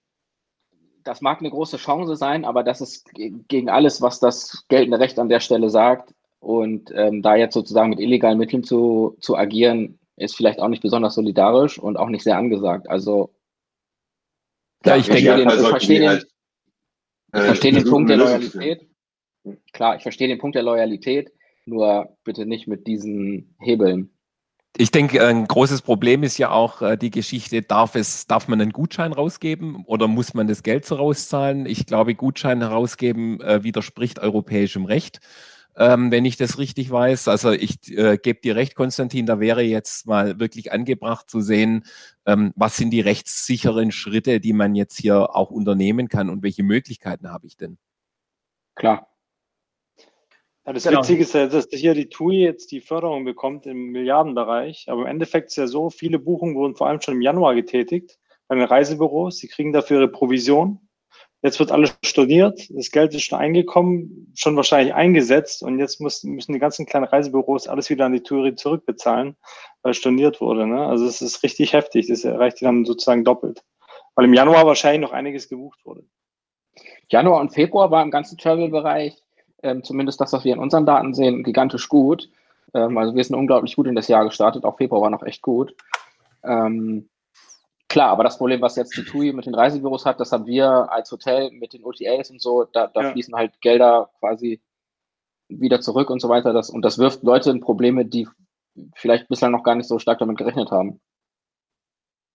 Das 1.06 1.20
mag 1.20 1.40
eine 1.40 1.50
große 1.50 1.76
Chance 1.76 2.16
sein, 2.16 2.44
aber 2.44 2.62
das 2.62 2.80
ist 2.80 3.06
ge- 3.14 3.34
gegen 3.48 3.68
alles, 3.68 4.02
was 4.02 4.20
das 4.20 4.64
geltende 4.68 4.98
Recht 4.98 5.18
an 5.18 5.28
der 5.28 5.40
Stelle 5.40 5.70
sagt. 5.70 6.14
Und 6.40 6.90
ähm, 6.94 7.22
da 7.22 7.34
jetzt 7.36 7.54
sozusagen 7.54 7.90
mit 7.90 8.00
illegalen 8.00 8.38
Mitteln 8.38 8.62
zu, 8.64 9.16
zu 9.20 9.36
agieren, 9.36 9.98
ist 10.16 10.36
vielleicht 10.36 10.60
auch 10.60 10.68
nicht 10.68 10.82
besonders 10.82 11.14
solidarisch 11.14 11.78
und 11.78 11.96
auch 11.96 12.08
nicht 12.08 12.22
sehr 12.24 12.36
angesagt. 12.38 12.88
Also 12.88 13.34
Ja, 14.84 14.96
ich 14.96 15.08
Im 15.08 15.14
denke, 15.14 15.30
den- 15.36 15.40
Idealfall 15.48 15.62
ich 15.62 15.68
verstehe 15.68 15.98
den- 16.00 16.08
halt, 16.08 16.26
ich 17.34 17.40
äh, 17.40 17.44
verstehe 17.44 17.72
den 17.72 17.84
Punkt 17.84 18.10
der. 18.10 18.16
Loyalität. 18.18 18.88
Klar, 19.72 19.96
ich 19.96 20.02
verstehe 20.02 20.28
den 20.28 20.38
Punkt 20.38 20.56
der 20.56 20.62
Loyalität, 20.62 21.32
nur 21.66 22.16
bitte 22.24 22.46
nicht 22.46 22.66
mit 22.66 22.86
diesen 22.86 23.54
Hebeln. 23.60 24.10
Ich 24.78 24.90
denke, 24.90 25.26
ein 25.26 25.46
großes 25.46 25.80
Problem 25.80 26.22
ist 26.22 26.36
ja 26.36 26.50
auch 26.50 26.82
äh, 26.82 26.98
die 26.98 27.10
Geschichte, 27.10 27.62
darf 27.62 27.94
es, 27.94 28.26
darf 28.26 28.46
man 28.46 28.60
einen 28.60 28.72
Gutschein 28.72 29.14
rausgeben 29.14 29.84
oder 29.86 30.06
muss 30.06 30.34
man 30.34 30.48
das 30.48 30.62
Geld 30.62 30.84
so 30.84 30.96
rauszahlen? 30.96 31.64
Ich 31.64 31.86
glaube, 31.86 32.14
Gutschein 32.14 32.60
herausgeben 32.60 33.40
äh, 33.40 33.62
widerspricht 33.62 34.18
europäischem 34.18 34.84
Recht, 34.84 35.20
ähm, 35.76 36.10
wenn 36.10 36.26
ich 36.26 36.36
das 36.36 36.58
richtig 36.58 36.90
weiß. 36.90 37.28
Also 37.28 37.52
ich 37.52 37.90
äh, 37.96 38.18
gebe 38.18 38.40
dir 38.42 38.54
recht, 38.54 38.74
Konstantin, 38.74 39.24
da 39.24 39.40
wäre 39.40 39.62
jetzt 39.62 40.06
mal 40.06 40.38
wirklich 40.38 40.72
angebracht 40.72 41.30
zu 41.30 41.40
sehen, 41.40 41.84
ähm, 42.26 42.52
was 42.54 42.76
sind 42.76 42.90
die 42.90 43.00
rechtssicheren 43.00 43.92
Schritte, 43.92 44.40
die 44.40 44.52
man 44.52 44.74
jetzt 44.74 44.98
hier 44.98 45.34
auch 45.34 45.50
unternehmen 45.50 46.08
kann 46.08 46.28
und 46.28 46.42
welche 46.42 46.64
Möglichkeiten 46.64 47.30
habe 47.30 47.46
ich 47.46 47.56
denn? 47.56 47.78
Klar. 48.74 49.08
Ja, 50.66 50.72
das 50.72 50.82
Genau. 50.82 50.98
Witzige 50.98 51.22
ist 51.22 51.32
ja, 51.32 51.46
dass 51.46 51.68
hier 51.70 51.94
die 51.94 52.08
TUI 52.08 52.40
jetzt 52.40 52.72
die 52.72 52.80
Förderung 52.80 53.24
bekommt 53.24 53.66
im 53.66 53.92
Milliardenbereich. 53.92 54.86
Aber 54.88 55.02
im 55.02 55.06
Endeffekt 55.06 55.48
ist 55.50 55.56
ja 55.56 55.68
so, 55.68 55.90
viele 55.90 56.18
Buchungen 56.18 56.56
wurden 56.56 56.74
vor 56.74 56.88
allem 56.88 57.00
schon 57.00 57.14
im 57.14 57.22
Januar 57.22 57.54
getätigt 57.54 58.18
bei 58.48 58.56
den 58.56 58.64
Reisebüros. 58.64 59.38
Sie 59.38 59.46
kriegen 59.46 59.72
dafür 59.72 60.00
ihre 60.00 60.08
Provision. 60.08 60.80
Jetzt 61.42 61.60
wird 61.60 61.70
alles 61.70 61.96
storniert. 62.04 62.68
Das 62.70 62.90
Geld 62.90 63.14
ist 63.14 63.22
schon 63.22 63.38
eingekommen, 63.38 64.32
schon 64.34 64.56
wahrscheinlich 64.56 64.92
eingesetzt. 64.92 65.62
Und 65.62 65.78
jetzt 65.78 66.00
müssen, 66.00 66.32
müssen 66.32 66.52
die 66.52 66.58
ganzen 66.58 66.84
kleinen 66.84 67.04
Reisebüros 67.04 67.68
alles 67.68 67.88
wieder 67.88 68.06
an 68.06 68.12
die 68.12 68.22
TUI 68.22 68.56
zurückbezahlen, 68.56 69.36
weil 69.82 69.94
storniert 69.94 70.40
wurde. 70.40 70.66
Ne? 70.66 70.84
Also 70.84 71.06
es 71.06 71.22
ist 71.22 71.44
richtig 71.44 71.74
heftig. 71.74 72.08
Das 72.08 72.24
erreicht 72.24 72.60
die 72.60 72.64
dann 72.64 72.84
sozusagen 72.84 73.22
doppelt. 73.22 73.62
Weil 74.16 74.24
im 74.24 74.34
Januar 74.34 74.66
wahrscheinlich 74.66 75.02
noch 75.02 75.12
einiges 75.12 75.48
gebucht 75.48 75.78
wurde. 75.84 76.02
Januar 77.08 77.40
und 77.40 77.54
Februar 77.54 77.92
war 77.92 78.02
im 78.02 78.10
ganzen 78.10 78.36
Travel-Bereich, 78.36 79.22
ähm, 79.62 79.82
zumindest 79.84 80.20
das, 80.20 80.32
was 80.32 80.44
wir 80.44 80.52
in 80.52 80.58
unseren 80.58 80.86
Daten 80.86 81.14
sehen, 81.14 81.42
gigantisch 81.42 81.88
gut. 81.88 82.28
Ähm, 82.74 82.96
also 82.98 83.14
wir 83.14 83.24
sind 83.24 83.36
unglaublich 83.36 83.76
gut 83.76 83.86
in 83.86 83.94
das 83.94 84.08
Jahr 84.08 84.24
gestartet. 84.24 84.64
Auch 84.64 84.76
Februar 84.76 85.02
war 85.02 85.10
noch 85.10 85.22
echt 85.22 85.42
gut. 85.42 85.74
Ähm, 86.44 87.08
klar, 87.88 88.10
aber 88.10 88.24
das 88.24 88.38
Problem, 88.38 88.60
was 88.60 88.76
jetzt 88.76 88.96
die 88.96 89.04
TUI 89.04 89.32
mit 89.32 89.46
den 89.46 89.54
Reisebüros 89.54 90.04
hat, 90.06 90.20
das 90.20 90.32
haben 90.32 90.46
wir 90.46 90.90
als 90.92 91.10
Hotel 91.10 91.50
mit 91.52 91.72
den 91.72 91.84
OTAs 91.84 92.30
und 92.30 92.40
so, 92.40 92.64
da, 92.64 92.86
da 92.86 93.02
Ja. 93.02 93.12
fließen 93.12 93.34
halt 93.34 93.60
Gelder 93.60 94.10
quasi 94.20 94.60
wieder 95.48 95.80
zurück 95.80 96.10
und 96.10 96.20
so 96.20 96.28
weiter. 96.28 96.52
Das, 96.52 96.70
und 96.70 96.82
das 96.82 96.98
wirft 96.98 97.22
Leute 97.22 97.50
in 97.50 97.60
Probleme, 97.60 98.04
die 98.04 98.28
vielleicht 98.94 99.28
bislang 99.28 99.52
noch 99.52 99.62
gar 99.62 99.74
nicht 99.74 99.88
so 99.88 99.98
stark 99.98 100.18
damit 100.18 100.36
gerechnet 100.36 100.70
haben. 100.70 101.00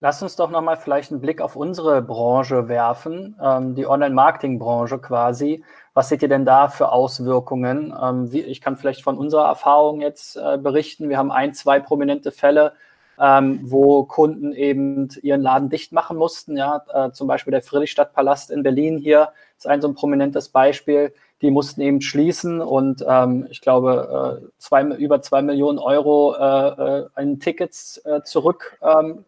Lass 0.03 0.23
uns 0.23 0.35
doch 0.35 0.49
nochmal 0.49 0.77
vielleicht 0.77 1.11
einen 1.11 1.21
Blick 1.21 1.41
auf 1.41 1.55
unsere 1.55 2.01
Branche 2.01 2.67
werfen, 2.67 3.35
ähm, 3.39 3.75
die 3.75 3.85
Online-Marketing-Branche 3.85 4.97
quasi. 4.97 5.63
Was 5.93 6.09
seht 6.09 6.23
ihr 6.23 6.27
denn 6.27 6.43
da 6.43 6.69
für 6.69 6.91
Auswirkungen? 6.91 7.93
Ähm, 8.01 8.31
wie, 8.31 8.41
ich 8.41 8.61
kann 8.61 8.77
vielleicht 8.77 9.03
von 9.03 9.15
unserer 9.15 9.45
Erfahrung 9.45 10.01
jetzt 10.01 10.37
äh, 10.37 10.57
berichten. 10.57 11.07
Wir 11.07 11.19
haben 11.19 11.31
ein, 11.31 11.53
zwei 11.53 11.79
prominente 11.79 12.31
Fälle, 12.31 12.73
ähm, 13.19 13.59
wo 13.61 14.03
Kunden 14.05 14.53
eben 14.53 15.09
ihren 15.21 15.43
Laden 15.43 15.69
dicht 15.69 15.91
machen 15.91 16.17
mussten. 16.17 16.57
Ja, 16.57 16.83
äh, 16.91 17.11
zum 17.11 17.27
Beispiel 17.27 17.51
der 17.51 17.61
Friedrichstadtpalast 17.61 18.49
in 18.49 18.63
Berlin 18.63 18.97
hier 18.97 19.33
ist 19.55 19.67
ein 19.67 19.81
so 19.81 19.87
ein 19.87 19.93
prominentes 19.93 20.49
Beispiel. 20.49 21.13
Die 21.41 21.51
mussten 21.51 21.81
eben 21.81 22.01
schließen 22.01 22.61
und 22.61 23.03
ähm, 23.07 23.47
ich 23.49 23.61
glaube, 23.61 24.41
äh, 24.43 24.47
zwei, 24.59 24.83
über 24.83 25.21
zwei 25.21 25.41
Millionen 25.41 25.79
Euro 25.79 26.35
äh, 26.35 26.99
äh, 26.99 27.21
in 27.21 27.39
Tickets 27.39 27.97
äh, 28.05 28.21
zurückgeben 28.23 29.23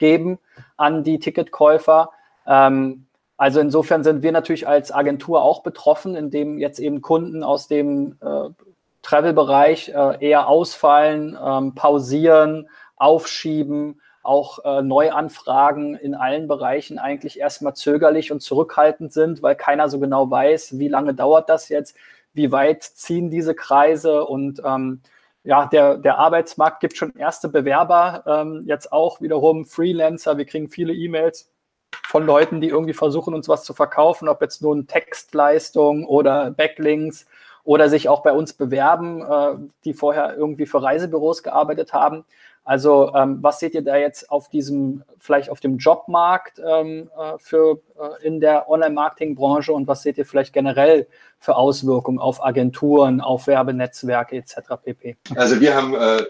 ähm, 0.00 0.38
äh, 0.58 0.62
an 0.76 1.04
die 1.04 1.18
Ticketkäufer. 1.18 2.10
Ähm, 2.46 3.06
also 3.36 3.60
insofern 3.60 4.04
sind 4.04 4.22
wir 4.22 4.32
natürlich 4.32 4.68
als 4.68 4.92
Agentur 4.92 5.42
auch 5.42 5.62
betroffen, 5.62 6.14
indem 6.14 6.58
jetzt 6.58 6.78
eben 6.78 7.00
Kunden 7.00 7.42
aus 7.42 7.68
dem 7.68 8.16
äh, 8.20 8.50
Travel-Bereich 9.02 9.88
äh, 9.88 10.28
eher 10.28 10.48
ausfallen, 10.48 11.38
ähm, 11.42 11.74
pausieren, 11.74 12.68
aufschieben, 12.96 14.00
auch 14.30 14.64
äh, 14.64 14.80
Neuanfragen 14.80 15.96
in 15.96 16.14
allen 16.14 16.46
Bereichen 16.46 17.00
eigentlich 17.00 17.40
erstmal 17.40 17.74
zögerlich 17.74 18.30
und 18.30 18.40
zurückhaltend 18.40 19.12
sind, 19.12 19.42
weil 19.42 19.56
keiner 19.56 19.88
so 19.88 19.98
genau 19.98 20.30
weiß, 20.30 20.78
wie 20.78 20.86
lange 20.86 21.14
dauert 21.14 21.48
das 21.48 21.68
jetzt, 21.68 21.96
wie 22.32 22.52
weit 22.52 22.84
ziehen 22.84 23.28
diese 23.28 23.56
Kreise 23.56 24.24
und 24.24 24.62
ähm, 24.64 25.00
ja, 25.42 25.66
der, 25.66 25.96
der 25.96 26.18
Arbeitsmarkt 26.18 26.78
gibt 26.80 26.96
schon 26.96 27.16
erste 27.16 27.48
Bewerber, 27.48 28.22
ähm, 28.24 28.62
jetzt 28.66 28.92
auch 28.92 29.20
wiederum 29.20 29.64
Freelancer. 29.66 30.38
Wir 30.38 30.44
kriegen 30.44 30.68
viele 30.68 30.92
E-Mails 30.92 31.50
von 32.06 32.24
Leuten, 32.24 32.60
die 32.60 32.68
irgendwie 32.68 32.94
versuchen, 32.94 33.34
uns 33.34 33.48
was 33.48 33.64
zu 33.64 33.74
verkaufen, 33.74 34.28
ob 34.28 34.42
jetzt 34.42 34.62
nun 34.62 34.86
Textleistung 34.86 36.04
oder 36.04 36.52
Backlinks 36.52 37.26
oder 37.64 37.88
sich 37.88 38.08
auch 38.08 38.22
bei 38.22 38.32
uns 38.32 38.52
bewerben, 38.52 39.22
äh, 39.22 39.56
die 39.84 39.94
vorher 39.94 40.36
irgendwie 40.36 40.66
für 40.66 40.82
Reisebüros 40.82 41.42
gearbeitet 41.42 41.92
haben. 41.92 42.24
Also 42.64 43.12
ähm, 43.14 43.38
was 43.40 43.58
seht 43.58 43.74
ihr 43.74 43.82
da 43.82 43.96
jetzt 43.96 44.30
auf 44.30 44.48
diesem, 44.48 45.02
vielleicht 45.18 45.50
auf 45.50 45.60
dem 45.60 45.78
Jobmarkt 45.78 46.60
ähm, 46.64 47.10
äh, 47.18 47.38
für 47.38 47.80
äh, 47.98 48.26
in 48.26 48.40
der 48.40 48.68
Online-Marketing-Branche 48.68 49.72
und 49.72 49.88
was 49.88 50.02
seht 50.02 50.18
ihr 50.18 50.26
vielleicht 50.26 50.52
generell 50.52 51.06
für 51.38 51.56
Auswirkungen 51.56 52.18
auf 52.18 52.44
Agenturen, 52.44 53.20
auf 53.20 53.46
Werbenetzwerke 53.46 54.36
etc. 54.36 54.56
pp? 54.84 55.16
Also 55.36 55.60
wir 55.60 55.74
haben 55.74 55.94
äh, 55.94 56.22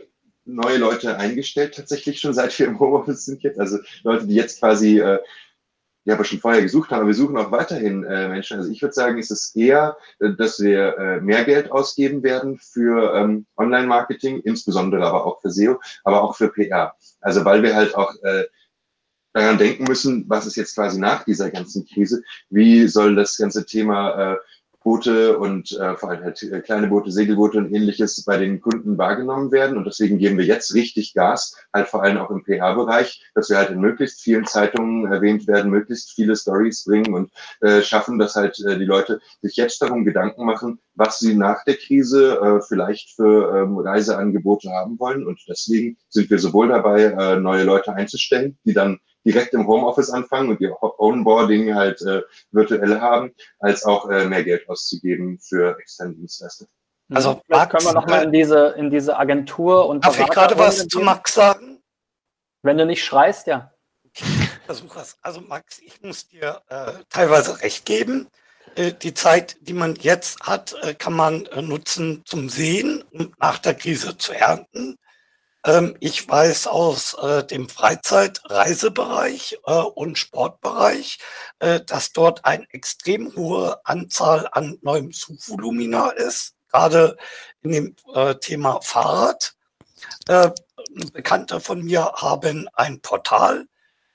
neue 0.45 0.79
Leute 0.79 1.17
eingestellt 1.17 1.75
tatsächlich 1.75 2.21
schon 2.21 2.33
seit 2.33 2.59
wir 2.59 2.67
im 2.67 2.79
Homeoffice 2.79 3.25
sind 3.25 3.43
jetzt. 3.43 3.59
Also 3.59 3.79
Leute, 4.03 4.27
die 4.27 4.35
jetzt 4.35 4.61
quasi 4.61 5.01
äh, 5.01 5.19
ja, 6.11 6.17
aber 6.17 6.25
schon 6.25 6.41
vorher 6.41 6.61
gesucht 6.61 6.91
haben, 6.91 7.07
wir 7.07 7.15
suchen 7.15 7.37
auch 7.37 7.53
weiterhin 7.53 8.03
äh, 8.03 8.29
Menschen. 8.29 8.59
Also 8.59 8.69
ich 8.69 8.83
würde 8.83 8.93
sagen, 8.93 9.21
es 9.21 9.31
ist 9.31 9.55
eher, 9.55 9.97
äh, 10.19 10.31
dass 10.33 10.59
wir 10.59 10.99
äh, 10.99 11.21
mehr 11.21 11.45
Geld 11.45 11.71
ausgeben 11.71 12.25
werden 12.25 12.59
für 12.59 13.15
ähm, 13.15 13.47
Online-Marketing, 13.57 14.41
insbesondere 14.41 15.07
aber 15.07 15.25
auch 15.25 15.41
für 15.41 15.51
SEO, 15.51 15.79
aber 16.03 16.23
auch 16.23 16.35
für 16.35 16.49
PR. 16.49 16.97
Also 17.21 17.45
weil 17.45 17.63
wir 17.63 17.77
halt 17.77 17.95
auch 17.95 18.13
äh, 18.25 18.43
daran 19.35 19.59
denken 19.59 19.85
müssen, 19.85 20.25
was 20.27 20.47
ist 20.47 20.57
jetzt 20.57 20.75
quasi 20.75 20.99
nach 20.99 21.23
dieser 21.23 21.49
ganzen 21.49 21.87
Krise, 21.87 22.25
wie 22.49 22.89
soll 22.89 23.15
das 23.15 23.37
ganze 23.37 23.65
Thema 23.65 24.33
äh, 24.33 24.37
Boote 24.83 25.39
und 25.39 25.73
äh, 25.73 25.97
vor 25.97 26.11
allem 26.11 26.23
halt 26.23 26.43
äh, 26.43 26.61
kleine 26.61 26.87
Boote, 26.87 27.11
Segelboote 27.11 27.59
und 27.59 27.73
ähnliches 27.75 28.25
bei 28.25 28.39
den 28.39 28.61
Kunden 28.61 28.97
wahrgenommen 28.97 29.53
werden. 29.53 29.77
Und 29.77 29.85
deswegen 29.85 30.19
geben 30.19 30.39
wir 30.39 30.47
jetzt 30.47 30.75
richtig 30.75 31.13
Gas, 31.13 31.57
halt 31.73 31.89
vor 31.89 32.03
allem 32.03 32.17
auch 32.19 32.31
im 32.31 32.43
PR-Bereich, 32.43 33.23
dass 33.35 33.51
wir 33.51 33.59
halt 33.59 33.71
in 33.71 33.81
möglichst 33.81 34.23
vielen 34.23 34.47
Zeitungen 34.47 35.13
erwähnt 35.13 35.47
werden, 35.47 35.71
möglichst 35.71 36.13
viele 36.13 36.35
Stories 36.35 36.85
bringen 36.85 37.13
und 37.13 37.31
äh, 37.61 37.83
schaffen, 37.83 38.19
dass 38.19 38.37
halt 38.37 38.59
äh, 38.61 38.79
die 38.79 38.87
Leute 38.87 39.21
sich 39.43 39.57
jetzt 39.57 39.83
darum 39.83 40.05
Gedanken 40.05 40.47
machen, 40.47 40.79
was 40.95 41.19
sie 41.19 41.35
nach 41.35 41.63
der 41.65 41.77
Krise 41.77 42.39
äh, 42.41 42.63
vielleicht 42.67 43.11
für 43.11 43.55
ähm, 43.55 43.79
Reiseangebote 43.79 44.71
haben 44.71 44.99
wollen. 44.99 45.27
Und 45.27 45.41
deswegen 45.47 45.99
sind 46.09 46.31
wir 46.31 46.39
sowohl 46.39 46.69
dabei, 46.69 47.05
äh, 47.05 47.37
neue 47.39 47.65
Leute 47.65 47.93
einzustellen, 47.93 48.59
die 48.65 48.73
dann 48.73 48.99
direkt 49.25 49.55
im 49.55 49.67
Homeoffice 49.67 50.11
anfangen 50.11 50.51
und 50.51 50.61
ihr 50.61 50.77
Onboarding 50.81 51.75
halt 51.75 52.01
äh, 52.03 52.23
virtuell 52.51 53.01
haben, 53.01 53.35
als 53.59 53.85
auch 53.85 54.09
äh, 54.09 54.27
mehr 54.27 54.45
Geld 54.45 54.69
auszugeben 54.69 55.39
für 55.41 55.79
externe 55.79 56.15
Dienstleister. 56.15 56.67
Also, 57.13 57.41
vielleicht 57.47 57.71
können 57.71 57.85
wir 57.85 57.93
Max, 57.93 58.07
nochmal 58.07 58.25
in 58.25 58.33
diese, 58.33 58.75
in 58.79 58.91
diese 58.91 59.19
Agentur 59.19 59.87
und 59.89 60.05
Darf 60.05 60.19
ich 60.19 60.29
gerade 60.29 60.57
was 60.57 60.87
zu? 60.87 61.01
Max 61.01 61.35
sagen? 61.35 61.83
Wenn 62.63 62.79
du 62.79 62.87
nicht 62.87 63.05
schreist, 63.05 63.47
ja. 63.47 63.73
Versuch 64.67 64.97
es. 64.97 65.19
Also 65.23 65.41
Max, 65.41 65.81
ich 65.81 66.01
muss 66.03 66.29
dir 66.29 66.63
äh, 66.69 66.93
teilweise 67.09 67.61
recht 67.63 67.85
geben. 67.85 68.29
Äh, 68.77 68.93
die 68.93 69.15
Zeit, 69.15 69.57
die 69.61 69.73
man 69.73 69.97
jetzt 69.97 70.41
hat, 70.43 70.77
äh, 70.83 70.95
kann 70.95 71.15
man 71.15 71.47
äh, 71.47 71.63
nutzen 71.63 72.23
zum 72.25 72.49
Sehen 72.49 73.03
und 73.11 73.39
nach 73.41 73.59
der 73.59 73.75
Krise 73.75 74.17
zu 74.17 74.33
ernten. 74.33 74.97
Ähm, 75.65 75.97
ich 76.01 76.27
weiß 76.27 76.69
aus 76.69 77.15
äh, 77.15 77.45
dem 77.45 77.69
Freizeit-Reisebereich 77.69 79.59
äh, 79.67 79.73
und 79.73 80.17
Sportbereich, 80.17 81.19
äh, 81.59 81.81
dass 81.81 82.13
dort 82.13 82.45
eine 82.47 82.67
extrem 82.71 83.35
hohe 83.37 83.79
Anzahl 83.85 84.49
an 84.53 84.79
neuem 84.83 85.13
Suchvolumina 85.13 86.11
ist. 86.11 86.55
gerade 86.71 87.17
in 87.63 87.73
dem 87.73 87.97
äh, 88.15 88.37
Thema 88.37 88.81
Fahrrad. 88.81 89.55
Äh, 90.29 90.51
Bekannte 91.13 91.61
von 91.61 91.83
mir 91.83 92.13
haben 92.17 92.69
ein 92.75 93.01
Portal, 93.01 93.67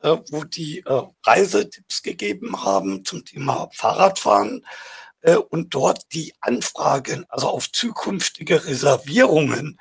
äh, 0.01 0.17
wo 0.31 0.43
die 0.43 0.83
Reisetipps 1.25 2.01
gegeben 2.01 2.63
haben 2.63 3.05
zum 3.05 3.23
Thema 3.25 3.69
Fahrradfahren 3.73 4.65
und 5.49 5.73
dort 5.73 6.13
die 6.13 6.35
Anfragen, 6.39 7.25
also 7.29 7.49
auf 7.49 7.71
zukünftige 7.71 8.65
Reservierungen 8.65 9.79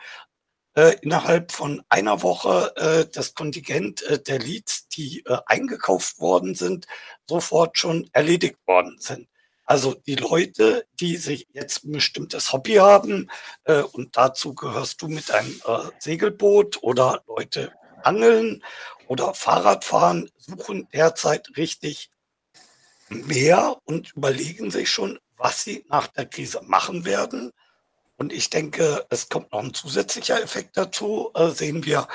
äh, 0.75 0.97
innerhalb 1.03 1.53
von 1.53 1.83
einer 1.89 2.23
Woche 2.23 2.73
äh, 2.77 3.07
das 3.11 3.35
Kontingent 3.35 4.03
äh, 4.03 4.21
der 4.21 4.39
Leads, 4.39 4.89
die 4.89 5.23
äh, 5.27 5.39
eingekauft 5.47 6.19
worden 6.21 6.55
sind, 6.55 6.87
sofort 7.29 7.79
schon 7.79 8.09
erledigt 8.13 8.59
worden 8.67 8.97
sind. 8.99 9.29
Also 9.67 9.95
die 9.95 10.17
Leute, 10.17 10.87
die 11.01 11.17
sich 11.17 11.49
jetzt 11.53 11.85
ein 11.85 11.93
bestimmtes 11.93 12.53
Hobby 12.53 12.75
haben, 12.75 13.31
äh, 13.65 13.83
und 13.83 14.17
dazu 14.17 14.55
gehörst 14.55 15.01
du 15.01 15.09
mit 15.09 15.31
einem 15.31 15.61
Segelboot 15.99 16.83
oder 16.83 17.23
Leute 17.27 17.73
angeln 18.03 18.63
oder 19.09 19.33
Fahrradfahren, 19.33 20.31
suchen 20.37 20.89
derzeit 20.93 21.49
richtig 21.57 22.11
mehr 23.09 23.79
und 23.85 24.13
überlegen 24.15 24.71
sich 24.71 24.91
schon, 24.91 25.19
was 25.37 25.65
sie 25.65 25.85
nach 25.89 26.09
der 26.09 26.27
Krise 26.27 26.61
machen 26.63 27.05
werden. 27.05 27.53
Und 28.17 28.33
ich 28.33 28.51
denke, 28.51 29.05
es 29.11 29.29
kommt 29.29 29.53
noch 29.53 29.63
ein 29.63 29.75
zusätzlicher 29.75 30.43
Effekt 30.43 30.77
dazu. 30.77 31.31
Äh, 31.35 31.51
sehen 31.51 31.85
wir 31.85 32.09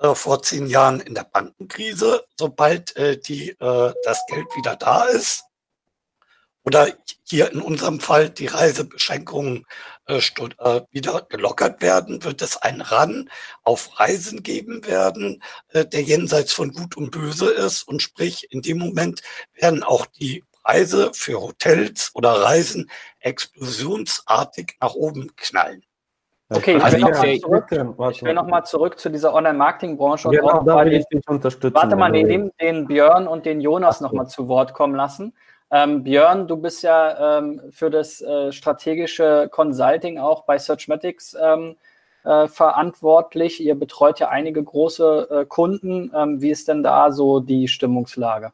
äh, 0.00 0.14
vor 0.14 0.42
zehn 0.42 0.66
Jahren 0.66 1.00
in 1.00 1.14
der 1.14 1.24
Bankenkrise, 1.24 2.24
sobald 2.38 2.96
äh, 2.96 3.18
die, 3.18 3.50
äh, 3.50 3.94
das 4.04 4.20
Geld 4.28 4.46
wieder 4.56 4.76
da 4.76 5.04
ist, 5.04 5.44
oder 6.64 6.96
hier 7.24 7.50
in 7.50 7.60
unserem 7.60 7.98
Fall 8.00 8.30
die 8.30 8.46
Reisebeschränkungen 8.46 9.66
äh, 10.06 10.18
äh, 10.18 10.80
wieder 10.90 11.26
gelockert 11.28 11.82
werden, 11.82 12.22
wird 12.24 12.40
es 12.40 12.56
einen 12.56 12.80
Ran 12.80 13.30
auf 13.64 13.98
Reisen 13.98 14.42
geben 14.42 14.86
werden, 14.86 15.42
der 15.72 16.02
jenseits 16.02 16.52
von 16.52 16.72
Gut 16.72 16.96
und 16.96 17.10
Böse 17.10 17.50
ist. 17.50 17.82
Und 17.82 18.00
sprich, 18.00 18.46
in 18.50 18.62
dem 18.62 18.78
Moment 18.78 19.22
werden 19.54 19.82
auch 19.82 20.06
die 20.06 20.44
Preise 20.62 21.10
für 21.14 21.40
Hotels 21.40 22.10
oder 22.14 22.30
Reisen 22.42 22.90
explosionsartig 23.20 24.76
nach 24.80 24.94
oben 24.94 25.34
knallen. 25.36 25.82
Okay, 26.54 26.76
ich, 26.76 26.84
also 26.84 26.96
will 26.98 27.08
nochmal 27.08 27.38
zurück, 27.40 28.34
noch 28.34 28.46
mal 28.46 28.64
zurück 28.64 28.98
zu 28.98 29.08
dieser 29.08 29.32
Online-Marketing-Branche 29.32 30.28
und 30.28 30.36
genau, 30.36 30.50
auch 30.50 30.64
da 30.64 30.84
will 30.84 30.92
ich 30.94 31.06
dich 31.06 31.26
unterstützen. 31.26 31.74
Warte 31.74 31.96
mal, 31.96 32.10
nee, 32.10 32.24
den, 32.24 32.50
den 32.60 32.86
Björn 32.86 33.26
und 33.26 33.46
den 33.46 33.60
Jonas 33.60 34.00
nochmal 34.00 34.28
zu 34.28 34.48
Wort 34.48 34.74
kommen 34.74 34.94
lassen. 34.94 35.32
Ähm, 35.70 36.04
Björn, 36.04 36.46
du 36.48 36.58
bist 36.58 36.82
ja 36.82 37.38
ähm, 37.38 37.62
für 37.70 37.88
das 37.88 38.20
äh, 38.20 38.52
strategische 38.52 39.48
Consulting 39.50 40.18
auch 40.18 40.44
bei 40.44 40.58
Searchmatics 40.58 41.34
ähm, 41.40 41.76
äh, 42.24 42.46
verantwortlich. 42.48 43.58
Ihr 43.60 43.74
betreut 43.74 44.20
ja 44.20 44.28
einige 44.28 44.62
große 44.62 45.28
äh, 45.30 45.46
Kunden. 45.46 46.12
Ähm, 46.14 46.42
wie 46.42 46.50
ist 46.50 46.68
denn 46.68 46.82
da 46.82 47.10
so 47.10 47.40
die 47.40 47.68
Stimmungslage? 47.68 48.52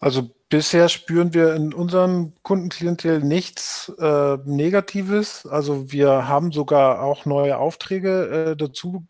Also 0.00 0.30
bisher 0.48 0.88
spüren 0.88 1.34
wir 1.34 1.54
in 1.54 1.74
unserem 1.74 2.32
Kundenklientel 2.42 3.20
nichts 3.20 3.92
äh, 3.98 4.38
Negatives. 4.44 5.44
Also 5.44 5.90
wir 5.90 6.28
haben 6.28 6.52
sogar 6.52 7.02
auch 7.02 7.26
neue 7.26 7.58
Aufträge 7.58 8.52
äh, 8.52 8.56
dazu. 8.56 9.04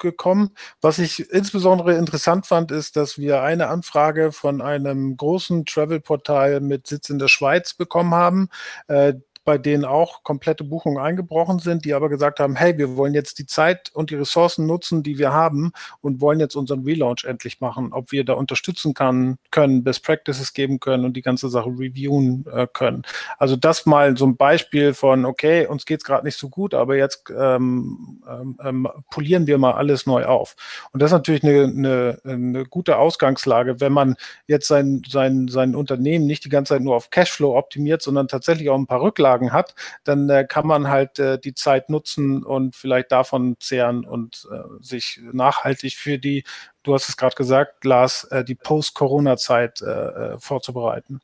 Was 0.81 0.99
ich 0.99 1.31
insbesondere 1.31 1.95
interessant 1.95 2.47
fand, 2.47 2.71
ist, 2.73 2.97
dass 2.97 3.19
wir 3.19 3.43
eine 3.43 3.69
Anfrage 3.69 4.33
von 4.33 4.63
einem 4.63 5.17
großen 5.17 5.67
Travel-Portal 5.67 6.61
mit 6.61 6.87
Sitz 6.87 7.11
in 7.11 7.19
der 7.19 7.29
Schweiz 7.29 7.75
bekommen 7.75 8.15
haben. 8.15 8.49
Äh, 8.89 9.15
bei 9.49 9.57
denen 9.57 9.87
auch 9.87 10.25
komplette 10.25 10.63
Buchungen 10.63 10.99
eingebrochen 10.99 11.59
sind, 11.59 11.87
die 11.87 11.95
aber 11.95 12.11
gesagt 12.11 12.39
haben, 12.39 12.55
hey, 12.55 12.77
wir 12.77 12.99
wollen 12.99 13.15
jetzt 13.15 13.39
die 13.39 13.47
Zeit 13.47 13.91
und 13.95 14.11
die 14.11 14.15
Ressourcen 14.15 14.67
nutzen, 14.67 15.03
die 15.03 15.17
wir 15.17 15.33
haben 15.33 15.73
und 16.03 16.21
wollen 16.21 16.39
jetzt 16.39 16.55
unseren 16.55 16.85
Relaunch 16.85 17.25
endlich 17.25 17.59
machen, 17.63 17.95
ob 17.95 18.13
wir 18.13 18.27
da 18.27 18.35
unterstützen 18.35 18.93
kann, 18.93 19.39
können, 19.51 19.85
Best 19.85 20.05
Practices 20.05 20.53
geben 20.53 20.81
können 20.81 21.07
und 21.07 21.17
die 21.17 21.23
ganze 21.23 21.49
Sache 21.49 21.71
reviewen 21.71 22.45
äh, 22.53 22.67
können. 22.71 23.05
Also 23.39 23.57
das 23.57 23.87
mal 23.87 24.19
so 24.19 24.27
ein 24.27 24.37
Beispiel 24.37 24.93
von, 24.93 25.25
okay, 25.25 25.67
uns 25.67 25.87
geht's 25.87 26.05
gerade 26.05 26.27
nicht 26.27 26.37
so 26.37 26.51
gut, 26.51 26.75
aber 26.75 26.97
jetzt 26.97 27.33
ähm, 27.35 28.21
ähm, 28.29 28.59
ähm, 28.63 28.89
polieren 29.11 29.47
wir 29.47 29.57
mal 29.57 29.73
alles 29.73 30.05
neu 30.05 30.27
auf. 30.27 30.57
Und 30.93 31.01
das 31.01 31.11
ist 31.11 31.17
natürlich 31.17 31.43
eine, 31.43 31.65
eine, 31.65 32.21
eine 32.25 32.65
gute 32.67 32.99
Ausgangslage, 32.99 33.81
wenn 33.81 33.95
man 33.95 34.17
jetzt 34.47 34.69
sein, 34.69 35.01
sein, 35.09 35.49
sein 35.49 35.75
Unternehmen 35.75 36.27
nicht 36.27 36.45
die 36.45 36.51
ganze 36.51 36.75
Zeit 36.75 36.83
nur 36.83 36.97
auf 36.97 37.09
Cashflow 37.09 37.57
optimiert, 37.57 38.03
sondern 38.03 38.29
tatsächlich 38.29 38.69
auch 38.69 38.77
ein 38.77 38.87
paar 38.87 39.01
Rücklagen 39.01 39.38
Auflagen 39.39 39.53
hat, 39.53 39.75
dann 40.05 40.29
äh, 40.29 40.45
kann 40.45 40.67
man 40.67 40.89
halt 40.89 41.19
äh, 41.19 41.39
die 41.39 41.55
Zeit 41.55 41.91
nutzen 41.91 42.45
und 42.45 42.77
vielleicht 42.77 43.13
davon 43.13 43.57
zehren 43.61 44.05
und 44.05 44.47
äh, 44.51 44.63
sich 44.81 45.21
nachhaltig 45.33 45.97
für 45.97 46.19
die, 46.19 46.45
du 46.83 46.95
hast 46.95 47.09
es 47.09 47.17
gerade 47.17 47.37
gesagt, 47.37 47.85
Lars, 47.85 48.25
äh, 48.25 48.45
die 48.45 48.55
Post-Corona-Zeit 48.55 49.83
äh, 49.83 49.87
äh, 49.87 50.39
vorzubereiten. 50.39 51.21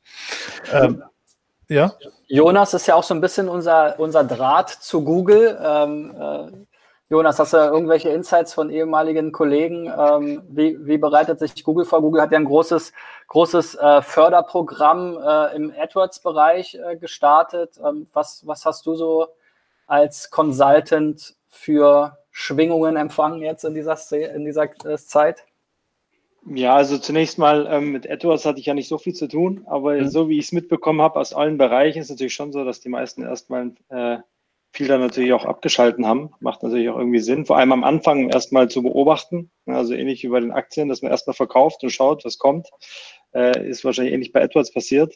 Ähm, 0.71 1.03
ja? 1.67 1.93
Jonas 2.27 2.73
ist 2.73 2.87
ja 2.87 2.95
auch 2.95 3.03
so 3.03 3.13
ein 3.13 3.21
bisschen 3.21 3.49
unser, 3.49 3.99
unser 3.99 4.23
Draht 4.23 4.69
zu 4.69 5.03
Google. 5.03 5.59
Ähm, 5.61 6.67
Jonas, 7.07 7.37
hast 7.37 7.53
du 7.53 7.57
irgendwelche 7.57 8.09
Insights 8.09 8.55
von 8.55 8.71
ehemaligen 8.71 9.31
Kollegen? 9.31 9.85
Ähm, 9.85 10.41
wie, 10.49 10.75
wie, 10.87 10.97
bereitet 10.97 11.37
sich 11.37 11.63
Google 11.63 11.85
vor? 11.85 12.01
Google 12.01 12.21
hat 12.21 12.31
ja 12.31 12.39
ein 12.39 12.45
großes, 12.45 12.93
großes 13.27 13.75
äh, 13.75 14.01
Förderprogramm 14.01 15.17
äh, 15.17 15.55
im 15.55 15.71
AdWords-Bereich 15.77 16.79
äh, 16.83 16.95
gestartet. 16.97 17.79
Ähm, 17.85 18.07
was, 18.13 18.47
was 18.47 18.65
hast 18.65 18.87
du 18.87 18.95
so 18.95 19.27
als 19.85 20.31
Consultant 20.31 21.35
für 21.47 22.17
Schwingungen 22.31 22.95
empfangen 22.95 23.41
jetzt 23.41 23.65
in 23.65 23.75
dieser, 23.75 23.97
in 24.11 24.43
dieser 24.43 24.63
äh, 24.63 24.97
Zeit? 24.97 25.45
Ja, 26.47 26.75
also 26.75 26.97
zunächst 26.97 27.37
mal 27.37 27.67
ähm, 27.69 27.91
mit 27.91 28.09
AdWords 28.09 28.45
hatte 28.45 28.59
ich 28.59 28.65
ja 28.65 28.73
nicht 28.73 28.87
so 28.87 28.97
viel 28.97 29.13
zu 29.13 29.27
tun, 29.27 29.63
aber 29.67 29.93
mhm. 29.93 30.09
so 30.09 30.27
wie 30.27 30.39
ich 30.39 30.45
es 30.45 30.51
mitbekommen 30.51 31.01
habe 31.01 31.19
aus 31.19 31.33
allen 31.33 31.59
Bereichen 31.59 31.99
ist 31.99 32.05
es 32.05 32.11
natürlich 32.11 32.33
schon 32.33 32.51
so, 32.51 32.65
dass 32.65 32.81
die 32.81 32.89
meisten 32.89 33.21
erstmal 33.21 33.73
äh, 33.89 34.17
viel 34.75 34.87
dann 34.87 34.99
natürlich 34.99 35.31
auch 35.31 35.45
abgeschalten 35.45 36.05
haben. 36.05 36.31
Macht 36.41 36.61
natürlich 36.61 36.89
auch 36.89 36.97
irgendwie 36.97 37.19
Sinn. 37.19 37.45
Vor 37.45 37.57
allem 37.57 37.71
am 37.71 37.85
Anfang 37.85 38.29
erstmal 38.29 38.69
zu 38.69 38.83
beobachten. 38.83 39.49
Also 39.65 39.93
ähnlich 39.93 40.21
wie 40.23 40.27
bei 40.27 40.41
den 40.41 40.51
Aktien, 40.51 40.89
dass 40.89 41.01
man 41.01 41.11
erstmal 41.11 41.33
verkauft 41.33 41.81
und 41.83 41.91
schaut, 41.91 42.25
was 42.25 42.37
kommt. 42.37 42.69
Äh, 43.33 43.69
ist 43.69 43.85
wahrscheinlich 43.85 44.13
ähnlich 44.13 44.33
bei 44.33 44.43
AdWords 44.43 44.73
passiert. 44.73 45.15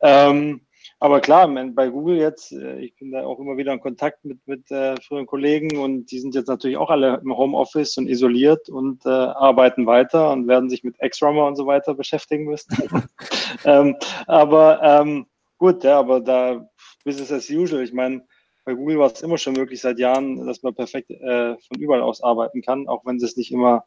Ähm, 0.00 0.60
aber 1.00 1.20
klar, 1.20 1.48
bei 1.72 1.88
Google 1.88 2.18
jetzt, 2.18 2.52
äh, 2.52 2.78
ich 2.78 2.94
bin 2.94 3.10
da 3.10 3.26
auch 3.26 3.40
immer 3.40 3.56
wieder 3.56 3.72
in 3.72 3.80
Kontakt 3.80 4.24
mit, 4.24 4.38
mit 4.46 4.70
äh, 4.70 4.94
früheren 5.00 5.26
Kollegen 5.26 5.76
und 5.76 6.12
die 6.12 6.20
sind 6.20 6.36
jetzt 6.36 6.46
natürlich 6.46 6.76
auch 6.76 6.90
alle 6.90 7.20
im 7.22 7.36
Homeoffice 7.36 7.96
und 7.96 8.08
isoliert 8.08 8.68
und 8.68 9.04
äh, 9.04 9.08
arbeiten 9.08 9.86
weiter 9.86 10.30
und 10.30 10.46
werden 10.46 10.70
sich 10.70 10.84
mit 10.84 10.94
X-Rummer 11.00 11.46
und 11.46 11.56
so 11.56 11.66
weiter 11.66 11.94
beschäftigen 11.94 12.44
müssen. 12.44 12.76
ähm, 13.64 13.96
aber 14.28 14.80
ähm, 14.82 15.26
gut, 15.58 15.82
ja, 15.82 15.98
aber 15.98 16.20
da 16.20 16.68
Business 17.04 17.30
as 17.30 17.50
usual. 17.50 17.82
Ich 17.82 17.92
meine, 17.92 18.24
bei 18.64 18.74
Google 18.74 18.98
war 18.98 19.12
es 19.12 19.22
immer 19.22 19.36
schon 19.36 19.54
möglich 19.54 19.80
seit 19.80 19.98
Jahren, 19.98 20.46
dass 20.46 20.62
man 20.62 20.74
perfekt 20.74 21.10
äh, 21.10 21.56
von 21.56 21.78
überall 21.78 22.02
aus 22.02 22.22
arbeiten 22.22 22.62
kann, 22.62 22.88
auch 22.88 23.04
wenn 23.04 23.18
sie 23.18 23.26
es 23.26 23.36
nicht 23.36 23.52
immer 23.52 23.84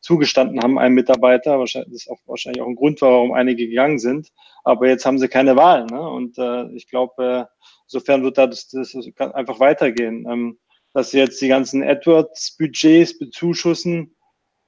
zugestanden 0.00 0.60
haben, 0.62 0.78
einem 0.78 0.94
Mitarbeiter. 0.94 1.58
Wahrscheinlich, 1.58 1.92
das 1.92 2.02
ist 2.02 2.10
auch 2.10 2.20
wahrscheinlich 2.26 2.62
auch 2.62 2.68
ein 2.68 2.76
Grund, 2.76 3.00
warum 3.02 3.32
einige 3.32 3.68
gegangen 3.68 3.98
sind. 3.98 4.28
Aber 4.64 4.86
jetzt 4.88 5.04
haben 5.04 5.18
sie 5.18 5.28
keine 5.28 5.56
Wahl. 5.56 5.86
Ne? 5.86 6.00
Und 6.00 6.38
äh, 6.38 6.70
ich 6.74 6.88
glaube, 6.88 7.48
äh, 7.48 7.66
insofern 7.86 8.22
wird 8.22 8.38
das, 8.38 8.68
das 8.68 8.96
einfach 9.18 9.58
weitergehen. 9.58 10.26
Ähm, 10.30 10.58
dass 10.94 11.10
sie 11.10 11.18
jetzt 11.18 11.40
die 11.40 11.48
ganzen 11.48 11.82
AdWords-Budgets 11.82 13.18
bezuschussen, 13.18 14.14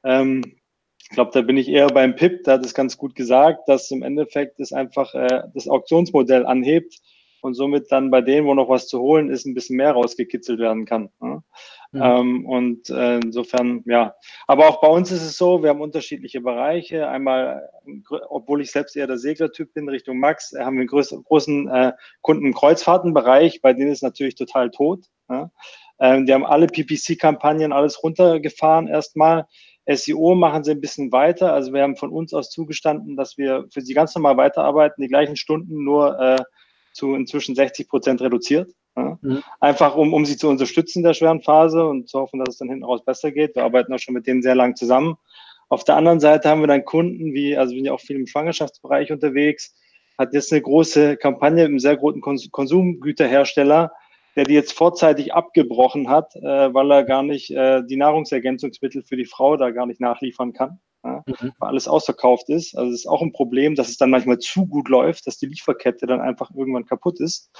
ähm, 0.04 0.42
ich 1.02 1.10
glaube, 1.10 1.30
da 1.34 1.42
bin 1.42 1.58
ich 1.58 1.68
eher 1.68 1.88
beim 1.88 2.16
PIP, 2.16 2.44
der 2.44 2.54
hat 2.54 2.64
es 2.64 2.72
ganz 2.74 2.96
gut 2.96 3.14
gesagt, 3.14 3.68
dass 3.68 3.90
im 3.90 4.02
Endeffekt 4.02 4.58
es 4.58 4.72
einfach 4.72 5.14
äh, 5.14 5.42
das 5.52 5.68
Auktionsmodell 5.68 6.46
anhebt 6.46 6.98
und 7.44 7.52
somit 7.54 7.92
dann 7.92 8.10
bei 8.10 8.22
denen, 8.22 8.46
wo 8.46 8.54
noch 8.54 8.70
was 8.70 8.88
zu 8.88 9.00
holen 9.00 9.28
ist, 9.28 9.44
ein 9.44 9.52
bisschen 9.52 9.76
mehr 9.76 9.92
rausgekitzelt 9.92 10.58
werden 10.58 10.86
kann. 10.86 11.10
Ne? 11.20 11.42
Ja. 11.92 12.18
Ähm, 12.18 12.46
und 12.46 12.88
äh, 12.88 13.18
insofern, 13.18 13.82
ja. 13.84 14.14
Aber 14.46 14.66
auch 14.66 14.80
bei 14.80 14.88
uns 14.88 15.12
ist 15.12 15.22
es 15.22 15.36
so, 15.36 15.62
wir 15.62 15.68
haben 15.68 15.82
unterschiedliche 15.82 16.40
Bereiche. 16.40 17.06
Einmal, 17.06 17.68
obwohl 18.30 18.62
ich 18.62 18.72
selbst 18.72 18.96
eher 18.96 19.06
der 19.06 19.18
Seglertyp 19.18 19.74
bin, 19.74 19.90
Richtung 19.90 20.18
Max, 20.18 20.54
haben 20.58 20.76
wir 20.76 20.88
einen 20.88 21.22
großen 21.24 21.68
äh, 21.68 21.92
Kunden 22.22 22.46
im 22.46 22.54
Kreuzfahrtenbereich, 22.54 23.60
bei 23.60 23.74
denen 23.74 23.92
ist 23.92 24.02
natürlich 24.02 24.36
total 24.36 24.70
tot. 24.70 25.04
Ja? 25.28 25.50
Ähm, 26.00 26.24
die 26.24 26.32
haben 26.32 26.46
alle 26.46 26.66
PPC-Kampagnen, 26.66 27.74
alles 27.74 28.02
runtergefahren 28.02 28.88
erstmal. 28.88 29.46
SEO 29.86 30.34
machen 30.34 30.64
sie 30.64 30.70
ein 30.70 30.80
bisschen 30.80 31.12
weiter. 31.12 31.52
Also 31.52 31.74
wir 31.74 31.82
haben 31.82 31.96
von 31.96 32.10
uns 32.10 32.32
aus 32.32 32.48
zugestanden, 32.48 33.16
dass 33.16 33.36
wir 33.36 33.66
für 33.70 33.82
sie 33.82 33.92
ganz 33.92 34.14
normal 34.14 34.38
weiterarbeiten, 34.38 35.02
die 35.02 35.08
gleichen 35.08 35.36
Stunden, 35.36 35.84
nur 35.84 36.18
äh, 36.18 36.38
zu 36.94 37.14
inzwischen 37.14 37.54
60 37.54 37.88
Prozent 37.88 38.22
reduziert. 38.22 38.72
Ja. 38.96 39.18
Mhm. 39.20 39.42
Einfach 39.60 39.96
um, 39.96 40.14
um 40.14 40.24
sie 40.24 40.36
zu 40.36 40.48
unterstützen 40.48 41.00
in 41.00 41.04
der 41.04 41.14
schweren 41.14 41.42
Phase 41.42 41.86
und 41.86 42.08
zu 42.08 42.20
hoffen, 42.20 42.38
dass 42.38 42.54
es 42.54 42.58
dann 42.58 42.68
hinten 42.68 42.84
raus 42.84 43.04
besser 43.04 43.32
geht. 43.32 43.56
Wir 43.56 43.64
arbeiten 43.64 43.92
auch 43.92 43.98
schon 43.98 44.14
mit 44.14 44.26
denen 44.26 44.42
sehr 44.42 44.54
lang 44.54 44.76
zusammen. 44.76 45.16
Auf 45.68 45.84
der 45.84 45.96
anderen 45.96 46.20
Seite 46.20 46.48
haben 46.48 46.60
wir 46.60 46.68
dann 46.68 46.84
Kunden 46.84 47.34
wie, 47.34 47.56
also 47.56 47.72
wir 47.72 47.78
sind 47.78 47.86
ja 47.86 47.92
auch 47.92 48.00
viel 48.00 48.16
im 48.16 48.26
Schwangerschaftsbereich 48.26 49.10
unterwegs, 49.10 49.74
hat 50.16 50.32
jetzt 50.32 50.52
eine 50.52 50.62
große 50.62 51.16
Kampagne 51.16 51.62
mit 51.62 51.70
einem 51.70 51.78
sehr 51.80 51.96
großen 51.96 52.20
Konsumgüterhersteller, 52.50 53.92
der 54.36 54.44
die 54.44 54.54
jetzt 54.54 54.72
vorzeitig 54.72 55.34
abgebrochen 55.34 56.08
hat, 56.08 56.36
äh, 56.36 56.72
weil 56.74 56.90
er 56.92 57.04
gar 57.04 57.22
nicht 57.22 57.50
äh, 57.50 57.82
die 57.84 57.96
Nahrungsergänzungsmittel 57.96 59.02
für 59.02 59.16
die 59.16 59.24
Frau 59.24 59.56
da 59.56 59.70
gar 59.70 59.86
nicht 59.86 60.00
nachliefern 60.00 60.52
kann, 60.52 60.80
ja, 61.04 61.22
mhm. 61.26 61.52
weil 61.58 61.68
alles 61.68 61.86
ausverkauft 61.86 62.48
ist. 62.48 62.76
Also 62.76 62.90
es 62.92 63.00
ist 63.00 63.06
auch 63.06 63.22
ein 63.22 63.32
Problem, 63.32 63.74
dass 63.74 63.88
es 63.88 63.98
dann 63.98 64.10
manchmal 64.10 64.38
zu 64.38 64.66
gut 64.66 64.88
läuft, 64.88 65.26
dass 65.26 65.38
die 65.38 65.46
Lieferkette 65.46 66.06
dann 66.06 66.20
einfach 66.20 66.50
irgendwann 66.54 66.86
kaputt 66.86 67.20
ist. 67.20 67.50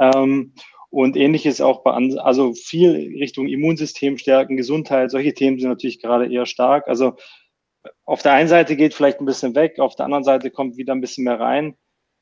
Ähm, 0.00 0.54
und 0.90 1.16
ähnliches 1.16 1.60
auch 1.60 1.84
bei, 1.84 1.92
also 1.92 2.52
viel 2.52 2.90
Richtung 3.20 3.46
Immunsystem 3.46 4.18
stärken, 4.18 4.56
Gesundheit, 4.56 5.12
solche 5.12 5.34
Themen 5.34 5.60
sind 5.60 5.68
natürlich 5.68 6.02
gerade 6.02 6.32
eher 6.32 6.46
stark. 6.46 6.88
Also 6.88 7.14
auf 8.04 8.22
der 8.22 8.32
einen 8.32 8.48
Seite 8.48 8.76
geht 8.76 8.92
vielleicht 8.92 9.20
ein 9.20 9.26
bisschen 9.26 9.54
weg, 9.54 9.78
auf 9.78 9.94
der 9.94 10.06
anderen 10.06 10.24
Seite 10.24 10.50
kommt 10.50 10.76
wieder 10.76 10.92
ein 10.92 11.00
bisschen 11.00 11.24
mehr 11.24 11.38
rein. 11.38 11.76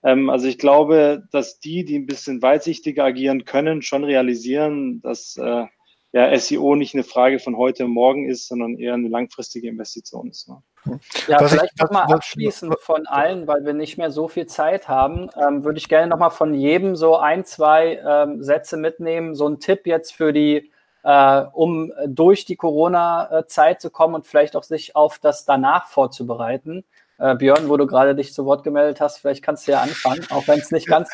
Ähm, 0.04 0.28
also 0.28 0.46
ich 0.46 0.58
glaube, 0.58 1.24
dass 1.32 1.60
die, 1.60 1.84
die 1.84 1.98
ein 1.98 2.06
bisschen 2.06 2.42
weitsichtiger 2.42 3.04
agieren 3.04 3.44
können, 3.46 3.80
schon 3.80 4.04
realisieren, 4.04 5.00
dass 5.00 5.36
äh, 5.36 5.64
ja, 6.12 6.38
SEO 6.38 6.74
nicht 6.74 6.94
eine 6.94 7.04
Frage 7.04 7.38
von 7.38 7.56
heute 7.56 7.84
und 7.84 7.90
morgen 7.90 8.28
ist, 8.28 8.48
sondern 8.48 8.78
eher 8.78 8.94
eine 8.94 9.08
langfristige 9.08 9.68
Investition 9.68 10.30
ist. 10.30 10.48
Ne? 10.48 10.62
Ja, 11.26 11.40
was 11.40 11.52
vielleicht 11.52 11.78
nochmal 11.78 12.10
abschließend 12.10 12.76
von 12.80 13.06
allen, 13.06 13.46
weil 13.46 13.64
wir 13.66 13.74
nicht 13.74 13.98
mehr 13.98 14.10
so 14.10 14.26
viel 14.26 14.46
Zeit 14.46 14.88
haben, 14.88 15.28
ähm, 15.36 15.64
würde 15.64 15.78
ich 15.78 15.88
gerne 15.88 16.06
nochmal 16.06 16.30
von 16.30 16.54
jedem 16.54 16.96
so 16.96 17.16
ein, 17.16 17.44
zwei 17.44 18.00
ähm, 18.06 18.42
Sätze 18.42 18.78
mitnehmen. 18.78 19.34
So 19.34 19.46
ein 19.48 19.60
Tipp 19.60 19.86
jetzt 19.86 20.14
für 20.14 20.32
die, 20.32 20.70
äh, 21.02 21.44
um 21.52 21.92
durch 22.06 22.46
die 22.46 22.56
Corona-Zeit 22.56 23.82
zu 23.82 23.90
kommen 23.90 24.14
und 24.14 24.26
vielleicht 24.26 24.56
auch 24.56 24.62
sich 24.62 24.96
auf 24.96 25.18
das 25.18 25.44
danach 25.44 25.88
vorzubereiten. 25.88 26.84
Äh, 27.18 27.34
Björn, 27.34 27.68
wo 27.68 27.76
du 27.76 27.86
gerade 27.86 28.14
dich 28.14 28.32
zu 28.32 28.46
Wort 28.46 28.64
gemeldet 28.64 29.00
hast, 29.02 29.18
vielleicht 29.18 29.42
kannst 29.42 29.66
du 29.66 29.72
ja 29.72 29.82
anfangen, 29.82 30.24
auch 30.30 30.46
wenn 30.48 30.60
es 30.60 30.70
nicht 30.70 30.86
ganz. 30.86 31.10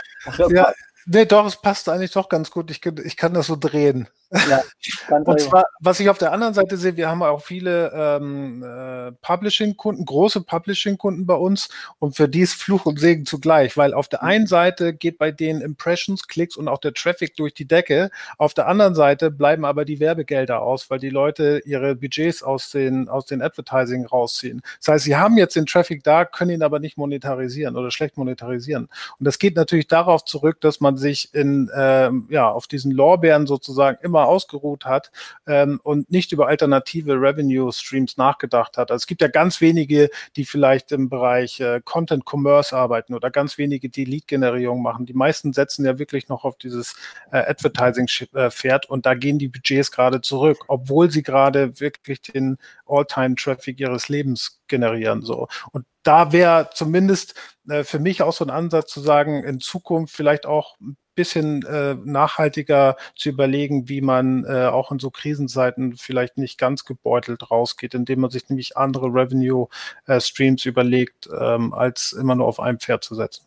Ja, 0.51 0.72
nee, 1.07 1.24
doch, 1.24 1.47
es 1.47 1.57
passt 1.57 1.88
eigentlich 1.88 2.12
doch 2.12 2.28
ganz 2.28 2.51
gut. 2.51 2.70
Ich, 2.70 2.84
ich 2.84 3.16
kann 3.16 3.34
das 3.34 3.47
so 3.47 3.57
drehen. 3.57 4.09
Ja, 4.30 4.62
und 5.10 5.40
zwar, 5.40 5.64
was 5.80 6.00
ich 6.00 6.08
auf 6.08 6.18
der 6.18 6.32
anderen 6.32 6.54
Seite 6.54 6.76
sehe, 6.76 6.96
wir 6.96 7.08
haben 7.08 7.22
auch 7.22 7.42
viele 7.42 7.92
ähm, 7.94 8.62
äh, 8.62 9.12
Publishing-Kunden, 9.22 10.04
große 10.04 10.40
Publishing-Kunden 10.40 11.26
bei 11.26 11.34
uns 11.34 11.68
und 11.98 12.16
für 12.16 12.28
die 12.28 12.40
ist 12.40 12.54
Fluch 12.54 12.86
und 12.86 12.98
Segen 12.98 13.26
zugleich, 13.26 13.76
weil 13.76 13.94
auf 13.94 14.08
der 14.08 14.22
einen 14.22 14.46
Seite 14.46 14.94
geht 14.94 15.18
bei 15.18 15.30
denen 15.30 15.60
Impressions, 15.60 16.26
Klicks 16.26 16.56
und 16.56 16.68
auch 16.68 16.78
der 16.78 16.94
Traffic 16.94 17.36
durch 17.36 17.54
die 17.54 17.66
Decke, 17.66 18.10
auf 18.38 18.54
der 18.54 18.66
anderen 18.66 18.94
Seite 18.94 19.30
bleiben 19.30 19.64
aber 19.64 19.84
die 19.84 20.00
Werbegelder 20.00 20.62
aus, 20.62 20.90
weil 20.90 20.98
die 20.98 21.10
Leute 21.10 21.62
ihre 21.64 21.94
Budgets 21.94 22.42
aus 22.42 22.70
den, 22.70 23.08
aus 23.08 23.26
den 23.26 23.42
Advertising 23.42 24.06
rausziehen. 24.06 24.62
Das 24.80 24.88
heißt, 24.88 25.04
sie 25.04 25.16
haben 25.16 25.36
jetzt 25.36 25.54
den 25.54 25.66
Traffic 25.66 26.02
da, 26.02 26.24
können 26.24 26.50
ihn 26.50 26.62
aber 26.62 26.80
nicht 26.80 26.96
monetarisieren 26.96 27.76
oder 27.76 27.90
schlecht 27.90 28.16
monetarisieren. 28.16 28.88
Und 29.18 29.24
das 29.24 29.38
geht 29.38 29.54
natürlich 29.54 29.86
darauf 29.86 30.24
zurück, 30.24 30.60
dass 30.60 30.80
man 30.80 30.96
sich 30.96 31.32
in, 31.34 31.70
ähm, 31.74 32.26
ja, 32.30 32.50
auf 32.50 32.66
diesen 32.66 32.90
Lorbeeren 32.90 33.46
sozusagen 33.46 33.98
immer 34.02 34.13
ausgeruht 34.22 34.84
hat 34.84 35.10
ähm, 35.46 35.80
und 35.82 36.10
nicht 36.10 36.32
über 36.32 36.46
alternative 36.46 37.14
Revenue 37.14 37.72
Streams 37.72 38.16
nachgedacht 38.16 38.78
hat. 38.78 38.90
Also 38.90 39.02
es 39.02 39.06
gibt 39.06 39.20
ja 39.20 39.28
ganz 39.28 39.60
wenige, 39.60 40.10
die 40.36 40.44
vielleicht 40.44 40.92
im 40.92 41.08
Bereich 41.08 41.60
äh, 41.60 41.80
Content 41.84 42.24
Commerce 42.24 42.74
arbeiten 42.74 43.14
oder 43.14 43.30
ganz 43.30 43.58
wenige, 43.58 43.88
die 43.88 44.04
Lead-Generierung 44.04 44.82
machen. 44.82 45.06
Die 45.06 45.14
meisten 45.14 45.52
setzen 45.52 45.84
ja 45.84 45.98
wirklich 45.98 46.28
noch 46.28 46.44
auf 46.44 46.56
dieses 46.56 46.94
äh, 47.32 47.38
Advertising-Pferd 47.38 48.88
und 48.88 49.06
da 49.06 49.14
gehen 49.14 49.38
die 49.38 49.48
Budgets 49.48 49.90
gerade 49.90 50.20
zurück, 50.20 50.64
obwohl 50.68 51.10
sie 51.10 51.22
gerade 51.22 51.80
wirklich 51.80 52.22
den 52.22 52.58
All-Time-Traffic 52.86 53.80
ihres 53.80 54.08
Lebens 54.08 54.60
generieren. 54.68 55.22
So. 55.22 55.48
Und 55.72 55.86
da 56.02 56.32
wäre 56.32 56.70
zumindest 56.72 57.34
äh, 57.68 57.82
für 57.84 57.98
mich 57.98 58.22
auch 58.22 58.32
so 58.32 58.44
ein 58.44 58.50
Ansatz 58.50 58.92
zu 58.92 59.00
sagen, 59.00 59.42
in 59.44 59.60
Zukunft 59.60 60.14
vielleicht 60.14 60.46
auch 60.46 60.76
ein 60.80 60.96
bisschen 61.14 61.64
äh, 61.64 61.94
nachhaltiger 62.04 62.96
zu 63.14 63.28
überlegen, 63.28 63.88
wie 63.88 64.00
man 64.00 64.44
äh, 64.44 64.66
auch 64.66 64.92
in 64.92 64.98
so 64.98 65.10
Krisenzeiten 65.10 65.96
vielleicht 65.96 66.38
nicht 66.38 66.58
ganz 66.58 66.84
gebeutelt 66.84 67.50
rausgeht, 67.50 67.94
indem 67.94 68.20
man 68.20 68.30
sich 68.30 68.48
nämlich 68.48 68.76
andere 68.76 69.06
Revenue-Streams 69.06 70.66
äh, 70.66 70.68
überlegt, 70.68 71.28
ähm, 71.38 71.72
als 71.72 72.12
immer 72.12 72.34
nur 72.34 72.46
auf 72.46 72.60
ein 72.60 72.78
Pferd 72.78 73.04
zu 73.04 73.14
setzen. 73.14 73.46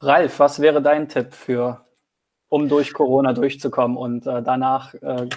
Ralf, 0.00 0.38
was 0.38 0.60
wäre 0.60 0.80
dein 0.80 1.08
Tipp 1.08 1.34
für, 1.34 1.84
um 2.48 2.68
durch 2.68 2.92
Corona 2.92 3.32
durchzukommen 3.32 3.96
und 3.96 4.26
äh, 4.26 4.42
danach 4.42 4.94
äh, 4.94 5.28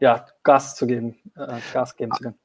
ja, 0.00 0.26
Gas 0.42 0.76
zu 0.76 0.86
geben, 0.86 1.16
Gas 1.72 1.96
geben 1.96 2.12
zu 2.12 2.22
können? 2.22 2.38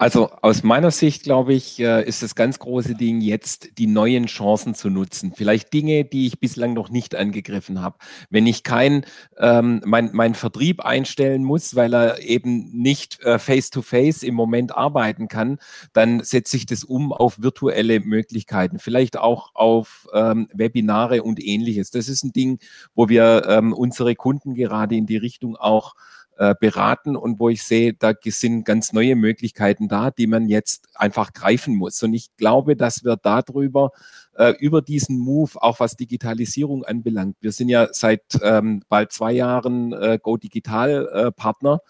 Also 0.00 0.30
aus 0.40 0.62
meiner 0.62 0.90
Sicht, 0.92 1.24
glaube 1.24 1.52
ich, 1.52 1.78
äh, 1.78 2.08
ist 2.08 2.22
das 2.22 2.34
ganz 2.34 2.58
große 2.58 2.94
Ding 2.94 3.20
jetzt, 3.20 3.76
die 3.76 3.86
neuen 3.86 4.24
Chancen 4.28 4.74
zu 4.74 4.88
nutzen. 4.88 5.34
Vielleicht 5.36 5.74
Dinge, 5.74 6.06
die 6.06 6.26
ich 6.26 6.40
bislang 6.40 6.72
noch 6.72 6.88
nicht 6.88 7.14
angegriffen 7.14 7.82
habe. 7.82 7.98
Wenn 8.30 8.46
ich 8.46 8.62
kein, 8.62 9.04
ähm, 9.36 9.82
mein, 9.84 10.08
mein 10.14 10.34
Vertrieb 10.34 10.80
einstellen 10.80 11.44
muss, 11.44 11.76
weil 11.76 11.92
er 11.92 12.22
eben 12.22 12.70
nicht 12.70 13.20
äh, 13.20 13.38
face-to-face 13.38 14.22
-face 14.22 14.26
im 14.26 14.34
Moment 14.34 14.74
arbeiten 14.74 15.28
kann, 15.28 15.58
dann 15.92 16.24
setze 16.24 16.56
ich 16.56 16.64
das 16.64 16.82
um 16.82 17.12
auf 17.12 17.42
virtuelle 17.42 18.00
Möglichkeiten, 18.00 18.78
vielleicht 18.78 19.18
auch 19.18 19.50
auf 19.54 20.08
ähm, 20.14 20.48
Webinare 20.54 21.22
und 21.22 21.44
ähnliches. 21.44 21.90
Das 21.90 22.08
ist 22.08 22.24
ein 22.24 22.32
Ding, 22.32 22.58
wo 22.94 23.10
wir 23.10 23.44
ähm, 23.46 23.74
unsere 23.74 24.14
Kunden 24.14 24.54
gerade 24.54 24.96
in 24.96 25.04
die 25.04 25.18
Richtung 25.18 25.56
auch 25.56 25.94
äh, 26.40 26.54
beraten 26.58 27.16
und 27.16 27.38
wo 27.38 27.50
ich 27.50 27.62
sehe, 27.62 27.92
da 27.92 28.14
sind 28.24 28.64
ganz 28.64 28.94
neue 28.94 29.14
Möglichkeiten 29.14 29.88
da, 29.88 30.10
die 30.10 30.26
man 30.26 30.48
jetzt 30.48 30.88
einfach 30.94 31.34
greifen 31.34 31.74
muss. 31.74 32.02
Und 32.02 32.14
ich 32.14 32.34
glaube, 32.38 32.76
dass 32.76 33.04
wir 33.04 33.16
darüber, 33.16 33.90
äh, 34.36 34.54
über 34.58 34.80
diesen 34.80 35.18
Move, 35.18 35.50
auch 35.56 35.80
was 35.80 35.98
Digitalisierung 35.98 36.82
anbelangt, 36.82 37.36
wir 37.42 37.52
sind 37.52 37.68
ja 37.68 37.88
seit 37.92 38.22
ähm, 38.42 38.82
bald 38.88 39.12
zwei 39.12 39.32
Jahren 39.32 39.92
äh, 39.92 40.18
Go 40.22 40.38
Digital 40.38 41.10
äh, 41.12 41.30
Partner. 41.30 41.80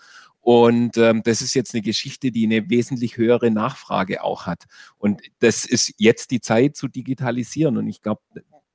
Und 0.41 0.97
ähm, 0.97 1.23
das 1.23 1.43
ist 1.43 1.55
jetzt 1.55 1.73
eine 1.73 1.83
Geschichte, 1.83 2.33
die 2.33 2.45
eine 2.45 2.69
wesentlich 2.69 3.19
höhere 3.19 3.53
Nachfrage 3.53 4.25
auch 4.25 4.47
hat. 4.47 4.65
Und 4.99 5.23
das 5.39 5.65
ist 5.65 5.95
jetzt 5.97 6.33
die 6.33 6.41
Zeit 6.41 6.75
zu 6.75 6.89
digitalisieren. 6.89 7.77
Und 7.77 7.87
ich 7.87 8.03
glaube, 8.03 8.23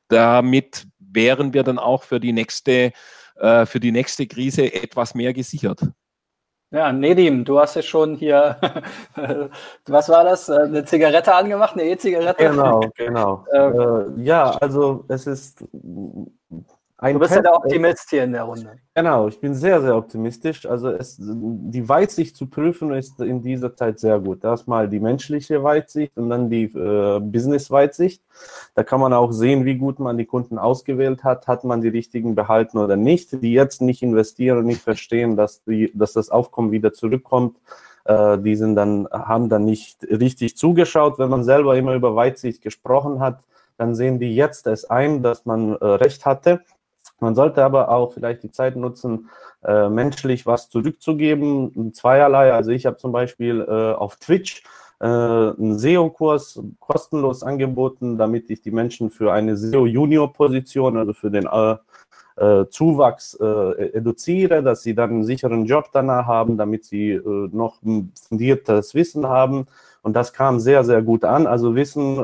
damit 0.07 0.87
wären 0.99 1.53
wir 1.53 1.63
dann 1.63 1.79
auch 1.79 2.03
für 2.03 2.21
die 2.21 2.31
nächste 2.31 2.93
äh, 3.35 3.65
für 3.65 3.79
die 3.79 3.91
nächste 3.91 4.27
Krise 4.27 4.73
etwas 4.73 5.15
mehr 5.15 5.33
gesichert. 5.33 5.81
Ja, 6.71 6.91
Nedim, 6.91 7.45
du 7.45 7.59
hast 7.59 7.75
ja 7.75 7.81
schon 7.81 8.15
hier, 8.15 8.57
was 9.85 10.09
war 10.09 10.23
das, 10.23 10.49
äh, 10.49 10.55
eine 10.63 10.83
Zigarette 10.83 11.33
angemacht, 11.33 11.73
eine 11.73 11.83
E-Zigarette? 11.83 12.49
Genau, 12.49 12.81
genau. 12.95 13.45
Ähm, 13.53 14.17
äh, 14.19 14.23
ja, 14.23 14.49
also 14.51 15.05
es 15.07 15.27
ist 15.27 15.63
ein 17.05 17.13
du 17.13 17.19
bist 17.19 17.35
ja 17.35 17.41
der 17.41 17.53
Optimist 17.53 18.09
hier 18.09 18.23
in 18.23 18.31
der 18.31 18.43
Runde. 18.43 18.79
Genau, 18.95 19.27
ich 19.27 19.39
bin 19.39 19.53
sehr, 19.53 19.79
sehr 19.79 19.95
optimistisch. 19.95 20.65
Also 20.65 20.89
es, 20.89 21.17
die 21.19 21.87
Weitsicht 21.87 22.35
zu 22.35 22.47
prüfen 22.47 22.91
ist 22.93 23.19
in 23.19 23.43
dieser 23.43 23.75
Zeit 23.75 23.99
sehr 23.99 24.19
gut. 24.19 24.43
Erstmal 24.43 24.89
die 24.89 24.99
menschliche 24.99 25.63
Weitsicht 25.63 26.17
und 26.17 26.31
dann 26.31 26.49
die 26.49 26.63
äh, 26.63 27.19
Business-Weitsicht. 27.19 28.23
Da 28.73 28.83
kann 28.83 28.99
man 28.99 29.13
auch 29.13 29.31
sehen, 29.33 29.65
wie 29.65 29.75
gut 29.75 29.99
man 29.99 30.17
die 30.17 30.25
Kunden 30.25 30.57
ausgewählt 30.57 31.23
hat. 31.23 31.47
Hat 31.47 31.63
man 31.63 31.81
die 31.81 31.89
richtigen 31.89 32.33
behalten 32.33 32.79
oder 32.79 32.95
nicht, 32.95 33.39
die 33.43 33.53
jetzt 33.53 33.83
nicht 33.83 34.01
investieren 34.01 34.57
und 34.57 34.65
nicht 34.65 34.81
verstehen, 34.81 35.37
dass, 35.37 35.63
die, 35.63 35.91
dass 35.93 36.13
das 36.13 36.29
Aufkommen 36.29 36.71
wieder 36.71 36.91
zurückkommt. 36.91 37.57
Äh, 38.05 38.39
die 38.39 38.55
sind 38.55 38.75
dann, 38.75 39.07
haben 39.11 39.47
dann 39.47 39.63
nicht 39.65 40.03
richtig 40.09 40.57
zugeschaut. 40.57 41.19
Wenn 41.19 41.29
man 41.29 41.43
selber 41.43 41.77
immer 41.77 41.93
über 41.93 42.15
Weitsicht 42.15 42.63
gesprochen 42.63 43.19
hat, 43.19 43.43
dann 43.77 43.93
sehen 43.93 44.19
die 44.19 44.35
jetzt 44.35 44.67
es 44.67 44.85
ein, 44.89 45.21
dass 45.21 45.45
man 45.45 45.75
äh, 45.75 45.85
recht 45.85 46.25
hatte 46.25 46.61
man 47.19 47.35
sollte 47.35 47.63
aber 47.63 47.89
auch 47.89 48.13
vielleicht 48.13 48.43
die 48.43 48.51
Zeit 48.51 48.75
nutzen, 48.75 49.29
äh, 49.63 49.89
menschlich 49.89 50.45
was 50.45 50.69
zurückzugeben. 50.69 51.93
Zweierlei. 51.93 52.53
Also 52.53 52.71
ich 52.71 52.85
habe 52.85 52.97
zum 52.97 53.11
Beispiel 53.11 53.61
äh, 53.61 53.93
auf 53.93 54.17
Twitch 54.17 54.63
äh, 54.99 55.05
einen 55.05 55.77
SEO-Kurs 55.77 56.61
kostenlos 56.79 57.43
angeboten, 57.43 58.17
damit 58.17 58.49
ich 58.49 58.61
die 58.61 58.71
Menschen 58.71 59.09
für 59.09 59.33
eine 59.33 59.57
SEO-Junior-Position, 59.57 60.97
also 60.97 61.13
für 61.13 61.31
den 61.31 61.47
äh, 61.47 61.75
äh, 62.37 62.67
Zuwachs 62.69 63.37
äh, 63.41 63.91
eduziere, 63.93 64.61
dass 64.61 64.83
sie 64.83 64.93
dann 64.93 65.09
einen 65.09 65.23
sicheren 65.23 65.65
Job 65.65 65.89
danach 65.93 66.25
haben, 66.25 66.57
damit 66.57 66.85
sie 66.85 67.19
noch 67.23 67.77
fundiertes 68.27 68.93
Wissen 68.93 69.27
haben. 69.27 69.67
Und 70.01 70.15
das 70.15 70.33
kam 70.33 70.59
sehr, 70.59 70.83
sehr 70.83 71.01
gut 71.01 71.23
an. 71.23 71.47
Also 71.47 71.75
Wissen 71.75 72.17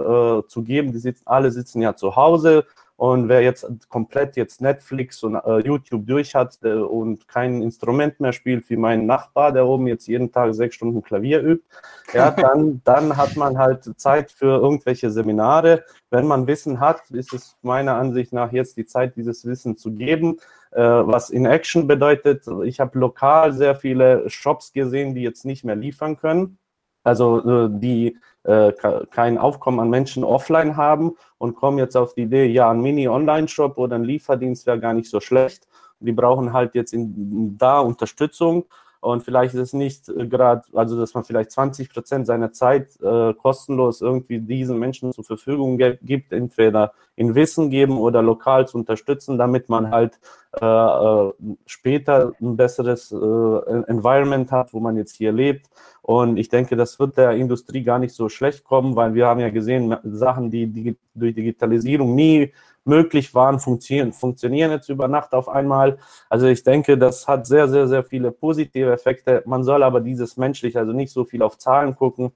zu 0.47 0.61
geben, 0.61 0.91
die 0.91 0.99
sitzen, 0.99 1.23
alle 1.25 1.49
sitzen 1.49 1.81
ja 1.81 1.95
zu 1.95 2.15
Hause, 2.15 2.65
und 3.01 3.29
wer 3.29 3.41
jetzt 3.41 3.65
komplett 3.89 4.35
jetzt 4.35 4.61
Netflix 4.61 5.23
und 5.23 5.33
äh, 5.33 5.57
YouTube 5.65 6.05
durch 6.05 6.35
hat 6.35 6.59
äh, 6.61 6.73
und 6.73 7.27
kein 7.27 7.63
Instrument 7.63 8.19
mehr 8.19 8.31
spielt, 8.31 8.69
wie 8.69 8.77
mein 8.77 9.07
Nachbar, 9.07 9.51
der 9.51 9.65
oben 9.65 9.87
jetzt 9.87 10.05
jeden 10.05 10.31
Tag 10.31 10.53
sechs 10.53 10.75
Stunden 10.75 11.01
Klavier 11.01 11.41
übt, 11.41 11.65
ja, 12.13 12.29
dann, 12.37 12.79
dann 12.83 13.17
hat 13.17 13.35
man 13.37 13.57
halt 13.57 13.89
Zeit 13.99 14.31
für 14.31 14.61
irgendwelche 14.61 15.09
Seminare. 15.09 15.83
Wenn 16.11 16.27
man 16.27 16.45
Wissen 16.45 16.79
hat, 16.79 17.09
ist 17.09 17.33
es 17.33 17.57
meiner 17.63 17.95
Ansicht 17.95 18.33
nach 18.33 18.51
jetzt 18.51 18.77
die 18.77 18.85
Zeit, 18.85 19.15
dieses 19.15 19.47
Wissen 19.47 19.75
zu 19.77 19.93
geben. 19.93 20.37
Äh, 20.69 20.83
was 20.83 21.31
in 21.31 21.47
Action 21.47 21.87
bedeutet, 21.87 22.45
ich 22.65 22.79
habe 22.79 22.99
lokal 22.99 23.51
sehr 23.53 23.73
viele 23.73 24.29
Shops 24.29 24.73
gesehen, 24.73 25.15
die 25.15 25.23
jetzt 25.23 25.43
nicht 25.43 25.65
mehr 25.65 25.75
liefern 25.75 26.17
können. 26.17 26.59
Also 27.03 27.39
äh, 27.39 27.69
die 27.71 28.19
äh, 28.43 28.73
kein 29.11 29.37
Aufkommen 29.37 29.79
an 29.79 29.89
Menschen 29.89 30.23
offline 30.23 30.75
haben 30.75 31.15
und 31.37 31.55
kommen 31.55 31.77
jetzt 31.77 31.95
auf 31.95 32.13
die 32.15 32.23
Idee, 32.23 32.45
ja, 32.45 32.71
ein 32.71 32.81
Mini-Online-Shop 32.81 33.77
oder 33.77 33.95
ein 33.95 34.03
Lieferdienst 34.03 34.65
wäre 34.65 34.79
gar 34.79 34.93
nicht 34.93 35.09
so 35.09 35.19
schlecht. 35.19 35.67
die 35.99 36.11
brauchen 36.11 36.51
halt 36.51 36.73
jetzt 36.73 36.93
in, 36.93 37.55
da 37.57 37.79
Unterstützung 37.79 38.65
und 39.01 39.23
vielleicht 39.23 39.55
ist 39.55 39.59
es 39.59 39.73
nicht 39.73 40.07
äh, 40.09 40.27
gerade, 40.27 40.61
also 40.73 40.97
dass 40.97 41.13
man 41.13 41.23
vielleicht 41.23 41.51
20 41.51 41.91
Prozent 41.91 42.27
seiner 42.27 42.53
Zeit 42.53 43.01
äh, 43.01 43.33
kostenlos 43.33 44.01
irgendwie 44.01 44.39
diesen 44.39 44.77
Menschen 44.77 45.11
zur 45.11 45.23
Verfügung 45.23 45.77
gibt, 46.01 46.31
entweder 46.31 46.93
in 47.15 47.33
Wissen 47.35 47.71
geben 47.71 47.97
oder 47.97 48.21
lokal 48.21 48.67
zu 48.67 48.77
unterstützen, 48.77 49.37
damit 49.39 49.69
man 49.69 49.89
halt 49.89 50.19
äh, 50.61 50.65
äh, 50.65 51.33
später 51.65 52.33
ein 52.39 52.55
besseres 52.55 53.11
äh, 53.11 53.15
Environment 53.15 54.51
hat, 54.51 54.71
wo 54.71 54.79
man 54.79 54.95
jetzt 54.97 55.15
hier 55.15 55.31
lebt. 55.31 55.67
Und 56.03 56.37
ich 56.37 56.49
denke, 56.49 56.75
das 56.75 56.99
wird 56.99 57.17
der 57.17 57.31
Industrie 57.31 57.83
gar 57.83 57.99
nicht 57.99 58.13
so 58.13 58.29
schlecht 58.29 58.63
kommen, 58.63 58.95
weil 58.95 59.13
wir 59.15 59.27
haben 59.27 59.39
ja 59.39 59.49
gesehen, 59.49 59.95
Sachen, 60.03 60.51
die, 60.51 60.67
die 60.67 60.95
durch 61.15 61.33
Digitalisierung 61.33 62.15
nie 62.15 62.53
möglich 62.83 63.33
waren, 63.35 63.59
funktionieren, 63.59 64.13
funktionieren 64.13 64.71
jetzt 64.71 64.89
über 64.89 65.07
Nacht 65.07 65.33
auf 65.33 65.49
einmal. 65.49 65.97
Also 66.29 66.47
ich 66.47 66.63
denke, 66.63 66.97
das 66.97 67.27
hat 67.27 67.45
sehr, 67.45 67.67
sehr, 67.67 67.87
sehr 67.87 68.03
viele 68.03 68.31
positive 68.31 68.91
Effekte. 68.91 69.43
Man 69.45 69.63
soll 69.63 69.83
aber 69.83 70.01
dieses 70.01 70.37
menschlich, 70.37 70.77
also 70.77 70.91
nicht 70.91 71.11
so 71.11 71.23
viel 71.25 71.41
auf 71.41 71.57
Zahlen 71.57 71.95
gucken. 71.95 72.31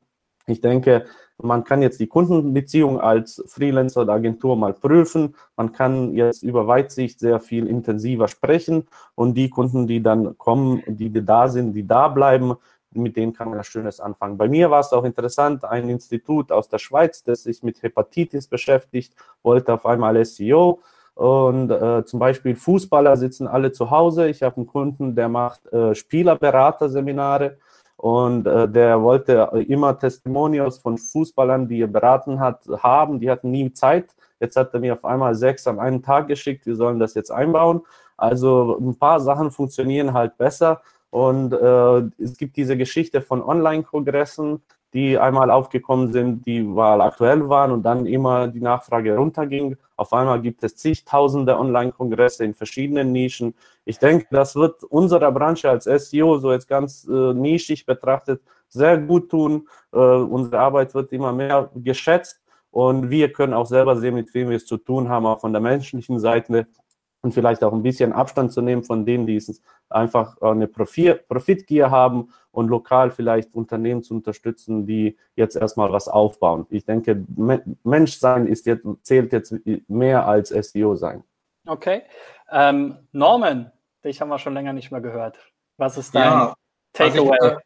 Ich 0.47 0.61
denke, 0.61 1.05
man 1.37 1.63
kann 1.63 1.81
jetzt 1.81 1.99
die 1.99 2.07
Kundenbeziehung 2.07 2.99
als 2.99 3.43
Freelancer 3.47 4.03
oder 4.03 4.13
Agentur 4.13 4.55
mal 4.55 4.73
prüfen. 4.73 5.35
Man 5.57 5.73
kann 5.73 6.13
jetzt 6.13 6.43
über 6.43 6.67
Weitsicht 6.67 7.19
sehr 7.19 7.39
viel 7.39 7.67
intensiver 7.67 8.27
sprechen 8.27 8.87
und 9.15 9.33
die 9.33 9.49
Kunden, 9.49 9.87
die 9.87 10.01
dann 10.01 10.37
kommen, 10.37 10.81
die 10.87 11.11
da 11.11 11.49
sind, 11.49 11.73
die 11.73 11.85
da 11.85 12.07
bleiben, 12.07 12.55
mit 12.95 13.15
denen 13.15 13.33
kann 13.33 13.49
man 13.49 13.63
Schönes 13.63 13.99
anfangen. 13.99 14.37
Bei 14.37 14.47
mir 14.47 14.71
war 14.71 14.79
es 14.79 14.93
auch 14.93 15.03
interessant, 15.03 15.65
ein 15.65 15.89
Institut 15.89 16.51
aus 16.51 16.69
der 16.69 16.79
Schweiz, 16.79 17.23
das 17.23 17.43
sich 17.43 17.63
mit 17.63 17.81
Hepatitis 17.83 18.47
beschäftigt, 18.47 19.13
wollte 19.43 19.73
auf 19.73 19.85
einmal 19.85 20.23
SEO. 20.23 20.79
Und 21.15 21.71
äh, 21.71 22.03
zum 22.05 22.19
Beispiel 22.19 22.55
Fußballer 22.55 23.15
sitzen 23.15 23.47
alle 23.47 23.71
zu 23.71 23.89
Hause. 23.89 24.27
Ich 24.27 24.43
habe 24.43 24.57
einen 24.57 24.67
Kunden, 24.67 25.15
der 25.15 25.29
macht 25.29 25.65
äh, 25.71 25.95
Spielerberaterseminare 25.95 27.57
und 27.97 28.45
äh, 28.45 28.67
der 28.67 29.01
wollte 29.01 29.49
immer 29.67 29.97
Testimonials 29.97 30.79
von 30.79 30.97
Fußballern, 30.97 31.69
die 31.69 31.81
er 31.81 31.87
beraten 31.87 32.39
hat, 32.39 32.67
haben. 32.67 33.19
Die 33.21 33.31
hatten 33.31 33.51
nie 33.51 33.71
Zeit. 33.71 34.07
Jetzt 34.41 34.57
hat 34.57 34.73
er 34.73 34.81
mir 34.81 34.93
auf 34.93 35.05
einmal 35.05 35.35
sechs 35.35 35.65
am 35.67 35.79
einen 35.79 36.03
Tag 36.03 36.27
geschickt. 36.27 36.65
Wir 36.65 36.75
sollen 36.75 36.99
das 36.99 37.13
jetzt 37.13 37.31
einbauen. 37.31 37.81
Also 38.17 38.77
ein 38.79 38.97
paar 38.97 39.19
Sachen 39.19 39.51
funktionieren 39.51 40.13
halt 40.13 40.37
besser. 40.37 40.81
Und 41.15 41.53
äh, 41.53 42.21
es 42.21 42.35
gibt 42.35 42.57
diese 42.57 42.75
Geschichte 42.75 43.21
von 43.21 43.41
Online-Kongressen, 43.41 44.61
die 44.93 45.17
einmal 45.17 45.49
aufgekommen 45.49 46.11
sind, 46.11 46.45
die 46.45 46.61
mal 46.61 46.99
aktuell 46.99 47.47
waren 47.47 47.71
und 47.71 47.83
dann 47.83 48.05
immer 48.05 48.49
die 48.49 48.59
Nachfrage 48.59 49.15
runterging. 49.15 49.77
Auf 49.95 50.11
einmal 50.11 50.41
gibt 50.41 50.61
es 50.65 50.75
zigtausende 50.75 51.57
Online-Kongresse 51.57 52.43
in 52.43 52.53
verschiedenen 52.53 53.13
Nischen. 53.13 53.53
Ich 53.85 53.97
denke, 53.97 54.27
das 54.29 54.57
wird 54.57 54.83
unserer 54.83 55.31
Branche 55.31 55.69
als 55.69 55.85
SEO 55.85 56.37
so 56.37 56.51
jetzt 56.51 56.67
ganz 56.67 57.07
äh, 57.07 57.33
nischig 57.33 57.85
betrachtet 57.85 58.41
sehr 58.67 58.97
gut 58.97 59.29
tun. 59.29 59.69
Äh, 59.93 59.99
unsere 59.99 60.59
Arbeit 60.59 60.93
wird 60.95 61.13
immer 61.13 61.31
mehr 61.31 61.69
geschätzt 61.75 62.41
und 62.71 63.09
wir 63.09 63.31
können 63.31 63.53
auch 63.53 63.67
selber 63.67 63.95
sehen, 63.95 64.15
mit 64.15 64.33
wem 64.33 64.49
wir 64.49 64.57
es 64.57 64.65
zu 64.65 64.75
tun 64.75 65.07
haben, 65.07 65.25
auch 65.25 65.39
von 65.39 65.53
der 65.53 65.61
menschlichen 65.61 66.19
Seite 66.19 66.67
und 67.25 67.33
vielleicht 67.33 67.63
auch 67.63 67.73
ein 67.73 67.81
bisschen 67.81 68.13
Abstand 68.13 68.53
zu 68.53 68.61
nehmen 68.61 68.83
von 68.83 69.03
denen, 69.03 69.25
die 69.25 69.35
es 69.35 69.59
einfach 69.89 70.39
eine 70.41 70.67
Profitgier 70.67 71.89
haben 71.89 72.29
und 72.51 72.67
lokal 72.69 73.09
vielleicht 73.09 73.55
Unternehmen 73.55 74.03
zu 74.03 74.13
unterstützen, 74.13 74.85
die 74.85 75.17
jetzt 75.35 75.55
erstmal 75.55 75.91
was 75.91 76.07
aufbauen. 76.07 76.67
Ich 76.69 76.85
denke, 76.85 77.25
Menschsein 77.83 78.45
ist 78.45 78.67
jetzt, 78.67 78.85
zählt 79.01 79.33
jetzt 79.33 79.55
mehr 79.87 80.27
als 80.27 80.49
SEO 80.49 80.95
sein. 80.95 81.23
Okay. 81.65 82.03
Ähm, 82.51 82.99
Norman, 83.11 83.71
dich 84.03 84.21
haben 84.21 84.29
wir 84.29 84.37
schon 84.37 84.53
länger 84.53 84.73
nicht 84.73 84.91
mehr 84.91 85.01
gehört. 85.01 85.39
Was 85.77 85.97
ist 85.97 86.13
dein 86.13 86.25
ja, 86.25 86.53
Takeaway? 86.93 87.37
Also 87.41 87.57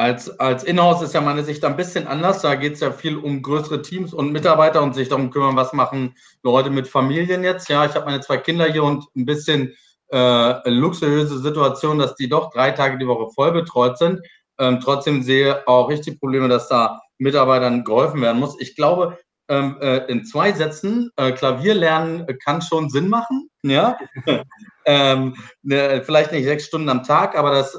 als, 0.00 0.40
als 0.40 0.64
Inhouse 0.64 1.02
ist 1.02 1.12
ja 1.12 1.20
meine 1.20 1.44
Sicht 1.44 1.62
ein 1.62 1.76
bisschen 1.76 2.06
anders. 2.06 2.40
Da 2.40 2.54
geht 2.54 2.72
es 2.72 2.80
ja 2.80 2.90
viel 2.90 3.18
um 3.18 3.42
größere 3.42 3.82
Teams 3.82 4.14
und 4.14 4.32
Mitarbeiter 4.32 4.82
und 4.82 4.94
sich 4.94 5.10
darum 5.10 5.30
kümmern, 5.30 5.56
was 5.56 5.74
machen 5.74 6.14
Leute 6.42 6.70
mit 6.70 6.88
Familien 6.88 7.44
jetzt. 7.44 7.68
Ja, 7.68 7.84
ich 7.84 7.94
habe 7.94 8.06
meine 8.06 8.22
zwei 8.22 8.38
Kinder 8.38 8.64
hier 8.64 8.82
und 8.82 9.04
ein 9.14 9.26
bisschen 9.26 9.76
äh, 10.10 10.70
luxuriöse 10.70 11.38
Situation, 11.40 11.98
dass 11.98 12.14
die 12.14 12.30
doch 12.30 12.50
drei 12.50 12.70
Tage 12.70 12.96
die 12.96 13.06
Woche 13.06 13.30
voll 13.34 13.52
betreut 13.52 13.98
sind. 13.98 14.20
Ähm, 14.58 14.80
trotzdem 14.80 15.22
sehe 15.22 15.68
auch 15.68 15.90
richtig 15.90 16.18
Probleme, 16.18 16.48
dass 16.48 16.68
da 16.68 17.02
Mitarbeitern 17.18 17.84
geholfen 17.84 18.22
werden 18.22 18.40
muss. 18.40 18.58
Ich 18.58 18.76
glaube, 18.76 19.18
ähm, 19.50 19.76
äh, 19.82 19.98
in 20.10 20.24
zwei 20.24 20.52
Sätzen, 20.52 21.10
äh, 21.16 21.32
Klavier 21.32 21.74
lernen 21.74 22.26
kann 22.42 22.62
schon 22.62 22.88
Sinn 22.88 23.10
machen. 23.10 23.50
Ja? 23.62 23.98
ähm, 24.86 25.36
ne, 25.60 26.02
vielleicht 26.06 26.32
nicht 26.32 26.44
sechs 26.44 26.64
Stunden 26.64 26.88
am 26.88 27.02
Tag, 27.02 27.36
aber 27.36 27.50
das 27.50 27.78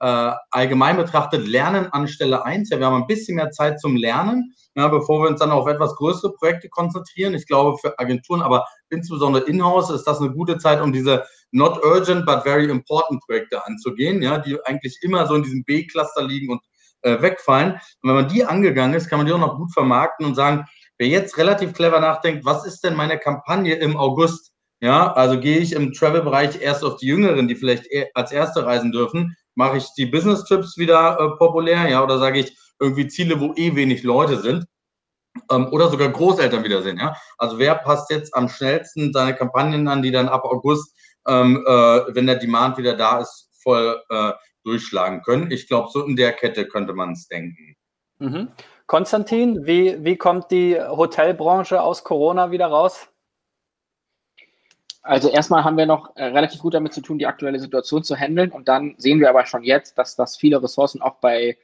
äh, 0.00 0.32
allgemein 0.50 0.96
betrachtet 0.96 1.46
Lernen 1.46 1.86
an 1.92 2.08
Stelle 2.08 2.44
1. 2.44 2.70
Ja, 2.70 2.78
wir 2.78 2.86
haben 2.86 3.02
ein 3.02 3.06
bisschen 3.06 3.36
mehr 3.36 3.50
Zeit 3.50 3.80
zum 3.80 3.96
Lernen, 3.96 4.54
ja, 4.74 4.88
bevor 4.88 5.22
wir 5.22 5.28
uns 5.28 5.40
dann 5.40 5.50
auf 5.50 5.66
etwas 5.66 5.94
größere 5.96 6.32
Projekte 6.32 6.68
konzentrieren. 6.68 7.34
Ich 7.34 7.46
glaube, 7.46 7.76
für 7.78 7.98
Agenturen, 7.98 8.40
aber 8.40 8.66
insbesondere 8.88 9.44
in-house 9.44 9.90
ist 9.90 10.04
das 10.04 10.20
eine 10.20 10.32
gute 10.32 10.58
Zeit, 10.58 10.80
um 10.80 10.92
diese 10.92 11.24
not 11.52 11.84
urgent 11.84 12.24
but 12.24 12.42
very 12.42 12.64
important 12.70 13.20
Projekte 13.26 13.64
anzugehen, 13.66 14.22
ja, 14.22 14.38
die 14.38 14.56
eigentlich 14.64 14.98
immer 15.02 15.26
so 15.26 15.34
in 15.34 15.42
diesem 15.42 15.64
B-Cluster 15.64 16.22
liegen 16.22 16.50
und 16.50 16.62
äh, 17.02 17.20
wegfallen. 17.20 17.72
Und 17.72 18.08
wenn 18.08 18.14
man 18.14 18.28
die 18.28 18.44
angegangen 18.44 18.94
ist, 18.94 19.08
kann 19.08 19.18
man 19.18 19.26
die 19.26 19.32
auch 19.32 19.38
noch 19.38 19.56
gut 19.56 19.72
vermarkten 19.72 20.24
und 20.24 20.34
sagen, 20.34 20.64
wer 20.98 21.08
jetzt 21.08 21.36
relativ 21.36 21.74
clever 21.74 22.00
nachdenkt, 22.00 22.44
was 22.44 22.64
ist 22.64 22.84
denn 22.84 22.96
meine 22.96 23.18
Kampagne 23.18 23.74
im 23.74 23.96
August? 23.96 24.52
Ja, 24.82 25.12
also 25.12 25.38
gehe 25.38 25.58
ich 25.58 25.74
im 25.74 25.92
Travel-Bereich 25.92 26.62
erst 26.62 26.84
auf 26.84 26.96
die 26.96 27.06
Jüngeren, 27.06 27.48
die 27.48 27.54
vielleicht 27.54 27.84
als 28.14 28.32
Erste 28.32 28.64
reisen 28.64 28.92
dürfen, 28.92 29.36
mache 29.60 29.76
ich 29.76 29.92
die 29.92 30.06
Business-Trips 30.06 30.78
wieder 30.78 31.18
äh, 31.20 31.36
populär, 31.36 31.86
ja, 31.86 32.02
oder 32.02 32.18
sage 32.18 32.40
ich 32.40 32.56
irgendwie 32.80 33.06
Ziele, 33.08 33.38
wo 33.38 33.52
eh 33.56 33.76
wenig 33.76 34.02
Leute 34.02 34.38
sind, 34.38 34.64
ähm, 35.50 35.68
oder 35.70 35.90
sogar 35.90 36.08
Großeltern 36.08 36.64
wieder 36.64 36.80
sind, 36.80 36.98
ja. 36.98 37.14
Also 37.36 37.58
wer 37.58 37.74
passt 37.74 38.10
jetzt 38.10 38.34
am 38.34 38.48
schnellsten 38.48 39.12
seine 39.12 39.34
Kampagnen 39.34 39.86
an, 39.86 40.00
die 40.00 40.10
dann 40.10 40.30
ab 40.30 40.44
August, 40.44 40.96
ähm, 41.28 41.62
äh, 41.66 42.14
wenn 42.14 42.26
der 42.26 42.36
Demand 42.36 42.78
wieder 42.78 42.96
da 42.96 43.20
ist, 43.20 43.50
voll 43.62 44.00
äh, 44.08 44.32
durchschlagen 44.64 45.20
können? 45.22 45.50
Ich 45.50 45.68
glaube, 45.68 45.90
so 45.92 46.06
in 46.06 46.16
der 46.16 46.32
Kette 46.32 46.66
könnte 46.66 46.94
man 46.94 47.12
es 47.12 47.28
denken. 47.28 47.76
Mhm. 48.18 48.48
Konstantin, 48.86 49.66
wie, 49.66 50.02
wie 50.02 50.16
kommt 50.16 50.50
die 50.50 50.80
Hotelbranche 50.80 51.82
aus 51.82 52.02
Corona 52.02 52.50
wieder 52.50 52.68
raus? 52.68 53.08
Also 55.02 55.30
erstmal 55.30 55.64
haben 55.64 55.78
wir 55.78 55.86
noch 55.86 56.14
äh, 56.16 56.24
relativ 56.24 56.60
gut 56.60 56.74
damit 56.74 56.92
zu 56.92 57.00
tun, 57.00 57.18
die 57.18 57.26
aktuelle 57.26 57.58
Situation 57.58 58.04
zu 58.04 58.16
handeln. 58.16 58.50
Und 58.50 58.68
dann 58.68 58.94
sehen 58.98 59.20
wir 59.20 59.30
aber 59.30 59.46
schon 59.46 59.62
jetzt, 59.62 59.96
dass 59.96 60.14
das 60.14 60.36
viele 60.36 60.62
Ressourcen 60.62 61.00
auch 61.00 61.16
bei 61.20 61.56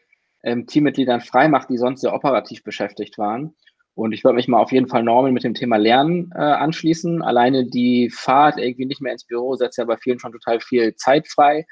ähm, 0.43 0.66
Teammitgliedern 0.66 1.20
freimacht, 1.20 1.68
die 1.68 1.76
sonst 1.76 2.01
sehr 2.01 2.14
operativ 2.14 2.64
beschäftigt 2.64 3.18
waren. 3.18 3.55
Und 3.95 4.12
ich 4.12 4.24
würde 4.24 4.37
mich 4.37 4.49
mal 4.49 4.61
auf 4.61 4.72
jeden 4.72 4.89
Fall 4.89 5.03
normal 5.03 5.32
mit 5.32 5.45
dem 5.45 5.55
Thema 5.55 5.76
Lernen 5.76 6.30
äh, 6.34 6.39
anschließen. 6.39 7.22
Alleine 7.22 7.66
die 7.66 8.11
Fahrt 8.11 8.59
irgendwie 8.59 8.87
nicht 8.87 9.01
mehr 9.01 9.12
ins 9.12 9.24
Büro 9.24 9.55
setzt 9.55 9.78
ja 9.78 9.84
bei 9.84 9.97
vielen 9.97 10.18
schon 10.18 10.32
total 10.32 10.61
viel 10.61 10.95
Zeit 10.97 11.28
frei. 11.28 11.66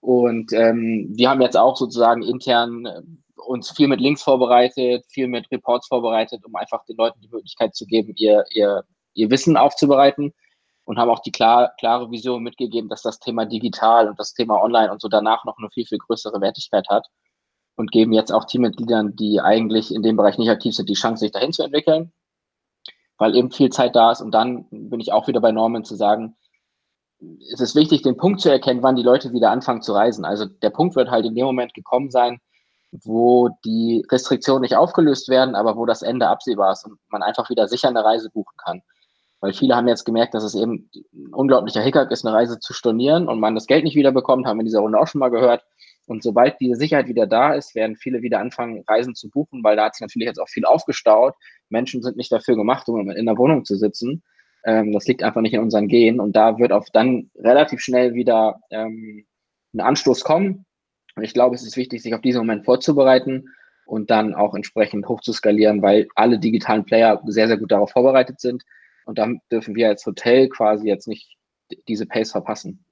Und 0.00 0.52
ähm, 0.52 1.08
wir 1.14 1.30
haben 1.30 1.40
jetzt 1.40 1.56
auch 1.56 1.76
sozusagen 1.76 2.22
intern 2.22 2.86
äh, 2.86 3.00
uns 3.36 3.70
viel 3.70 3.88
mit 3.88 4.00
Links 4.00 4.22
vorbereitet, 4.22 5.04
viel 5.08 5.26
mit 5.26 5.50
Reports 5.50 5.88
vorbereitet, 5.88 6.44
um 6.44 6.54
einfach 6.54 6.84
den 6.84 6.96
Leuten 6.96 7.20
die 7.20 7.28
Möglichkeit 7.28 7.74
zu 7.74 7.86
geben, 7.86 8.12
ihr, 8.16 8.44
ihr, 8.50 8.84
ihr 9.14 9.30
Wissen 9.30 9.56
aufzubereiten 9.56 10.32
und 10.84 10.98
haben 10.98 11.10
auch 11.10 11.20
die 11.20 11.32
klar, 11.32 11.72
klare 11.78 12.10
Vision 12.10 12.42
mitgegeben, 12.42 12.88
dass 12.88 13.02
das 13.02 13.18
Thema 13.18 13.44
digital 13.44 14.08
und 14.08 14.18
das 14.18 14.34
Thema 14.34 14.60
online 14.62 14.90
und 14.90 15.00
so 15.00 15.08
danach 15.08 15.44
noch 15.44 15.58
eine 15.58 15.70
viel, 15.70 15.86
viel 15.86 15.98
größere 15.98 16.40
Wertigkeit 16.40 16.88
hat 16.90 17.06
und 17.76 17.92
geben 17.92 18.12
jetzt 18.12 18.32
auch 18.32 18.44
Teammitgliedern, 18.44 19.16
die 19.16 19.40
eigentlich 19.40 19.94
in 19.94 20.02
dem 20.02 20.16
Bereich 20.16 20.38
nicht 20.38 20.50
aktiv 20.50 20.74
sind, 20.74 20.88
die 20.88 20.94
Chance, 20.94 21.20
sich 21.20 21.32
dahin 21.32 21.52
zu 21.52 21.62
entwickeln, 21.62 22.12
weil 23.18 23.36
eben 23.36 23.50
viel 23.50 23.70
Zeit 23.70 23.96
da 23.96 24.12
ist. 24.12 24.20
Und 24.20 24.32
dann 24.32 24.66
bin 24.70 25.00
ich 25.00 25.12
auch 25.12 25.28
wieder 25.28 25.40
bei 25.40 25.52
Norman 25.52 25.84
zu 25.84 25.94
sagen, 25.94 26.36
es 27.52 27.60
ist 27.60 27.76
wichtig, 27.76 28.02
den 28.02 28.16
Punkt 28.16 28.40
zu 28.40 28.50
erkennen, 28.50 28.82
wann 28.82 28.96
die 28.96 29.02
Leute 29.02 29.32
wieder 29.32 29.50
anfangen 29.50 29.82
zu 29.82 29.92
reisen. 29.92 30.24
Also 30.24 30.46
der 30.46 30.70
Punkt 30.70 30.96
wird 30.96 31.10
halt 31.10 31.24
in 31.24 31.34
dem 31.34 31.46
Moment 31.46 31.72
gekommen 31.72 32.10
sein, 32.10 32.40
wo 32.90 33.48
die 33.64 34.04
Restriktionen 34.10 34.62
nicht 34.62 34.76
aufgelöst 34.76 35.28
werden, 35.28 35.54
aber 35.54 35.76
wo 35.76 35.86
das 35.86 36.02
Ende 36.02 36.28
absehbar 36.28 36.72
ist 36.72 36.84
und 36.84 36.98
man 37.10 37.22
einfach 37.22 37.48
wieder 37.48 37.68
sicher 37.68 37.88
eine 37.88 38.04
Reise 38.04 38.28
buchen 38.30 38.56
kann. 38.58 38.82
Weil 39.42 39.52
viele 39.52 39.74
haben 39.74 39.88
jetzt 39.88 40.04
gemerkt, 40.04 40.34
dass 40.34 40.44
es 40.44 40.54
eben 40.54 40.88
ein 41.12 41.34
unglaublicher 41.34 41.82
Hickhack 41.82 42.12
ist, 42.12 42.24
eine 42.24 42.34
Reise 42.34 42.60
zu 42.60 42.72
stornieren 42.72 43.26
und 43.26 43.40
man 43.40 43.56
das 43.56 43.66
Geld 43.66 43.82
nicht 43.82 43.96
wiederbekommt, 43.96 44.46
haben 44.46 44.56
wir 44.56 44.60
in 44.60 44.66
dieser 44.66 44.80
Runde 44.80 45.00
auch 45.00 45.08
schon 45.08 45.18
mal 45.18 45.30
gehört. 45.30 45.64
Und 46.06 46.22
sobald 46.22 46.60
diese 46.60 46.76
Sicherheit 46.76 47.08
wieder 47.08 47.26
da 47.26 47.52
ist, 47.52 47.74
werden 47.74 47.96
viele 47.96 48.22
wieder 48.22 48.38
anfangen, 48.38 48.84
Reisen 48.86 49.16
zu 49.16 49.28
buchen, 49.30 49.64
weil 49.64 49.74
da 49.74 49.86
hat 49.86 49.96
sich 49.96 50.00
natürlich 50.00 50.26
jetzt 50.26 50.38
auch 50.38 50.48
viel 50.48 50.64
aufgestaut. 50.64 51.34
Menschen 51.70 52.02
sind 52.04 52.16
nicht 52.16 52.30
dafür 52.30 52.54
gemacht, 52.54 52.88
um 52.88 53.10
in 53.10 53.26
der 53.26 53.36
Wohnung 53.36 53.64
zu 53.64 53.74
sitzen. 53.74 54.22
Ähm, 54.64 54.92
das 54.92 55.08
liegt 55.08 55.24
einfach 55.24 55.40
nicht 55.40 55.54
in 55.54 55.60
unseren 55.60 55.88
Genen. 55.88 56.20
Und 56.20 56.36
da 56.36 56.58
wird 56.58 56.70
auf 56.70 56.86
dann 56.92 57.30
relativ 57.36 57.80
schnell 57.80 58.14
wieder 58.14 58.60
ähm, 58.70 59.26
ein 59.74 59.80
Anstoß 59.80 60.22
kommen. 60.22 60.66
Und 61.16 61.24
ich 61.24 61.34
glaube, 61.34 61.56
es 61.56 61.66
ist 61.66 61.76
wichtig, 61.76 62.00
sich 62.00 62.14
auf 62.14 62.20
diesen 62.20 62.38
Moment 62.38 62.64
vorzubereiten 62.64 63.48
und 63.86 64.08
dann 64.10 64.36
auch 64.36 64.54
entsprechend 64.54 65.08
hoch 65.08 65.20
zu 65.20 65.32
skalieren, 65.32 65.82
weil 65.82 66.06
alle 66.14 66.38
digitalen 66.38 66.84
Player 66.84 67.20
sehr, 67.26 67.48
sehr 67.48 67.58
gut 67.58 67.72
darauf 67.72 67.90
vorbereitet 67.90 68.40
sind. 68.40 68.62
Und 69.06 69.18
dann 69.18 69.40
dürfen 69.50 69.74
wir 69.74 69.88
als 69.88 70.04
Hotel 70.06 70.48
quasi 70.48 70.86
jetzt 70.86 71.08
nicht 71.08 71.36
diese 71.88 72.06
Pace 72.06 72.32
verpassen. 72.32 72.84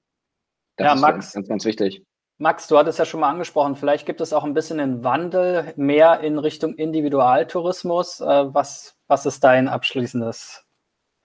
Das 0.76 0.86
ja, 0.86 0.94
ist 0.94 1.00
Max, 1.00 1.32
ganz, 1.32 1.48
ganz 1.48 1.64
wichtig. 1.64 2.02
Max, 2.38 2.68
du 2.68 2.78
hattest 2.78 2.98
ja 2.98 3.04
schon 3.04 3.20
mal 3.20 3.28
angesprochen, 3.28 3.76
vielleicht 3.76 4.06
gibt 4.06 4.22
es 4.22 4.32
auch 4.32 4.44
ein 4.44 4.54
bisschen 4.54 4.80
einen 4.80 5.04
Wandel 5.04 5.74
mehr 5.76 6.20
in 6.20 6.38
Richtung 6.38 6.74
Individualtourismus. 6.74 8.20
Äh, 8.20 8.54
was, 8.54 8.96
was 9.08 9.26
ist 9.26 9.44
dein 9.44 9.68
abschließendes? 9.68 10.64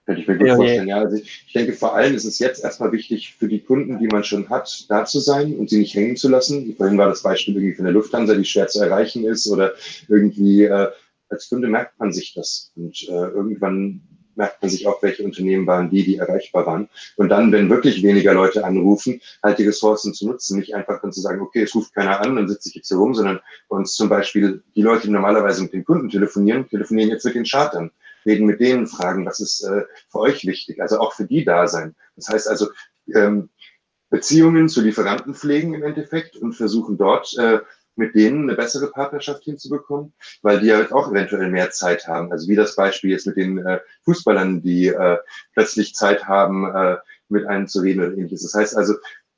Könnte 0.04 0.20
ich 0.20 0.28
mir 0.28 0.36
gut 0.36 0.48
vorstellen. 0.48 0.88
Ja, 0.88 0.98
also 0.98 1.16
ich 1.16 1.52
denke, 1.54 1.72
vor 1.72 1.94
allem 1.96 2.14
ist 2.14 2.26
es 2.26 2.38
jetzt 2.38 2.62
erstmal 2.62 2.92
wichtig 2.92 3.34
für 3.34 3.48
die 3.48 3.60
Kunden, 3.60 3.98
die 3.98 4.06
man 4.06 4.24
schon 4.24 4.48
hat, 4.50 4.84
da 4.88 5.04
zu 5.04 5.18
sein 5.18 5.56
und 5.56 5.70
sie 5.70 5.78
nicht 5.78 5.94
hängen 5.94 6.16
zu 6.16 6.28
lassen. 6.28 6.76
Vorhin 6.76 6.98
war 6.98 7.08
das 7.08 7.22
Beispiel 7.22 7.54
irgendwie 7.54 7.74
von 7.74 7.86
der 7.86 7.94
Lufthansa, 7.94 8.34
die 8.34 8.44
schwer 8.44 8.68
zu 8.68 8.80
erreichen 8.80 9.24
ist 9.24 9.50
oder 9.50 9.72
irgendwie 10.08 10.64
äh, 10.64 10.88
als 11.28 11.48
Kunde 11.48 11.68
merkt 11.68 11.98
man 11.98 12.12
sich 12.12 12.34
das 12.34 12.72
und 12.76 13.02
äh, 13.08 13.12
irgendwann 13.12 14.00
merkt 14.36 14.62
man 14.62 14.70
sich 14.70 14.86
auch, 14.86 15.02
welche 15.02 15.24
Unternehmen 15.24 15.66
waren 15.66 15.90
die, 15.90 16.04
die 16.04 16.16
erreichbar 16.16 16.66
waren. 16.66 16.88
Und 17.16 17.28
dann, 17.28 17.52
wenn 17.52 17.70
wirklich 17.70 18.02
weniger 18.02 18.34
Leute 18.34 18.64
anrufen, 18.64 19.20
halt 19.42 19.58
die 19.58 19.66
Ressourcen 19.66 20.14
zu 20.14 20.26
nutzen, 20.26 20.58
nicht 20.58 20.74
einfach 20.74 21.00
dann 21.00 21.12
zu 21.12 21.20
sagen, 21.20 21.40
okay, 21.40 21.62
es 21.62 21.74
ruft 21.74 21.94
keiner 21.94 22.20
an, 22.20 22.36
dann 22.36 22.48
sitze 22.48 22.68
ich 22.68 22.76
jetzt 22.76 22.88
hier 22.88 22.98
rum, 22.98 23.14
sondern 23.14 23.40
uns 23.68 23.94
zum 23.94 24.08
Beispiel 24.08 24.62
die 24.74 24.82
Leute, 24.82 25.06
die 25.06 25.12
normalerweise 25.12 25.62
mit 25.62 25.72
den 25.72 25.84
Kunden 25.84 26.08
telefonieren, 26.08 26.68
telefonieren 26.68 27.10
jetzt 27.10 27.24
mit 27.24 27.34
den 27.34 27.44
Chartern, 27.44 27.90
reden 28.24 28.46
mit 28.46 28.60
denen, 28.60 28.86
fragen, 28.86 29.24
was 29.24 29.40
ist 29.40 29.62
äh, 29.62 29.82
für 30.08 30.20
euch 30.20 30.44
wichtig, 30.46 30.80
also 30.80 30.98
auch 30.98 31.12
für 31.12 31.24
die 31.24 31.44
da 31.44 31.66
sein. 31.66 31.94
Das 32.16 32.28
heißt 32.28 32.48
also, 32.48 32.68
ähm, 33.14 33.48
Beziehungen 34.08 34.68
zu 34.68 34.82
Lieferanten 34.82 35.34
pflegen 35.34 35.74
im 35.74 35.82
Endeffekt 35.82 36.36
und 36.36 36.52
versuchen 36.52 36.96
dort 36.96 37.36
äh, 37.38 37.58
mit 37.96 38.14
denen 38.14 38.44
eine 38.44 38.56
bessere 38.56 38.90
Partnerschaft 38.90 39.44
hinzubekommen, 39.44 40.12
weil 40.42 40.60
die 40.60 40.72
halt 40.72 40.92
auch 40.92 41.10
eventuell 41.10 41.50
mehr 41.50 41.70
Zeit 41.70 42.06
haben. 42.06 42.30
Also 42.30 42.48
wie 42.48 42.56
das 42.56 42.76
Beispiel 42.76 43.10
jetzt 43.10 43.26
mit 43.26 43.36
den 43.36 43.58
äh, 43.58 43.80
Fußballern, 44.04 44.62
die 44.62 44.88
äh, 44.88 45.18
plötzlich 45.54 45.94
Zeit 45.94 46.26
haben, 46.26 46.64
äh, 46.74 46.96
mit 47.28 47.46
einem 47.46 47.66
zu 47.66 47.80
reden 47.80 48.00
oder 48.00 48.12
ähnliches. 48.12 48.42
Das 48.42 48.54
heißt 48.54 48.76
also, 48.76 48.94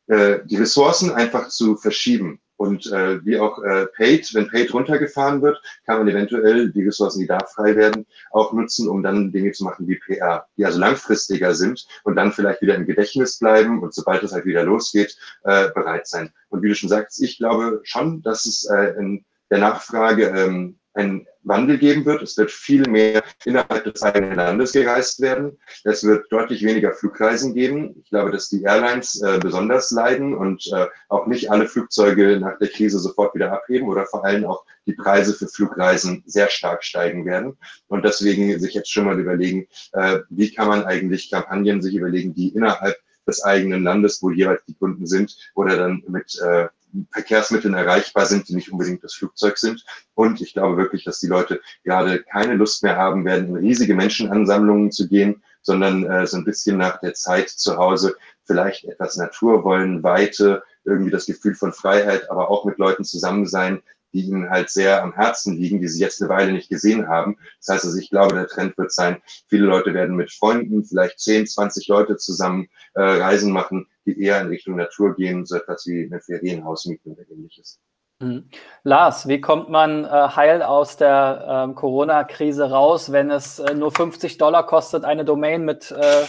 äh, 0.09 0.41
die 0.45 0.57
Ressourcen 0.57 1.11
einfach 1.11 1.49
zu 1.49 1.77
verschieben. 1.77 2.41
Und 2.59 2.91
äh, 2.93 3.25
wie 3.25 3.39
auch 3.39 3.63
äh, 3.63 3.87
Paid, 3.87 4.35
wenn 4.35 4.49
Paid 4.49 4.75
runtergefahren 4.75 5.41
wird, 5.43 5.63
kann 5.87 5.99
man 5.99 6.09
eventuell 6.09 6.71
die 6.71 6.85
Ressourcen, 6.85 7.21
die 7.21 7.27
da 7.27 7.39
frei 7.39 7.77
werden, 7.77 8.05
auch 8.33 8.53
nutzen, 8.53 8.89
um 8.89 9.03
dann 9.03 9.31
Dinge 9.31 9.53
zu 9.53 9.63
machen 9.63 9.87
wie 9.87 9.95
PR, 9.95 10.45
die 10.57 10.67
also 10.67 10.81
langfristiger 10.81 11.55
sind 11.55 11.87
und 12.03 12.17
dann 12.17 12.33
vielleicht 12.33 12.61
wieder 12.61 12.75
im 12.75 12.85
Gedächtnis 12.85 13.39
bleiben 13.39 13.81
und 13.81 13.95
sobald 13.95 14.25
es 14.25 14.33
halt 14.33 14.45
wieder 14.45 14.65
losgeht, 14.65 15.17
äh, 15.45 15.71
bereit 15.71 16.09
sein. 16.09 16.33
Und 16.49 16.63
wie 16.63 16.69
du 16.69 16.75
schon 16.75 16.89
sagst, 16.89 17.23
ich 17.23 17.39
glaube 17.39 17.81
schon, 17.85 18.23
dass 18.23 18.45
es 18.45 18.69
äh, 18.69 18.95
in 18.99 19.25
der 19.51 19.59
Nachfrage 19.59 20.25
ähm, 20.25 20.79
einen 20.99 21.27
Wandel 21.45 21.79
geben 21.79 22.05
wird. 22.05 22.23
Es 22.23 22.37
wird 22.37 22.51
viel 22.51 22.89
mehr 22.89 23.23
innerhalb 23.45 23.85
des 23.85 24.03
eigenen 24.03 24.37
Landes 24.37 24.73
gereist 24.73 25.21
werden. 25.21 25.59
Es 25.85 26.05
wird 26.05 26.31
deutlich 26.31 26.63
weniger 26.65 26.93
Flugreisen 26.93 27.55
geben. 27.55 27.95
Ich 28.03 28.11
glaube, 28.11 28.31
dass 28.31 28.49
die 28.49 28.63
Airlines 28.63 29.21
äh, 29.23 29.39
besonders 29.39 29.91
leiden 29.91 30.35
und 30.35 30.67
äh, 30.73 30.87
auch 31.09 31.27
nicht 31.27 31.51
alle 31.51 31.67
Flugzeuge 31.67 32.39
nach 32.41 32.59
der 32.59 32.69
Krise 32.69 32.99
sofort 32.99 33.35
wieder 33.35 33.53
abheben 33.53 33.89
oder 33.89 34.05
vor 34.07 34.25
allem 34.25 34.45
auch 34.45 34.65
die 34.87 34.95
Preise 34.95 35.35
für 35.35 35.49
Flugreisen 35.49 36.23
sehr 36.27 36.49
stark 36.49 36.85
steigen 36.85 37.25
werden. 37.25 37.57
Und 37.89 38.05
deswegen 38.05 38.59
sich 38.59 38.75
jetzt 38.75 38.91
schon 38.91 39.05
mal 39.05 39.19
überlegen, 39.19 39.67
äh, 39.93 40.21
wie 40.31 40.53
kann 40.53 40.69
man 40.69 40.85
eigentlich 40.85 41.31
Kampagnen 41.31 41.81
sich 41.81 41.95
überlegen, 41.95 42.35
die 42.35 42.49
innerhalb 42.49 42.97
des 43.27 43.45
eigenen 43.45 43.83
Landes, 43.85 44.23
wo 44.23 44.31
jeweils 44.31 44.65
die 44.65 44.75
Kunden 44.75 45.07
sind, 45.07 45.37
oder 45.55 45.77
dann 45.77 46.03
mit 46.09 46.41
äh, 46.41 46.69
Verkehrsmitteln 47.13 47.75
erreichbar 47.75 48.27
sind, 48.27 48.49
die 48.49 48.55
nicht 48.55 48.73
unbedingt 48.73 49.05
das 49.05 49.15
Flugzeug 49.15 49.59
sind. 49.59 49.85
Und 50.15 50.41
ich 50.41 50.53
glaube 50.53 50.77
wirklich, 50.77 51.05
dass 51.05 51.21
die 51.21 51.27
Leute 51.27 51.61
gerade 51.85 52.23
keine 52.23 52.55
Lust 52.55 52.83
mehr 52.83 52.97
haben 52.97 53.25
werden, 53.25 53.49
in 53.49 53.57
riesige 53.57 53.95
Menschenansammlungen 53.95 54.91
zu 54.91 55.09
gehen, 55.09 55.43
sondern 55.63 56.05
äh, 56.05 56.27
so 56.27 56.37
ein 56.37 56.45
bisschen 56.45 56.79
nach 56.79 57.01
der 57.01 57.15
Zeit 57.15 57.51
zu 57.51 57.77
Hause 57.77 58.17
vielleicht 58.45 58.85
etwas 58.85 59.17
Natur 59.17 59.65
wollen, 59.65 60.03
Weite, 60.03 60.63
irgendwie 60.85 61.11
das 61.11 61.27
Gefühl 61.27 61.55
von 61.55 61.73
Freiheit, 61.73 62.31
aber 62.31 62.51
auch 62.51 62.65
mit 62.65 62.79
Leuten 62.79 63.05
zusammen 63.05 63.47
sein, 63.47 63.83
die 64.13 64.23
ihnen 64.23 64.51
halt 64.51 64.71
sehr 64.71 65.03
am 65.03 65.15
Herzen 65.15 65.57
liegen, 65.57 65.81
die 65.81 65.89
sie 65.89 66.01
jetzt 66.01 66.21
eine 66.21 66.31
Weile 66.31 66.53
nicht 66.53 66.69
gesehen 66.69 67.09
haben. 67.09 67.37
Das 67.61 67.75
heißt 67.75 67.85
also, 67.87 67.99
ich 67.99 68.11
glaube, 68.11 68.35
der 68.35 68.47
Trend 68.47 68.77
wird 68.79 68.93
sein, 68.93 69.23
viele 69.49 69.67
Leute 69.67 69.95
werden 69.95 70.17
mit 70.17 70.33
Freunden, 70.33 70.85
vielleicht 70.85 71.21
10, 71.21 71.47
20 71.47 71.89
Leute 71.89 72.17
zusammen 72.17 72.69
äh, 72.95 73.03
Reisen 73.03 73.53
machen, 73.53 73.87
die 74.07 74.21
eher 74.21 74.41
in 74.41 74.49
Richtung 74.49 74.77
Natur 74.77 75.15
gehen, 75.15 75.47
so 75.47 75.57
etwas 75.57 75.87
wie 75.87 76.11
ein 76.11 76.21
Ferienhaus 76.21 76.87
mieten 76.87 77.13
oder 77.13 77.23
ähnliches. 77.31 77.81
Mhm. 78.21 78.49
Lars, 78.83 79.29
wie 79.29 79.41
kommt 79.41 79.69
man 79.69 80.05
äh, 80.05 80.09
heil 80.09 80.63
aus 80.63 80.97
der 80.97 81.67
ähm, 81.69 81.75
Corona-Krise 81.77 82.69
raus, 82.69 83.13
wenn 83.13 83.31
es 83.31 83.61
äh, 83.61 83.75
nur 83.75 83.93
50 83.93 84.39
Dollar 84.39 84.67
kostet, 84.67 85.05
eine 85.05 85.25
Domain 85.25 85.65
mit 85.65 85.93
äh, 85.93 86.25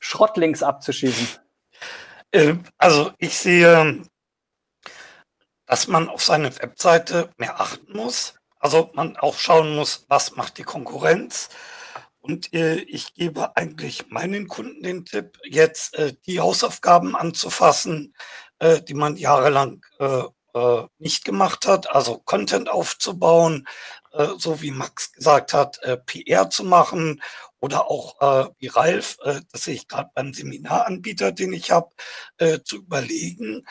Schrottlinks 0.00 0.62
abzuschießen? 0.62 1.40
Ähm, 2.32 2.64
also 2.76 3.12
ich 3.18 3.38
sehe 3.38 4.02
dass 5.66 5.88
man 5.88 6.08
auf 6.08 6.22
seine 6.22 6.56
Webseite 6.58 7.30
mehr 7.36 7.60
achten 7.60 7.96
muss. 7.96 8.34
Also 8.58 8.90
man 8.94 9.16
auch 9.16 9.38
schauen 9.38 9.76
muss, 9.76 10.06
was 10.08 10.36
macht 10.36 10.58
die 10.58 10.62
Konkurrenz. 10.62 11.48
Und 12.20 12.54
äh, 12.54 12.76
ich 12.76 13.12
gebe 13.12 13.54
eigentlich 13.54 14.08
meinen 14.08 14.48
Kunden 14.48 14.82
den 14.82 15.04
Tipp, 15.04 15.38
jetzt 15.44 15.94
äh, 15.94 16.14
die 16.26 16.40
Hausaufgaben 16.40 17.14
anzufassen, 17.14 18.14
äh, 18.60 18.80
die 18.80 18.94
man 18.94 19.16
jahrelang 19.16 19.84
äh, 19.98 20.22
äh, 20.54 20.82
nicht 20.98 21.26
gemacht 21.26 21.66
hat. 21.66 21.94
Also 21.94 22.18
Content 22.24 22.70
aufzubauen, 22.70 23.68
äh, 24.12 24.28
so 24.38 24.62
wie 24.62 24.70
Max 24.70 25.12
gesagt 25.12 25.52
hat, 25.52 25.80
PR 26.06 26.48
zu 26.48 26.64
machen 26.64 27.20
oder 27.60 27.90
auch 27.90 28.52
wie 28.58 28.66
Ralf, 28.66 29.16
das 29.50 29.64
sehe 29.64 29.74
ich 29.74 29.88
gerade 29.88 30.10
beim 30.14 30.34
Seminaranbieter, 30.34 31.32
den 31.32 31.54
ich 31.54 31.70
habe, 31.70 31.88
zu 32.64 32.76
überlegen, 32.76 33.66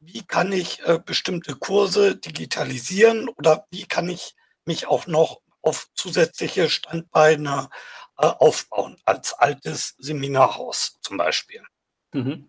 wie 0.00 0.24
kann 0.24 0.52
ich 0.52 0.80
äh, 0.86 0.98
bestimmte 1.04 1.56
Kurse 1.56 2.16
digitalisieren 2.16 3.28
oder 3.28 3.66
wie 3.70 3.86
kann 3.86 4.08
ich 4.08 4.34
mich 4.64 4.86
auch 4.86 5.06
noch 5.06 5.40
auf 5.62 5.88
zusätzliche 5.94 6.70
Standbeine 6.70 7.68
äh, 8.18 8.26
aufbauen, 8.26 8.96
als 9.04 9.32
altes 9.34 9.94
Seminarhaus 9.98 10.98
zum 11.02 11.16
Beispiel. 11.16 11.62
Mhm. 12.12 12.48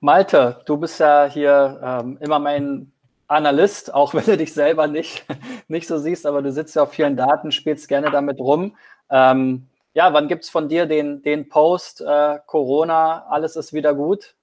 Malte, 0.00 0.62
du 0.66 0.76
bist 0.76 1.00
ja 1.00 1.26
hier 1.26 1.80
ähm, 1.82 2.18
immer 2.20 2.38
mein 2.38 2.92
Analyst, 3.26 3.92
auch 3.92 4.14
wenn 4.14 4.24
du 4.24 4.36
dich 4.36 4.52
selber 4.52 4.86
nicht, 4.86 5.24
nicht 5.68 5.88
so 5.88 5.98
siehst, 5.98 6.26
aber 6.26 6.42
du 6.42 6.52
sitzt 6.52 6.76
ja 6.76 6.82
auf 6.82 6.92
vielen 6.92 7.16
Daten, 7.16 7.52
spielst 7.52 7.88
gerne 7.88 8.10
damit 8.10 8.38
rum. 8.38 8.76
Ähm, 9.10 9.68
ja, 9.94 10.12
wann 10.12 10.28
gibt 10.28 10.44
es 10.44 10.50
von 10.50 10.68
dir 10.68 10.86
den, 10.86 11.22
den 11.22 11.48
Post 11.48 12.00
äh, 12.00 12.38
Corona, 12.46 13.26
alles 13.28 13.56
ist 13.56 13.72
wieder 13.72 13.94
gut? 13.94 14.34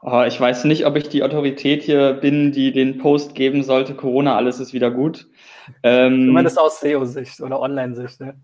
Oh, 0.00 0.22
ich 0.26 0.40
weiß 0.40 0.64
nicht, 0.64 0.86
ob 0.86 0.96
ich 0.96 1.08
die 1.08 1.24
Autorität 1.24 1.82
hier 1.82 2.12
bin, 2.12 2.52
die 2.52 2.72
den 2.72 2.98
Post 2.98 3.34
geben 3.34 3.64
sollte. 3.64 3.94
Corona, 3.94 4.36
alles 4.36 4.60
ist 4.60 4.72
wieder 4.72 4.90
gut. 4.90 5.26
Ähm, 5.82 6.26
Zumindest 6.26 6.58
aus 6.58 6.80
SEO-Sicht 6.80 7.40
oder 7.40 7.60
Online-Sicht. 7.60 8.20
Ne? 8.20 8.34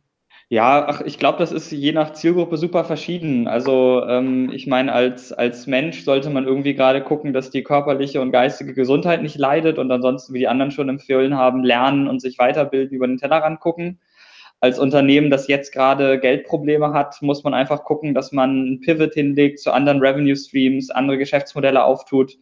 Ja, 0.49 0.87
ach, 0.89 1.01
ich 1.03 1.19
glaube, 1.19 1.39
das 1.39 1.53
ist 1.53 1.71
je 1.71 1.93
nach 1.93 2.13
Zielgruppe 2.13 2.57
super 2.59 2.85
verschieden. 2.85 3.49
Also 3.49 4.05
ähm, 4.07 4.51
ich 4.53 4.67
meine, 4.67 4.93
als, 4.93 5.33
als 5.33 5.67
Mensch 5.67 6.05
sollte 6.05 6.29
man 6.29 6.45
irgendwie 6.45 6.75
gerade 6.75 7.03
gucken, 7.03 7.33
dass 7.33 7.51
die 7.51 7.63
körperliche 7.63 8.21
und 8.21 8.33
geistige 8.33 8.75
Gesundheit 8.75 9.23
nicht 9.23 9.39
leidet 9.39 9.79
und 9.79 9.91
ansonsten, 9.91 10.35
wie 10.35 10.41
die 10.41 10.49
anderen 10.49 10.73
schon 10.73 10.89
empfohlen 10.89 11.37
haben, 11.37 11.63
lernen 11.63 12.09
und 12.09 12.21
sich 12.21 12.39
weiterbilden, 12.39 12.97
über 12.97 13.07
den 13.07 13.17
Tellerrand 13.17 13.61
gucken 13.61 14.01
als 14.65 14.79
Unternehmen, 14.79 15.29
das 15.29 15.47
jetzt 15.47 15.75
gerade 15.75 16.19
Geldprobleme 16.19 16.95
hat, 16.95 17.21
muss 17.21 17.45
man 17.45 17.53
einfach 17.53 17.85
gucken, 17.85 18.15
dass 18.15 18.33
man 18.33 18.65
ein 18.65 18.81
Pivot 18.81 19.13
hinlegt 19.13 19.59
zu 19.59 19.71
anderen 19.71 20.01
Revenue 20.01 20.35
Streams, 20.35 20.89
andere 20.89 21.19
Geschäftsmodelle 21.19 21.85
auftut. 21.85 22.39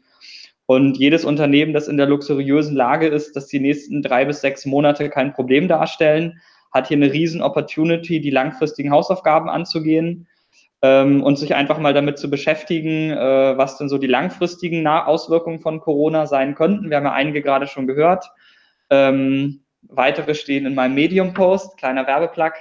Und 0.66 0.98
jedes 0.98 1.24
Unternehmen, 1.24 1.72
das 1.72 1.88
in 1.88 1.96
der 1.96 2.06
luxuriösen 2.06 2.76
Lage 2.76 3.08
ist, 3.08 3.34
dass 3.34 3.48
die 3.48 3.58
nächsten 3.58 4.02
drei 4.02 4.24
bis 4.24 4.40
sechs 4.40 4.64
Monate 4.66 5.10
kein 5.10 5.32
Problem 5.32 5.66
darstellen, 5.66 6.40
hat 6.72 6.86
hier 6.86 6.96
eine 6.96 7.12
riesen 7.12 7.42
Opportunity, 7.42 8.20
die 8.20 8.30
langfristigen 8.30 8.92
Hausaufgaben 8.92 9.48
anzugehen 9.48 10.28
ähm, 10.80 11.24
und 11.24 11.40
sich 11.40 11.56
einfach 11.56 11.80
mal 11.80 11.92
damit 11.92 12.20
zu 12.20 12.30
beschäftigen, 12.30 13.10
äh, 13.10 13.58
was 13.58 13.78
denn 13.78 13.88
so 13.88 13.98
die 13.98 14.06
langfristigen 14.06 14.86
Auswirkungen 14.86 15.58
von 15.58 15.80
Corona 15.80 16.26
sein 16.26 16.54
könnten. 16.54 16.88
Wir 16.88 16.98
haben 16.98 17.06
ja 17.06 17.12
einige 17.14 17.42
gerade 17.42 17.66
schon 17.66 17.88
gehört. 17.88 18.30
Ähm, 18.90 19.61
weitere 19.88 20.34
stehen 20.34 20.66
in 20.66 20.74
meinem 20.74 20.94
Medium-Post, 20.94 21.76
kleiner 21.76 22.06
Werbeplug. 22.06 22.52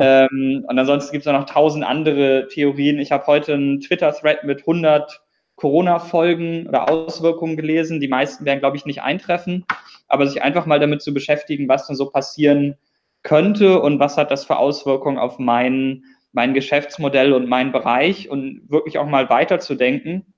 Ähm, 0.00 0.64
und 0.68 0.78
ansonsten 0.78 1.12
gibt 1.12 1.26
es 1.26 1.32
noch 1.32 1.46
tausend 1.46 1.84
andere 1.84 2.48
Theorien. 2.48 2.98
Ich 2.98 3.12
habe 3.12 3.26
heute 3.26 3.54
einen 3.54 3.80
Twitter-Thread 3.80 4.44
mit 4.44 4.60
100 4.60 5.20
Corona-Folgen 5.56 6.66
oder 6.66 6.90
Auswirkungen 6.90 7.56
gelesen. 7.56 8.00
Die 8.00 8.08
meisten 8.08 8.44
werden, 8.44 8.60
glaube 8.60 8.76
ich, 8.76 8.86
nicht 8.86 9.02
eintreffen. 9.02 9.64
Aber 10.08 10.26
sich 10.26 10.42
einfach 10.42 10.66
mal 10.66 10.78
damit 10.78 11.02
zu 11.02 11.12
beschäftigen, 11.12 11.68
was 11.68 11.86
denn 11.86 11.96
so 11.96 12.10
passieren 12.10 12.76
könnte 13.22 13.80
und 13.80 13.98
was 13.98 14.16
hat 14.16 14.30
das 14.30 14.44
für 14.44 14.56
Auswirkungen 14.56 15.18
auf 15.18 15.38
mein, 15.38 16.04
mein 16.32 16.54
Geschäftsmodell 16.54 17.32
und 17.32 17.48
meinen 17.48 17.72
Bereich 17.72 18.28
und 18.28 18.62
wirklich 18.68 18.98
auch 18.98 19.06
mal 19.06 19.28
weiterzudenken. 19.30 20.32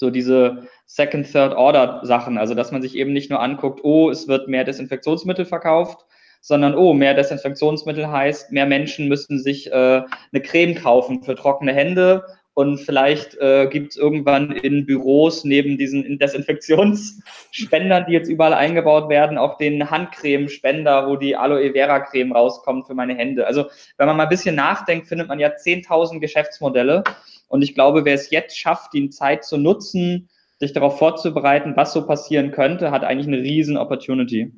So 0.00 0.08
diese 0.08 0.66
Second, 0.86 1.30
Third 1.30 1.54
Order 1.54 2.00
Sachen. 2.04 2.38
Also, 2.38 2.54
dass 2.54 2.72
man 2.72 2.80
sich 2.80 2.96
eben 2.96 3.12
nicht 3.12 3.28
nur 3.28 3.42
anguckt, 3.42 3.80
oh, 3.82 4.08
es 4.08 4.28
wird 4.28 4.48
mehr 4.48 4.64
Desinfektionsmittel 4.64 5.44
verkauft, 5.44 6.06
sondern 6.40 6.74
oh, 6.74 6.94
mehr 6.94 7.12
Desinfektionsmittel 7.12 8.10
heißt, 8.10 8.50
mehr 8.50 8.64
Menschen 8.64 9.08
müssen 9.08 9.38
sich 9.38 9.70
äh, 9.70 9.72
eine 9.72 10.42
Creme 10.42 10.74
kaufen 10.74 11.22
für 11.22 11.34
trockene 11.34 11.74
Hände 11.74 12.24
und 12.54 12.78
vielleicht 12.78 13.36
äh, 13.36 13.68
gibt 13.68 13.92
es 13.92 13.96
irgendwann 13.98 14.52
in 14.52 14.86
Büros 14.86 15.44
neben 15.44 15.76
diesen 15.76 16.18
Desinfektionsspendern, 16.18 18.06
die 18.08 18.12
jetzt 18.12 18.30
überall 18.30 18.54
eingebaut 18.54 19.10
werden, 19.10 19.36
auch 19.36 19.58
den 19.58 19.90
Handcremespender, 19.90 21.08
wo 21.08 21.16
die 21.16 21.36
Aloe 21.36 21.72
Vera 21.72 22.00
Creme 22.00 22.32
rauskommt 22.32 22.86
für 22.86 22.94
meine 22.94 23.14
Hände. 23.14 23.46
Also 23.46 23.66
wenn 23.98 24.06
man 24.06 24.16
mal 24.16 24.22
ein 24.22 24.28
bisschen 24.30 24.56
nachdenkt, 24.56 25.08
findet 25.08 25.28
man 25.28 25.38
ja 25.38 25.48
10.000 25.48 26.20
Geschäftsmodelle. 26.20 27.04
Und 27.50 27.62
ich 27.62 27.74
glaube, 27.74 28.04
wer 28.04 28.14
es 28.14 28.30
jetzt 28.30 28.56
schafft, 28.56 28.94
die 28.94 29.10
Zeit 29.10 29.44
zu 29.44 29.58
nutzen, 29.58 30.28
sich 30.60 30.72
darauf 30.72 30.98
vorzubereiten, 30.98 31.76
was 31.76 31.92
so 31.92 32.06
passieren 32.06 32.52
könnte, 32.52 32.92
hat 32.92 33.02
eigentlich 33.02 33.26
eine 33.26 33.38
riesen 33.38 33.76
Opportunity. 33.76 34.52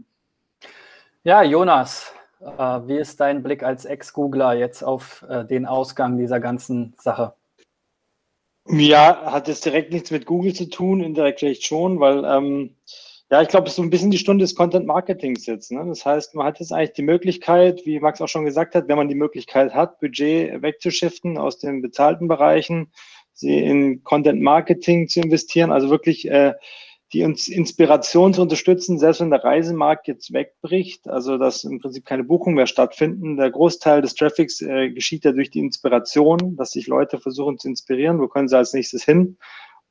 Ja, 1.25 1.43
Jonas, 1.43 2.13
äh, 2.41 2.47
wie 2.49 2.99
ist 2.99 3.19
dein 3.19 3.43
Blick 3.43 3.63
als 3.63 3.87
Ex-Googler 3.87 4.53
jetzt 4.55 4.83
auf 4.83 5.25
äh, 5.29 5.47
den 5.47 5.65
Ausgang 5.65 6.19
dieser 6.19 6.39
ganzen 6.39 6.93
Sache? 6.99 7.33
Ja, 8.69 9.33
hat 9.33 9.49
es 9.49 9.63
direkt 9.63 9.91
nichts 9.93 10.11
mit 10.11 10.27
Google 10.27 10.53
zu 10.53 10.69
tun, 10.69 11.03
indirekt 11.03 11.41
vielleicht 11.41 11.65
schon, 11.65 11.99
weil 11.99 12.25
ähm, 12.27 12.77
ja, 13.33 13.41
ich 13.41 13.49
glaube, 13.49 13.65
es 13.65 13.73
ist 13.73 13.77
so 13.77 13.83
ein 13.83 13.89
bisschen 13.89 14.11
die 14.11 14.19
Stunde 14.19 14.45
des 14.45 14.55
Content 14.55 14.85
Marketings 14.85 15.47
jetzt. 15.47 15.73
Ne? 15.73 15.83
Das 15.87 16.05
heißt, 16.05 16.35
man 16.35 16.45
hat 16.45 16.61
jetzt 16.61 16.71
eigentlich 16.71 16.93
die 16.93 17.03
Möglichkeit, 17.03 17.81
wie 17.87 17.99
Max 17.99 18.21
auch 18.21 18.29
schon 18.29 18.45
gesagt 18.45 18.75
hat, 18.75 18.89
wenn 18.89 18.99
man 18.99 19.09
die 19.09 19.15
Möglichkeit 19.15 19.73
hat, 19.73 20.01
Budget 20.01 20.61
wegzuschiften 20.61 21.39
aus 21.39 21.59
den 21.59 21.81
bezahlten 21.81 22.29
Bereichen, 22.29 22.93
sie 23.33 23.59
in 23.59 24.05
Content 24.05 24.43
Marketing 24.43 25.09
zu 25.09 25.21
investieren, 25.21 25.73
also 25.73 25.89
wirklich 25.89 26.29
äh, 26.29 26.53
die 27.15 27.25
uns 27.25 27.49
Inspiration 27.49 28.35
zu 28.35 28.43
unterstützen, 28.43 28.99
selbst 28.99 29.23
wenn 29.23 29.31
der 29.31 29.43
Reisemarkt 29.43 30.09
jetzt 30.09 30.35
wegbricht, 30.35 31.09
also 31.09 31.39
dass 31.39 31.65
im 31.65 31.81
Prinzip 31.81 32.05
keine 32.05 32.25
Buchungen 32.25 32.57
mehr 32.57 32.67
stattfinden. 32.67 33.39
Der 33.39 33.51
Großteil 33.51 34.03
des 34.03 34.15
Traffics 34.15 34.61
äh, 34.61 34.91
geschieht 34.91 35.25
ja 35.25 35.33
durch 35.33 35.51
die 35.51 35.61
Inspiration, 35.61 36.57
dass 36.57 36.73
sich 36.73 36.87
Leute 36.87 37.19
versuchen 37.19 37.59
zu 37.59 37.69
inspirieren, 37.69 38.21
wo 38.21 38.29
können 38.29 38.49
sie 38.49 38.59
als 38.59 38.75
nächstes 38.75 39.05
hin. 39.05 39.39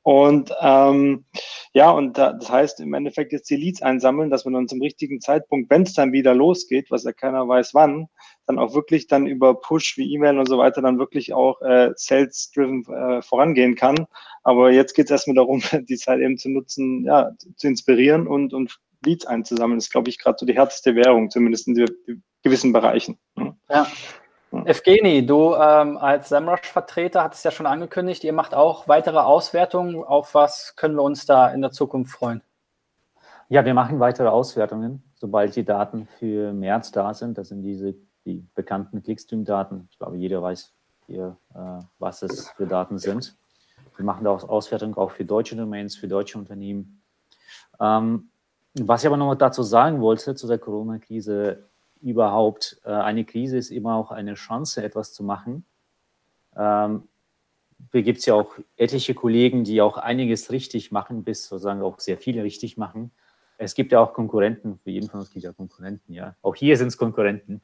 Und 0.03 0.51
ähm, 0.61 1.25
ja, 1.73 1.91
und 1.91 2.17
da, 2.17 2.33
das 2.33 2.49
heißt 2.49 2.79
im 2.79 2.93
Endeffekt 2.93 3.31
jetzt 3.31 3.49
die 3.49 3.55
Leads 3.55 3.81
einsammeln, 3.83 4.31
dass 4.31 4.45
man 4.45 4.53
dann 4.55 4.67
zum 4.67 4.81
richtigen 4.81 5.21
Zeitpunkt, 5.21 5.69
wenn 5.69 5.83
es 5.83 5.93
dann 5.93 6.11
wieder 6.11 6.33
losgeht, 6.33 6.89
was 6.89 7.03
ja 7.03 7.11
keiner 7.11 7.47
weiß 7.47 7.73
wann, 7.75 8.07
dann 8.47 8.57
auch 8.57 8.73
wirklich 8.73 9.07
dann 9.07 9.27
über 9.27 9.53
Push 9.53 9.97
wie 9.97 10.11
E-Mail 10.13 10.39
und 10.39 10.47
so 10.47 10.57
weiter 10.57 10.81
dann 10.81 10.97
wirklich 10.97 11.33
auch 11.33 11.61
äh, 11.61 11.91
sales-driven 11.95 12.85
äh, 12.87 13.21
vorangehen 13.21 13.75
kann. 13.75 14.07
Aber 14.43 14.71
jetzt 14.71 14.93
geht 14.93 15.05
es 15.05 15.11
erstmal 15.11 15.35
darum, 15.35 15.61
die 15.87 15.97
Zeit 15.97 16.19
eben 16.19 16.37
zu 16.37 16.49
nutzen, 16.49 17.05
ja, 17.05 17.31
zu 17.55 17.67
inspirieren 17.67 18.27
und, 18.27 18.53
und 18.53 18.79
Leads 19.05 19.25
einzusammeln. 19.25 19.77
Das 19.77 19.85
ist, 19.85 19.91
glaube 19.91 20.09
ich, 20.09 20.17
gerade 20.17 20.37
so 20.39 20.45
die 20.45 20.55
härteste 20.55 20.95
Währung, 20.95 21.29
zumindest 21.29 21.67
in 21.67 22.23
gewissen 22.43 22.73
Bereichen. 22.73 23.19
Ja. 23.69 23.87
Evgeni, 24.51 25.25
du 25.25 25.55
ähm, 25.55 25.97
als 25.97 26.29
SEMrush-Vertreter 26.29 27.23
hattest 27.23 27.45
ja 27.45 27.51
schon 27.51 27.65
angekündigt, 27.65 28.23
ihr 28.23 28.33
macht 28.33 28.53
auch 28.53 28.87
weitere 28.87 29.19
Auswertungen. 29.19 30.03
Auf 30.03 30.35
was 30.35 30.75
können 30.75 30.95
wir 30.95 31.03
uns 31.03 31.25
da 31.25 31.49
in 31.49 31.61
der 31.61 31.71
Zukunft 31.71 32.11
freuen? 32.11 32.41
Ja, 33.47 33.63
wir 33.63 33.73
machen 33.73 33.99
weitere 33.99 34.27
Auswertungen, 34.27 35.03
sobald 35.15 35.55
die 35.55 35.63
Daten 35.63 36.07
für 36.19 36.53
März 36.53 36.91
da 36.91 37.13
sind. 37.13 37.37
Das 37.37 37.49
sind 37.49 37.63
diese 37.63 37.95
die 38.25 38.45
bekannten 38.53 39.01
Clickstream-Daten. 39.01 39.87
Ich 39.91 39.97
glaube, 39.97 40.17
jeder 40.17 40.41
weiß 40.41 40.73
hier, 41.07 41.37
äh, 41.55 41.83
was 41.99 42.21
es 42.21 42.49
für 42.51 42.67
Daten 42.67 42.97
sind. 42.97 43.35
Wir 43.95 44.05
machen 44.05 44.23
da 44.23 44.31
auch 44.31 44.47
Auswertungen 44.47 44.95
auch 44.95 45.11
für 45.11 45.25
deutsche 45.25 45.55
Domains, 45.55 45.95
für 45.95 46.07
deutsche 46.07 46.37
Unternehmen. 46.37 47.01
Ähm, 47.79 48.29
was 48.75 49.03
ich 49.03 49.07
aber 49.07 49.17
noch 49.17 49.35
dazu 49.35 49.63
sagen 49.63 50.01
wollte, 50.01 50.35
zu 50.35 50.47
der 50.47 50.57
Corona-Krise, 50.57 51.67
überhaupt, 52.01 52.81
äh, 52.83 52.89
eine 52.89 53.25
Krise 53.25 53.57
ist 53.57 53.71
immer 53.71 53.95
auch 53.95 54.11
eine 54.11 54.33
Chance, 54.33 54.83
etwas 54.83 55.13
zu 55.13 55.23
machen. 55.23 55.65
Ähm, 56.55 57.07
hier 57.91 58.03
gibt 58.03 58.19
es 58.19 58.25
ja 58.25 58.35
auch 58.35 58.53
etliche 58.77 59.13
Kollegen, 59.13 59.63
die 59.63 59.81
auch 59.81 59.97
einiges 59.97 60.51
richtig 60.51 60.91
machen, 60.91 61.23
bis 61.23 61.47
sozusagen 61.47 61.81
auch 61.81 61.99
sehr 61.99 62.17
viele 62.17 62.43
richtig 62.43 62.77
machen. 62.77 63.11
Es 63.57 63.75
gibt 63.75 63.91
ja 63.91 63.99
auch 63.99 64.13
Konkurrenten, 64.13 64.79
für 64.83 64.89
jeden 64.89 65.09
von 65.09 65.19
uns 65.19 65.29
gibt 65.29 65.43
es 65.43 65.43
ja 65.43 65.53
Konkurrenten, 65.53 66.13
ja. 66.13 66.35
Auch 66.41 66.55
hier 66.55 66.77
sind 66.77 66.87
es 66.87 66.97
Konkurrenten. 66.97 67.61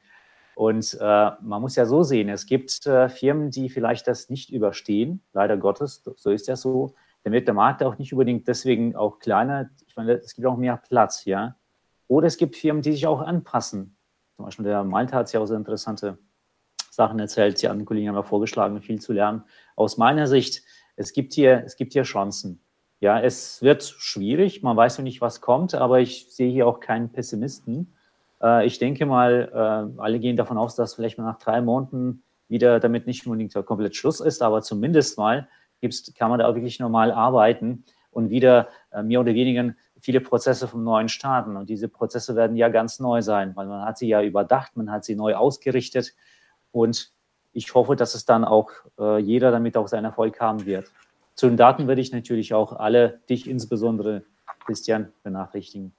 Und 0.54 0.96
äh, 1.00 1.30
man 1.40 1.60
muss 1.60 1.76
ja 1.76 1.86
so 1.86 2.02
sehen, 2.02 2.28
es 2.28 2.46
gibt 2.46 2.86
äh, 2.86 3.08
Firmen, 3.08 3.50
die 3.50 3.68
vielleicht 3.68 4.08
das 4.08 4.28
nicht 4.28 4.50
überstehen, 4.50 5.22
leider 5.32 5.56
Gottes, 5.56 6.02
so 6.16 6.30
ist 6.30 6.48
ja 6.48 6.56
so. 6.56 6.94
Dann 7.22 7.32
wird 7.32 7.46
der 7.46 7.54
Markt 7.54 7.82
auch 7.82 7.98
nicht 7.98 8.12
unbedingt 8.12 8.46
deswegen 8.48 8.96
auch 8.96 9.18
kleiner. 9.18 9.70
Ich 9.86 9.96
meine, 9.96 10.12
es 10.12 10.34
gibt 10.34 10.46
auch 10.46 10.56
mehr 10.56 10.76
Platz, 10.76 11.24
ja. 11.24 11.56
Oder 12.06 12.26
es 12.26 12.36
gibt 12.36 12.56
Firmen, 12.56 12.82
die 12.82 12.92
sich 12.92 13.06
auch 13.06 13.20
anpassen 13.20 13.97
zum 14.38 14.44
Beispiel 14.44 14.66
der 14.66 14.84
Malte 14.84 15.16
hat 15.16 15.32
ja 15.32 15.40
auch 15.40 15.46
sehr 15.46 15.56
interessante 15.56 16.16
Sachen 16.92 17.18
erzählt. 17.18 17.60
Die 17.60 17.66
anderen 17.66 17.86
Kollegen 17.86 18.06
haben 18.06 18.14
ja 18.14 18.22
vorgeschlagen, 18.22 18.80
viel 18.80 19.00
zu 19.00 19.12
lernen. 19.12 19.42
Aus 19.74 19.96
meiner 19.96 20.28
Sicht, 20.28 20.62
es 20.94 21.12
gibt 21.12 21.32
hier, 21.32 21.64
es 21.66 21.74
gibt 21.74 21.92
hier 21.92 22.04
Chancen. 22.04 22.60
Ja, 23.00 23.20
es 23.20 23.62
wird 23.62 23.82
schwierig, 23.82 24.62
man 24.62 24.76
weiß 24.76 24.98
noch 24.98 25.02
nicht, 25.02 25.20
was 25.20 25.40
kommt, 25.40 25.74
aber 25.74 25.98
ich 25.98 26.32
sehe 26.32 26.52
hier 26.52 26.68
auch 26.68 26.78
keinen 26.78 27.10
Pessimisten. 27.10 27.92
Äh, 28.40 28.64
ich 28.64 28.78
denke 28.78 29.06
mal, 29.06 29.50
äh, 29.52 30.00
alle 30.00 30.20
gehen 30.20 30.36
davon 30.36 30.56
aus, 30.56 30.76
dass 30.76 30.94
vielleicht 30.94 31.18
mal 31.18 31.24
nach 31.24 31.38
drei 31.38 31.60
Monaten 31.60 32.22
wieder 32.46 32.78
damit 32.78 33.08
nicht 33.08 33.26
unbedingt 33.26 33.54
komplett 33.66 33.96
Schluss 33.96 34.20
ist, 34.20 34.40
aber 34.40 34.62
zumindest 34.62 35.18
mal 35.18 35.48
gibt's, 35.80 36.14
kann 36.14 36.30
man 36.30 36.38
da 36.38 36.46
auch 36.46 36.54
wirklich 36.54 36.78
normal 36.78 37.10
arbeiten 37.10 37.82
und 38.12 38.30
wieder 38.30 38.68
äh, 38.92 39.02
mehr 39.02 39.18
oder 39.18 39.34
weniger 39.34 39.74
viele 40.00 40.20
Prozesse 40.20 40.68
vom 40.68 40.84
neuen 40.84 41.08
starten. 41.08 41.56
Und 41.56 41.68
diese 41.68 41.88
Prozesse 41.88 42.36
werden 42.36 42.56
ja 42.56 42.68
ganz 42.68 43.00
neu 43.00 43.22
sein, 43.22 43.54
weil 43.56 43.66
man 43.66 43.84
hat 43.84 43.98
sie 43.98 44.08
ja 44.08 44.22
überdacht, 44.22 44.76
man 44.76 44.90
hat 44.90 45.04
sie 45.04 45.16
neu 45.16 45.34
ausgerichtet. 45.34 46.14
Und 46.72 47.12
ich 47.52 47.74
hoffe, 47.74 47.96
dass 47.96 48.14
es 48.14 48.24
dann 48.24 48.44
auch 48.44 48.70
äh, 48.98 49.18
jeder 49.18 49.50
damit 49.50 49.76
auch 49.76 49.88
seinen 49.88 50.04
Erfolg 50.04 50.40
haben 50.40 50.66
wird. 50.66 50.90
Zu 51.34 51.48
den 51.48 51.56
Daten 51.56 51.88
würde 51.88 52.00
ich 52.00 52.12
natürlich 52.12 52.54
auch 52.54 52.72
alle, 52.72 53.20
dich 53.28 53.48
insbesondere, 53.48 54.22
Christian, 54.64 55.12
benachrichtigen. 55.22 55.94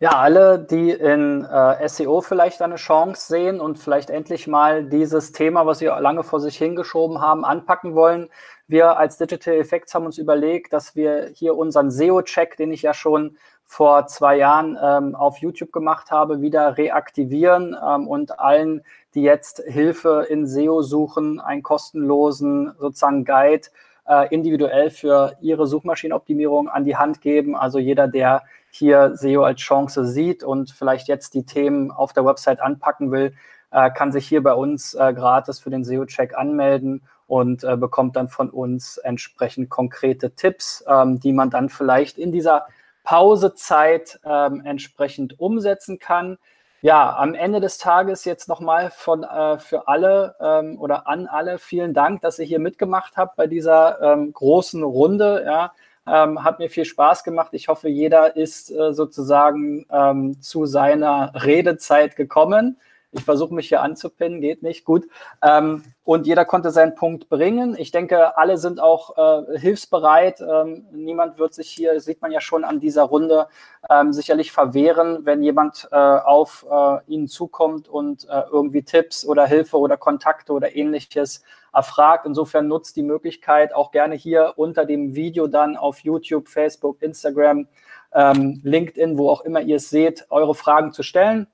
Ja, 0.00 0.10
alle, 0.10 0.60
die 0.60 0.90
in 0.90 1.44
äh, 1.44 1.88
SEO 1.88 2.20
vielleicht 2.20 2.62
eine 2.62 2.76
Chance 2.76 3.26
sehen 3.26 3.60
und 3.60 3.78
vielleicht 3.78 4.10
endlich 4.10 4.46
mal 4.46 4.84
dieses 4.84 5.32
Thema, 5.32 5.66
was 5.66 5.80
sie 5.80 5.86
lange 5.86 6.22
vor 6.22 6.38
sich 6.38 6.56
hingeschoben 6.56 7.20
haben, 7.20 7.44
anpacken 7.44 7.96
wollen. 7.96 8.28
Wir 8.70 8.98
als 8.98 9.16
Digital 9.16 9.54
Effects 9.54 9.94
haben 9.94 10.04
uns 10.04 10.18
überlegt, 10.18 10.74
dass 10.74 10.94
wir 10.94 11.30
hier 11.34 11.56
unseren 11.56 11.90
SEO-Check, 11.90 12.58
den 12.58 12.70
ich 12.70 12.82
ja 12.82 12.92
schon 12.92 13.38
vor 13.64 14.06
zwei 14.06 14.36
Jahren 14.36 14.78
ähm, 14.82 15.14
auf 15.14 15.38
YouTube 15.38 15.72
gemacht 15.72 16.10
habe, 16.10 16.42
wieder 16.42 16.76
reaktivieren 16.76 17.74
ähm, 17.82 18.06
und 18.06 18.38
allen, 18.38 18.82
die 19.14 19.22
jetzt 19.22 19.62
Hilfe 19.66 20.26
in 20.28 20.46
SEO 20.46 20.82
suchen, 20.82 21.40
einen 21.40 21.62
kostenlosen 21.62 22.74
sozusagen 22.78 23.24
Guide 23.24 23.68
äh, 24.06 24.28
individuell 24.34 24.90
für 24.90 25.34
ihre 25.40 25.66
Suchmaschinenoptimierung 25.66 26.68
an 26.68 26.84
die 26.84 26.96
Hand 26.96 27.22
geben. 27.22 27.56
Also 27.56 27.78
jeder, 27.78 28.06
der 28.06 28.42
hier 28.70 29.16
SEO 29.16 29.44
als 29.44 29.60
Chance 29.60 30.04
sieht 30.04 30.44
und 30.44 30.72
vielleicht 30.72 31.08
jetzt 31.08 31.32
die 31.32 31.44
Themen 31.44 31.90
auf 31.90 32.12
der 32.12 32.26
Website 32.26 32.60
anpacken 32.60 33.12
will, 33.12 33.32
äh, 33.70 33.90
kann 33.90 34.12
sich 34.12 34.28
hier 34.28 34.42
bei 34.42 34.52
uns 34.52 34.92
äh, 34.92 35.14
gratis 35.14 35.58
für 35.58 35.70
den 35.70 35.84
SEO-Check 35.84 36.36
anmelden 36.36 37.02
und 37.28 37.62
äh, 37.62 37.76
bekommt 37.76 38.16
dann 38.16 38.28
von 38.28 38.50
uns 38.50 38.96
entsprechend 38.96 39.70
konkrete 39.70 40.32
Tipps, 40.32 40.82
ähm, 40.88 41.20
die 41.20 41.32
man 41.32 41.50
dann 41.50 41.68
vielleicht 41.68 42.18
in 42.18 42.32
dieser 42.32 42.66
Pausezeit 43.04 44.18
ähm, 44.24 44.62
entsprechend 44.64 45.38
umsetzen 45.38 45.98
kann. 45.98 46.38
Ja, 46.80 47.16
am 47.16 47.34
Ende 47.34 47.60
des 47.60 47.78
Tages 47.78 48.24
jetzt 48.24 48.48
nochmal 48.48 48.90
von 48.90 49.24
äh, 49.24 49.58
für 49.58 49.88
alle 49.88 50.36
ähm, 50.40 50.80
oder 50.80 51.06
an 51.06 51.26
alle 51.26 51.58
vielen 51.58 51.92
Dank, 51.92 52.22
dass 52.22 52.38
ihr 52.38 52.44
hier 52.46 52.60
mitgemacht 52.60 53.16
habt 53.16 53.36
bei 53.36 53.46
dieser 53.46 54.00
ähm, 54.00 54.32
großen 54.32 54.82
Runde. 54.82 55.42
Ja, 55.44 55.72
ähm, 56.06 56.44
hat 56.44 56.58
mir 56.58 56.70
viel 56.70 56.84
Spaß 56.84 57.24
gemacht. 57.24 57.50
Ich 57.52 57.68
hoffe, 57.68 57.88
jeder 57.88 58.36
ist 58.36 58.70
äh, 58.70 58.92
sozusagen 58.92 59.86
ähm, 59.90 60.40
zu 60.40 60.66
seiner 60.66 61.32
Redezeit 61.34 62.16
gekommen. 62.16 62.78
Ich 63.12 63.24
versuche 63.24 63.54
mich 63.54 63.68
hier 63.68 63.80
anzupinnen, 63.80 64.42
geht 64.42 64.62
nicht, 64.62 64.84
gut. 64.84 65.06
Ähm, 65.42 65.82
und 66.04 66.26
jeder 66.26 66.44
konnte 66.44 66.70
seinen 66.70 66.94
Punkt 66.94 67.30
bringen. 67.30 67.74
Ich 67.78 67.90
denke, 67.90 68.36
alle 68.36 68.58
sind 68.58 68.80
auch 68.80 69.16
äh, 69.16 69.58
hilfsbereit. 69.58 70.42
Ähm, 70.42 70.86
niemand 70.92 71.38
wird 71.38 71.54
sich 71.54 71.70
hier, 71.70 72.00
sieht 72.00 72.20
man 72.20 72.32
ja 72.32 72.40
schon 72.42 72.64
an 72.64 72.80
dieser 72.80 73.04
Runde, 73.04 73.48
ähm, 73.88 74.12
sicherlich 74.12 74.52
verwehren, 74.52 75.20
wenn 75.24 75.42
jemand 75.42 75.88
äh, 75.90 75.96
auf 75.96 76.66
äh, 76.70 76.98
ihn 77.06 77.28
zukommt 77.28 77.88
und 77.88 78.28
äh, 78.28 78.42
irgendwie 78.52 78.82
Tipps 78.82 79.24
oder 79.24 79.46
Hilfe 79.46 79.78
oder 79.78 79.96
Kontakte 79.96 80.52
oder 80.52 80.76
ähnliches 80.76 81.42
erfragt. 81.72 82.26
Insofern 82.26 82.68
nutzt 82.68 82.96
die 82.96 83.02
Möglichkeit 83.02 83.74
auch 83.74 83.90
gerne 83.90 84.16
hier 84.16 84.52
unter 84.56 84.84
dem 84.84 85.14
Video 85.14 85.46
dann 85.46 85.76
auf 85.76 86.00
YouTube, 86.00 86.48
Facebook, 86.48 87.00
Instagram, 87.00 87.68
ähm, 88.12 88.60
LinkedIn, 88.64 89.16
wo 89.16 89.30
auch 89.30 89.42
immer 89.42 89.62
ihr 89.62 89.76
es 89.76 89.88
seht, 89.88 90.26
eure 90.28 90.54
Fragen 90.54 90.92
zu 90.92 91.02
stellen. 91.02 91.46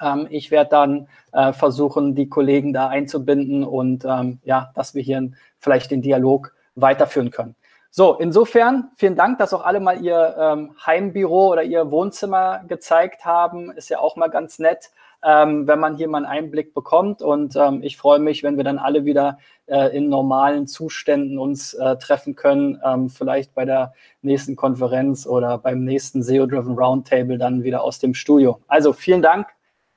Ähm, 0.00 0.26
ich 0.30 0.50
werde 0.50 0.70
dann 0.70 1.08
äh, 1.32 1.52
versuchen, 1.52 2.14
die 2.14 2.28
Kollegen 2.28 2.72
da 2.72 2.88
einzubinden 2.88 3.64
und 3.64 4.04
ähm, 4.04 4.40
ja, 4.44 4.70
dass 4.74 4.94
wir 4.94 5.02
hier 5.02 5.30
vielleicht 5.58 5.90
den 5.90 6.02
Dialog 6.02 6.54
weiterführen 6.74 7.30
können. 7.30 7.54
So, 7.92 8.14
insofern 8.14 8.90
vielen 8.94 9.16
Dank, 9.16 9.38
dass 9.38 9.52
auch 9.52 9.64
alle 9.64 9.80
mal 9.80 10.00
ihr 10.00 10.36
ähm, 10.38 10.76
Heimbüro 10.86 11.50
oder 11.50 11.64
ihr 11.64 11.90
Wohnzimmer 11.90 12.62
gezeigt 12.68 13.24
haben. 13.24 13.72
Ist 13.72 13.88
ja 13.88 13.98
auch 13.98 14.14
mal 14.14 14.28
ganz 14.28 14.60
nett, 14.60 14.90
ähm, 15.24 15.66
wenn 15.66 15.80
man 15.80 15.96
hier 15.96 16.06
mal 16.06 16.18
einen 16.18 16.26
Einblick 16.26 16.72
bekommt. 16.72 17.20
Und 17.20 17.56
ähm, 17.56 17.82
ich 17.82 17.96
freue 17.96 18.20
mich, 18.20 18.44
wenn 18.44 18.56
wir 18.56 18.62
dann 18.62 18.78
alle 18.78 19.04
wieder 19.04 19.38
äh, 19.66 19.96
in 19.96 20.08
normalen 20.08 20.68
Zuständen 20.68 21.36
uns 21.36 21.74
äh, 21.74 21.96
treffen 21.96 22.36
können. 22.36 22.80
Ähm, 22.84 23.10
vielleicht 23.10 23.54
bei 23.56 23.64
der 23.64 23.92
nächsten 24.22 24.54
Konferenz 24.54 25.26
oder 25.26 25.58
beim 25.58 25.82
nächsten 25.82 26.22
SEO-Driven 26.22 26.78
Roundtable 26.78 27.38
dann 27.38 27.64
wieder 27.64 27.82
aus 27.82 27.98
dem 27.98 28.14
Studio. 28.14 28.60
Also 28.68 28.92
vielen 28.92 29.20
Dank 29.20 29.48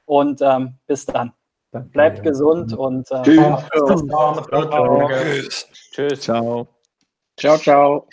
und 0.06 0.42
ähm, 0.42 0.76
bis 0.88 1.06
dann. 1.06 1.34
Danke, 1.72 1.90
Bleibt 1.90 2.18
ja. 2.18 2.24
gesund 2.24 2.74
und 2.74 3.10
äh, 3.12 3.24
tschüss. 3.24 3.42
Tschüss. 5.32 5.68
Tschüss. 5.92 6.22
Ciao. 6.22 6.68
Ciao, 7.38 7.58
ciao. 7.58 8.08